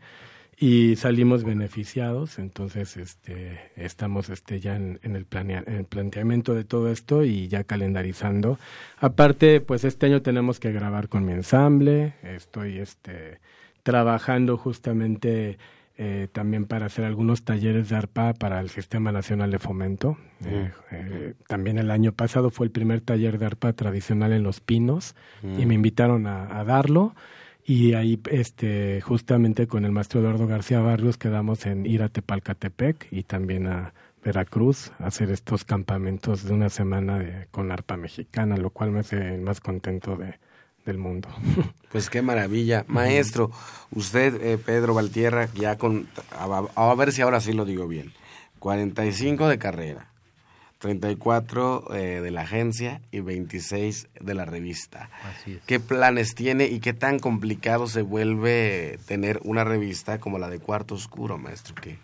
y 0.57 0.95
salimos 0.95 1.43
beneficiados, 1.43 2.39
entonces 2.39 2.95
este, 2.95 3.59
estamos 3.75 4.29
este, 4.29 4.61
ya 4.61 4.77
en, 4.77 4.99
en 5.03 5.17
el, 5.17 5.25
planea- 5.27 5.65
en 5.67 5.75
el 5.75 5.83
planteamiento 5.83 6.53
de 6.53 6.63
todo 6.63 6.89
esto 6.89 7.25
y 7.25 7.49
ya 7.49 7.65
calendarizando. 7.65 8.57
Aparte, 8.97 9.59
pues 9.59 9.83
este 9.83 10.05
año 10.05 10.21
tenemos 10.21 10.61
que 10.61 10.71
grabar 10.71 11.09
con 11.09 11.25
mi 11.25 11.33
ensamble, 11.33 12.13
estoy 12.23 12.77
este, 12.79 13.39
trabajando 13.85 14.57
justamente 14.57 15.59
eh, 15.95 16.27
también 16.31 16.65
para 16.65 16.87
hacer 16.87 17.05
algunos 17.05 17.43
talleres 17.43 17.87
de 17.87 17.95
arpa 17.95 18.33
para 18.33 18.59
el 18.59 18.71
Sistema 18.71 19.11
Nacional 19.11 19.51
de 19.51 19.59
Fomento. 19.59 20.17
Eh, 20.43 20.71
eh, 20.91 21.33
también 21.47 21.77
el 21.77 21.91
año 21.91 22.11
pasado 22.11 22.49
fue 22.49 22.65
el 22.65 22.71
primer 22.71 23.01
taller 23.01 23.37
de 23.37 23.45
arpa 23.45 23.73
tradicional 23.73 24.33
en 24.33 24.41
Los 24.41 24.59
Pinos 24.59 25.15
y 25.43 25.67
me 25.67 25.75
invitaron 25.75 26.25
a, 26.25 26.59
a 26.59 26.63
darlo. 26.63 27.15
Y 27.63 27.93
ahí, 27.93 28.19
este, 28.31 29.01
justamente 29.01 29.67
con 29.67 29.85
el 29.85 29.91
maestro 29.91 30.19
Eduardo 30.19 30.47
García 30.47 30.81
Barrios 30.81 31.17
quedamos 31.17 31.67
en 31.67 31.85
ir 31.85 32.01
a 32.01 32.09
Tepalcatepec 32.09 33.07
y 33.11 33.21
también 33.21 33.67
a 33.67 33.93
Veracruz 34.23 34.91
a 34.97 35.07
hacer 35.07 35.29
estos 35.29 35.63
campamentos 35.63 36.43
de 36.43 36.53
una 36.55 36.69
semana 36.69 37.19
de, 37.19 37.47
con 37.51 37.71
arpa 37.71 37.97
mexicana, 37.97 38.57
lo 38.57 38.71
cual 38.71 38.89
me 38.89 39.01
hace 39.01 39.37
más 39.37 39.61
contento 39.61 40.17
de, 40.17 40.39
del 40.85 40.97
mundo. 40.97 41.29
Pues 41.95 42.09
qué 42.09 42.21
maravilla. 42.21 42.83
Maestro, 42.89 43.51
usted, 43.91 44.41
eh, 44.41 44.57
Pedro 44.57 44.93
Valtierra, 44.93 45.47
ya 45.53 45.77
con, 45.77 46.09
a, 46.37 46.65
a 46.75 46.95
ver 46.95 47.13
si 47.13 47.21
ahora 47.21 47.39
sí 47.39 47.53
lo 47.53 47.63
digo 47.63 47.87
bien, 47.87 48.11
45 48.59 49.47
de 49.47 49.57
carrera, 49.57 50.09
34 50.79 51.95
eh, 51.95 52.19
de 52.21 52.31
la 52.31 52.41
agencia 52.41 52.99
y 53.11 53.21
26 53.21 54.09
de 54.19 54.33
la 54.33 54.43
revista. 54.43 55.09
Así 55.23 55.53
es. 55.53 55.63
¿Qué 55.63 55.79
planes 55.79 56.35
tiene 56.35 56.65
y 56.65 56.81
qué 56.81 56.93
tan 56.93 57.19
complicado 57.19 57.87
se 57.87 58.01
vuelve 58.01 58.99
tener 59.07 59.39
una 59.45 59.63
revista 59.63 60.19
como 60.19 60.37
la 60.37 60.49
de 60.49 60.59
Cuarto 60.59 60.95
Oscuro, 60.95 61.37
maestro? 61.37 61.75
Que, 61.75 61.97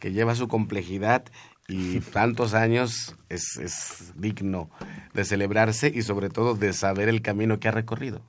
que 0.00 0.10
lleva 0.10 0.34
su 0.34 0.48
complejidad 0.48 1.22
y 1.68 2.00
tantos 2.00 2.54
años 2.54 3.16
es, 3.28 3.56
es 3.56 4.12
digno 4.16 4.70
de 5.14 5.24
celebrarse 5.24 5.92
y 5.94 6.02
sobre 6.02 6.28
todo 6.28 6.54
de 6.54 6.72
saber 6.72 7.08
el 7.08 7.22
camino 7.22 7.58
que 7.58 7.68
ha 7.68 7.72
recorrido. 7.72 8.22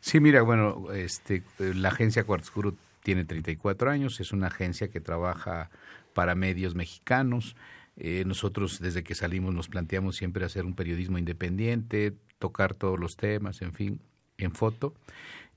Sí, 0.00 0.20
mira, 0.20 0.42
bueno, 0.42 0.92
este, 0.92 1.42
la 1.58 1.88
agencia 1.88 2.24
Cuarto 2.24 2.44
Oscuro 2.44 2.74
tiene 3.02 3.24
34 3.24 3.90
años, 3.90 4.20
es 4.20 4.32
una 4.32 4.48
agencia 4.48 4.88
que 4.88 5.00
trabaja 5.00 5.70
para 6.14 6.34
medios 6.34 6.74
mexicanos. 6.74 7.56
Eh, 7.96 8.24
nosotros 8.26 8.80
desde 8.80 9.04
que 9.04 9.14
salimos 9.14 9.54
nos 9.54 9.68
planteamos 9.68 10.16
siempre 10.16 10.44
hacer 10.44 10.64
un 10.64 10.74
periodismo 10.74 11.18
independiente, 11.18 12.14
tocar 12.38 12.74
todos 12.74 12.98
los 12.98 13.16
temas, 13.16 13.62
en 13.62 13.72
fin, 13.72 14.00
en 14.38 14.52
foto. 14.52 14.94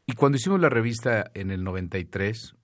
Y 0.05 0.13
cuando 0.13 0.37
hicimos 0.37 0.59
la 0.59 0.69
revista 0.69 1.31
en 1.33 1.51
el 1.51 1.63
93, 1.63 2.55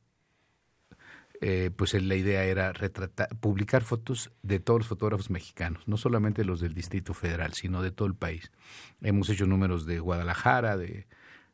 eh, 1.46 1.72
pues 1.76 1.94
la 1.94 2.16
idea 2.16 2.46
era 2.46 2.72
retratar, 2.72 3.28
publicar 3.42 3.84
fotos 3.84 4.32
de 4.44 4.62
todos 4.62 4.80
los 4.80 4.88
fotógrafos 4.88 5.30
mexicanos, 5.30 5.86
no 5.90 5.98
solamente 5.98 6.46
los 6.46 6.62
del 6.62 6.74
Distrito 6.74 7.14
Federal, 7.14 7.52
sino 7.54 7.82
de 7.82 7.92
todo 7.92 8.08
el 8.08 8.16
país. 8.16 8.50
Hemos 9.02 9.28
hecho 9.30 9.46
números 9.46 9.86
de 9.86 10.00
Guadalajara, 10.00 10.78
de 10.78 11.06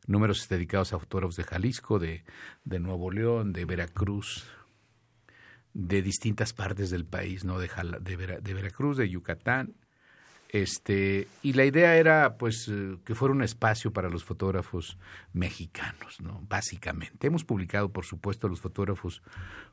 números 0.06 0.48
dedicados 0.48 0.92
a 0.92 1.00
fotógrafos 1.00 1.34
de 1.34 1.42
Jalisco, 1.42 1.98
de, 1.98 2.22
Nuevo 2.64 3.10
León, 3.10 3.52
de 3.52 3.64
Veracruz, 3.64 4.46
de 5.74 6.02
distintas 6.02 6.52
partes 6.52 6.90
del 6.90 7.04
país, 7.04 7.44
¿no? 7.44 7.58
De 7.58 8.54
Veracruz, 8.54 8.96
de 8.96 9.08
Yucatán. 9.08 9.74
Este, 10.52 11.28
y 11.42 11.52
la 11.52 11.64
idea 11.64 11.96
era 11.96 12.36
pues 12.36 12.66
eh, 12.68 12.96
que 13.04 13.14
fuera 13.14 13.32
un 13.32 13.42
espacio 13.42 13.92
para 13.92 14.08
los 14.08 14.24
fotógrafos 14.24 14.98
mexicanos, 15.32 16.20
¿no? 16.20 16.44
Básicamente. 16.48 17.28
Hemos 17.28 17.44
publicado, 17.44 17.92
por 17.92 18.04
supuesto, 18.04 18.48
los 18.48 18.60
fotógrafos 18.60 19.22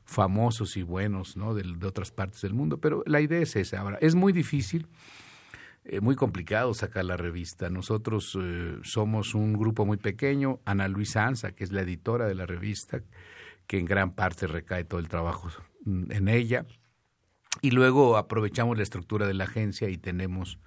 famosos 0.04 0.76
y 0.76 0.82
buenos, 0.82 1.36
¿no? 1.36 1.54
De, 1.54 1.64
de 1.64 1.86
otras 1.86 2.12
partes 2.12 2.42
del 2.42 2.54
mundo, 2.54 2.78
pero 2.78 3.02
la 3.06 3.20
idea 3.20 3.40
es 3.40 3.56
esa. 3.56 3.80
Ahora, 3.80 3.98
es 4.00 4.14
muy 4.14 4.32
difícil, 4.32 4.86
eh, 5.84 6.00
muy 6.00 6.14
complicado 6.14 6.74
sacar 6.74 7.06
la 7.06 7.16
revista. 7.16 7.70
Nosotros 7.70 8.38
eh, 8.40 8.78
somos 8.82 9.34
un 9.34 9.54
grupo 9.54 9.84
muy 9.84 9.96
pequeño. 9.96 10.60
Ana 10.64 10.86
Luisa 10.86 11.26
Anza, 11.26 11.52
que 11.52 11.64
es 11.64 11.72
la 11.72 11.80
editora 11.80 12.28
de 12.28 12.34
la 12.34 12.46
revista, 12.46 13.00
que 13.66 13.78
en 13.78 13.86
gran 13.86 14.12
parte 14.12 14.46
recae 14.46 14.84
todo 14.84 15.00
el 15.00 15.08
trabajo 15.08 15.48
mm, 15.86 16.12
en 16.12 16.28
ella. 16.28 16.66
Y 17.62 17.70
luego 17.70 18.16
aprovechamos 18.16 18.76
la 18.76 18.82
estructura 18.82 19.26
de 19.26 19.34
la 19.34 19.44
agencia 19.44 19.88
y 19.88 19.96
tenemos 19.96 20.58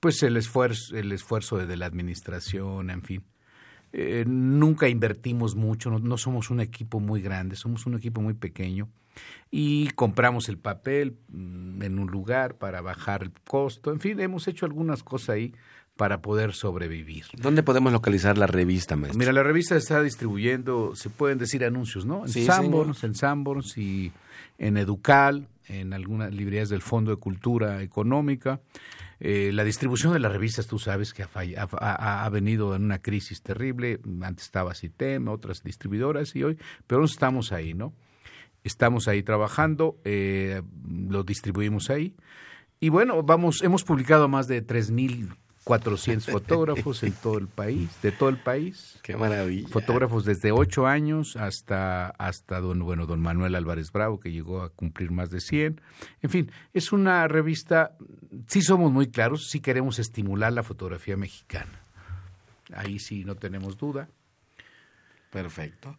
pues 0.00 0.22
el 0.22 0.36
esfuerzo, 0.36 0.96
el 0.96 1.12
esfuerzo 1.12 1.58
de, 1.58 1.76
la 1.76 1.86
administración, 1.86 2.90
en 2.90 3.02
fin. 3.02 3.22
Eh, 3.92 4.24
nunca 4.26 4.88
invertimos 4.88 5.54
mucho, 5.56 5.90
no, 5.90 5.98
no 5.98 6.16
somos 6.16 6.50
un 6.50 6.60
equipo 6.60 7.00
muy 7.00 7.20
grande, 7.22 7.56
somos 7.56 7.86
un 7.86 7.94
equipo 7.94 8.20
muy 8.20 8.34
pequeño 8.34 8.88
y 9.50 9.88
compramos 9.90 10.48
el 10.48 10.58
papel 10.58 11.16
mm, 11.28 11.82
en 11.82 11.98
un 11.98 12.08
lugar 12.08 12.56
para 12.56 12.80
bajar 12.80 13.22
el 13.22 13.32
costo, 13.46 13.92
en 13.92 14.00
fin, 14.00 14.20
hemos 14.20 14.46
hecho 14.48 14.66
algunas 14.66 15.02
cosas 15.02 15.30
ahí 15.30 15.54
para 15.96 16.22
poder 16.22 16.54
sobrevivir. 16.54 17.26
¿Dónde 17.36 17.62
podemos 17.62 17.92
localizar 17.92 18.38
la 18.38 18.46
revista, 18.46 18.96
maestro? 18.96 19.18
Mira, 19.18 19.32
la 19.32 19.42
revista 19.42 19.76
está 19.76 20.02
distribuyendo, 20.02 20.96
se 20.96 21.10
pueden 21.10 21.36
decir 21.36 21.62
anuncios, 21.62 22.06
¿no? 22.06 22.22
En 22.22 22.28
Sí, 22.28 22.46
Sanborns, 22.46 23.04
en 23.04 23.14
Sanborns 23.14 23.76
y 23.76 24.10
en 24.56 24.78
Educal, 24.78 25.48
en 25.66 25.92
algunas 25.92 26.32
librerías 26.32 26.70
del 26.70 26.80
Fondo 26.80 27.10
de 27.10 27.18
Cultura 27.18 27.82
Económica. 27.82 28.60
Eh, 29.20 29.50
la 29.52 29.64
distribución 29.64 30.14
de 30.14 30.18
las 30.18 30.32
revistas, 30.32 30.66
tú 30.66 30.78
sabes 30.78 31.12
que 31.12 31.22
ha, 31.22 31.28
ha, 32.24 32.28
venido 32.30 32.74
en 32.74 32.84
una 32.84 33.00
crisis 33.00 33.42
terrible. 33.42 34.00
Antes 34.22 34.46
estaba 34.46 34.74
CITEM, 34.74 35.28
otras 35.28 35.62
distribuidoras 35.62 36.34
y 36.34 36.42
hoy, 36.42 36.58
pero 36.86 37.04
estamos 37.04 37.52
ahí, 37.52 37.74
¿no? 37.74 37.92
Estamos 38.64 39.08
ahí 39.08 39.22
trabajando, 39.22 39.98
eh, 40.04 40.62
lo 40.88 41.22
distribuimos 41.22 41.90
ahí. 41.90 42.14
Y 42.80 42.88
bueno, 42.88 43.22
vamos, 43.22 43.62
hemos 43.62 43.84
publicado 43.84 44.26
más 44.28 44.48
de 44.48 44.62
3.400 45.78 46.20
fotógrafos 46.32 47.02
en 47.02 47.12
todo 47.12 47.38
el 47.38 47.46
país, 47.46 47.90
de 48.02 48.12
todo 48.12 48.28
el 48.28 48.38
país. 48.38 48.98
Qué 49.02 49.16
maravilla. 49.16 49.68
Fotógrafos 49.68 50.24
desde 50.24 50.52
ocho 50.52 50.86
años 50.86 51.36
hasta, 51.36 52.08
hasta 52.08 52.60
don, 52.60 52.80
bueno, 52.80 53.06
don 53.06 53.20
Manuel 53.20 53.54
Álvarez 53.54 53.92
Bravo, 53.92 54.20
que 54.20 54.32
llegó 54.32 54.62
a 54.62 54.70
cumplir 54.70 55.10
más 55.10 55.30
de 55.30 55.40
100. 55.40 55.80
En 56.22 56.30
fin, 56.30 56.50
es 56.72 56.92
una 56.92 57.28
revista, 57.28 57.96
sí 58.46 58.62
somos 58.62 58.90
muy 58.90 59.10
claros, 59.10 59.48
sí 59.48 59.60
queremos 59.60 59.98
estimular 59.98 60.52
la 60.52 60.62
fotografía 60.62 61.16
mexicana. 61.16 61.84
Ahí 62.74 62.98
sí 62.98 63.24
no 63.24 63.36
tenemos 63.36 63.76
duda. 63.76 64.08
Perfecto. 65.30 65.96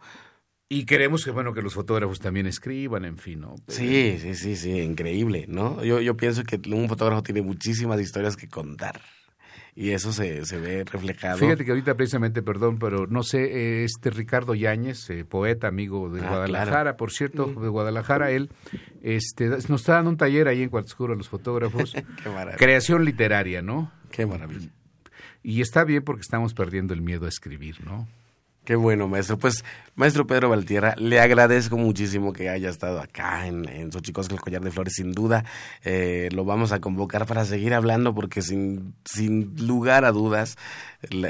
Y 0.74 0.86
queremos 0.86 1.26
que, 1.26 1.32
bueno, 1.32 1.53
que 1.53 1.61
los 1.61 1.74
fotógrafos 1.74 2.22
también 2.22 2.47
escriban, 2.47 3.03
en 3.03 3.17
fin, 3.17 3.41
¿no? 3.41 3.55
Sí, 3.67 4.17
sí, 4.22 4.36
sí, 4.36 4.55
sí, 4.55 4.80
increíble, 4.80 5.45
¿no? 5.49 5.84
Yo, 5.84 5.99
yo 5.99 6.15
pienso 6.15 6.43
que 6.43 6.61
un 6.74 6.88
fotógrafo 6.88 7.24
tiene 7.24 7.41
muchísimas 7.41 7.99
historias 7.99 8.38
que 8.38 8.47
contar 8.47 9.01
y 9.76 9.91
eso 9.91 10.11
se, 10.11 10.45
se 10.45 10.57
ve 10.57 10.84
reflejado. 10.84 11.38
Fíjate 11.38 11.63
que 11.63 11.72
ahorita 11.72 11.95
precisamente, 11.95 12.41
perdón, 12.41 12.78
pero 12.78 13.07
no 13.07 13.24
sé, 13.24 13.84
este 13.84 14.09
Ricardo 14.09 14.53
Yáñez, 14.53 15.09
eh, 15.09 15.24
poeta, 15.24 15.67
amigo 15.67 16.09
de 16.09 16.22
ah, 16.22 16.30
Guadalajara, 16.30 16.97
por 16.97 17.11
cierto, 17.11 17.47
de 17.47 17.69
Guadalajara, 17.69 18.32
él 18.32 18.49
este, 19.01 19.47
nos 19.47 19.82
está 19.82 19.93
dando 19.93 20.09
un 20.09 20.17
taller 20.17 20.47
ahí 20.47 20.61
en 20.61 20.69
Cuarto 20.69 20.88
Oscuro 20.88 21.13
a 21.13 21.15
los 21.15 21.30
fotógrafos. 21.30 21.93
Qué 22.24 22.30
maravilla. 22.30 22.57
Creación 22.57 23.05
literaria, 23.05 23.61
¿no? 23.61 23.91
Qué 24.11 24.26
maravilla. 24.26 24.69
Y 25.43 25.61
está 25.61 25.84
bien 25.86 26.03
porque 26.03 26.22
estamos 26.22 26.53
perdiendo 26.53 26.93
el 26.93 27.01
miedo 27.01 27.26
a 27.26 27.30
escribir, 27.30 27.84
¿no? 27.86 28.07
Qué 28.64 28.76
bueno, 28.76 29.07
maestro. 29.07 29.39
Pues, 29.39 29.66
maestro 29.95 30.28
Pedro 30.28 30.49
Valtierra, 30.49 30.93
le 30.97 31.20
agradezco 31.20 31.78
muchísimo 31.78 32.32
que 32.32 32.47
haya 32.47 32.70
estado 32.70 33.01
acá 33.01 33.47
en, 33.47 33.68
en 33.68 33.91
Xochicosca, 33.91 34.36
el 34.36 34.39
Collar 34.39 34.62
de 34.62 34.70
Flores. 34.70 34.93
Sin 34.95 35.14
duda, 35.14 35.43
eh, 35.84 36.30
lo 36.32 36.45
vamos 36.45 36.72
a 36.72 36.80
convocar 36.80 37.26
para 37.26 37.43
seguir 37.45 37.74
hablando, 37.74 38.14
porque 38.14 38.43
sin, 38.43 38.93
sin 39.03 39.55
lugar 39.66 40.05
a 40.05 40.12
dudas, 40.12 40.57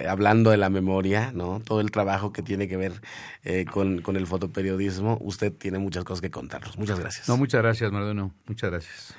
hablando 0.10 0.50
de 0.52 0.58
la 0.58 0.70
memoria, 0.70 1.32
¿no? 1.34 1.62
Todo 1.62 1.80
el 1.80 1.90
trabajo 1.90 2.34
que 2.34 2.44
tiene 2.44 2.68
que 2.68 2.76
ver 2.76 3.02
eh, 3.44 3.64
con, 3.64 4.02
con 4.02 4.18
el 4.18 4.28
fotoperiodismo, 4.28 5.18
usted 5.22 5.54
tiene 5.54 5.80
muchas 5.80 6.04
cosas 6.04 6.20
que 6.20 6.32
contarnos. 6.32 6.78
Muchas 6.78 7.00
gracias. 7.00 7.30
No, 7.30 7.38
muchas 7.38 7.62
gracias, 7.62 7.94
Mardeno. 7.94 8.34
Muchas 8.46 8.72
gracias. 8.72 9.16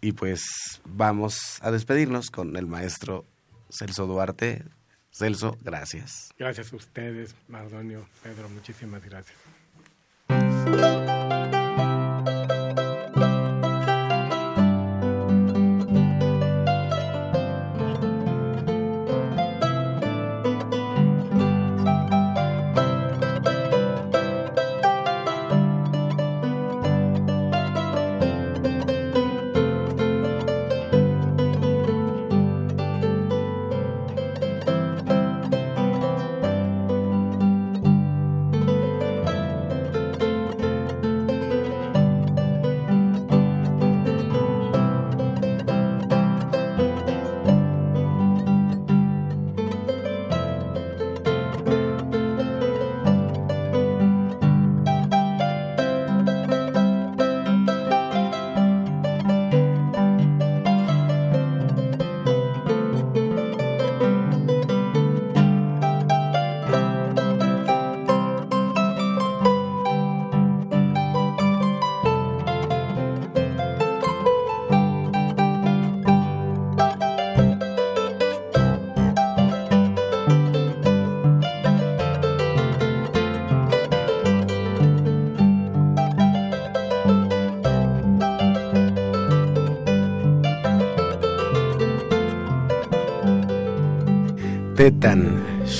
Y 0.00 0.10
pues 0.12 0.42
vamos 0.84 1.60
a 1.62 1.70
despedirnos 1.70 2.32
con 2.32 2.56
el 2.56 2.66
maestro 2.66 3.24
Celso 3.70 4.06
Duarte 4.06 4.64
Celso, 5.14 5.56
gracias. 5.62 6.34
Gracias 6.36 6.72
a 6.72 6.76
ustedes, 6.76 7.36
Mardonio, 7.46 8.04
Pedro, 8.22 8.48
muchísimas 8.48 9.04
gracias. 9.04 9.38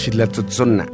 Xilatzotzona 0.04 0.84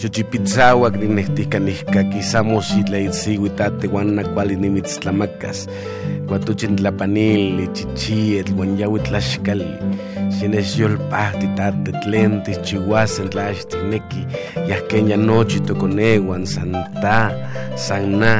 xochipitzahuac 0.00 0.94
ninehticaniscaquisamos 1.00 2.66
xitlaitziuitate 2.72 3.86
uan 3.94 4.08
nacuali 4.16 4.56
nimitztlamaccas 4.62 5.58
cuatuchin 6.28 6.76
tlapanili 6.78 7.66
chichietl 7.76 8.54
uan 8.58 8.72
yaui 8.80 9.00
tlaxcali 9.06 9.70
xinexyolpahti 10.36 11.46
tate 11.58 11.90
tlen 12.02 12.32
tihchiuasen 12.44 13.28
tlaxtineki 13.32 14.22
yahquenya 14.70 15.16
nochi 15.28 15.58
toconeuan 15.66 16.44
santa 16.54 17.16
sanna 17.86 18.32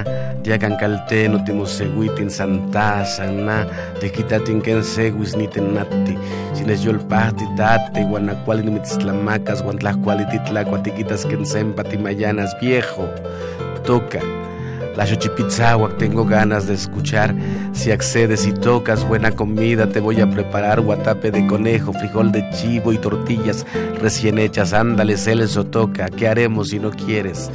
Yakan 0.42 0.74
kalteno 0.74 1.38
timoseguitin 1.46 2.26
santa 2.26 3.06
sana 3.06 3.62
tequitatin 4.02 4.58
ken 4.58 4.82
seguis 4.82 5.38
nitenati 5.38 6.18
sines 6.62 6.84
yolpahti 6.86 7.44
tate 7.58 8.04
guanacuali 8.06 8.62
nimitztlamacas 8.62 9.62
guantlacuali 9.64 10.24
titlacua 10.30 10.78
tiquitas 10.78 11.26
ken 11.26 11.46
sempa 11.46 11.82
timayanas 11.84 12.54
viejo. 12.60 13.08
Toca 13.86 14.20
la 14.97 15.07
xochipitzahuac 15.07 15.97
tengo 15.97 16.24
ganas 16.24 16.66
de 16.66 16.74
escuchar. 16.74 17.34
Si 17.72 17.90
accedes 17.90 18.47
y 18.47 18.53
tocas 18.53 19.07
buena 19.07 19.32
comida, 19.32 19.86
te 19.86 20.01
voy 20.01 20.20
a 20.20 20.30
preparar 20.30 20.80
guatape 20.80 21.30
de 21.30 21.47
conejo, 21.47 21.93
frijol 21.93 22.30
de 22.30 22.49
chivo 22.51 22.93
y 22.93 22.99
tortillas 22.99 23.66
recién 24.01 24.38
hechas. 24.38 24.72
Ándale, 24.72 25.16
Celso 25.16 25.64
toca. 25.64 26.09
¿Qué 26.11 26.28
haremos 26.28 26.68
si 26.68 26.78
no 26.78 26.90
quieres? 26.90 27.51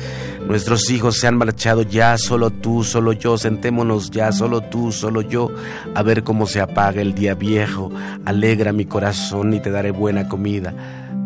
Nuestros 0.48 0.90
hijos 0.90 1.18
se 1.18 1.28
han 1.28 1.36
marchado 1.36 1.82
ya, 1.82 2.18
solo 2.18 2.52
tú, 2.52 2.84
solo 2.84 3.12
yo, 3.12 3.38
sentémonos 3.38 4.12
ya, 4.12 4.32
solo 4.32 4.62
tú, 4.62 4.94
solo 4.94 5.22
yo, 5.22 5.52
a 5.94 6.04
ver 6.04 6.24
cómo 6.24 6.48
se 6.48 6.62
apaga 6.62 7.02
el 7.02 7.14
día 7.14 7.34
viejo. 7.36 7.92
Alegra 8.24 8.72
mi 8.72 8.86
corazón 8.86 9.54
y 9.54 9.60
te 9.60 9.72
daré 9.72 9.92
buena 9.92 10.30
comida. 10.30 10.74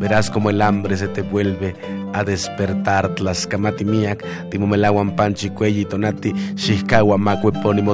Verás 0.01 0.31
como 0.31 0.49
el 0.49 0.63
hambre 0.63 0.97
se 0.97 1.07
te 1.07 1.21
vuelve 1.21 1.75
a 2.13 2.23
despertar. 2.23 3.13
Tlascamatimiac, 3.13 4.49
timomelawan 4.49 5.15
panchi 5.15 5.51
cuelli 5.51 5.85
tonati, 5.85 6.33
xiscawa 6.55 7.19
macue 7.19 7.51
ponimo 7.51 7.93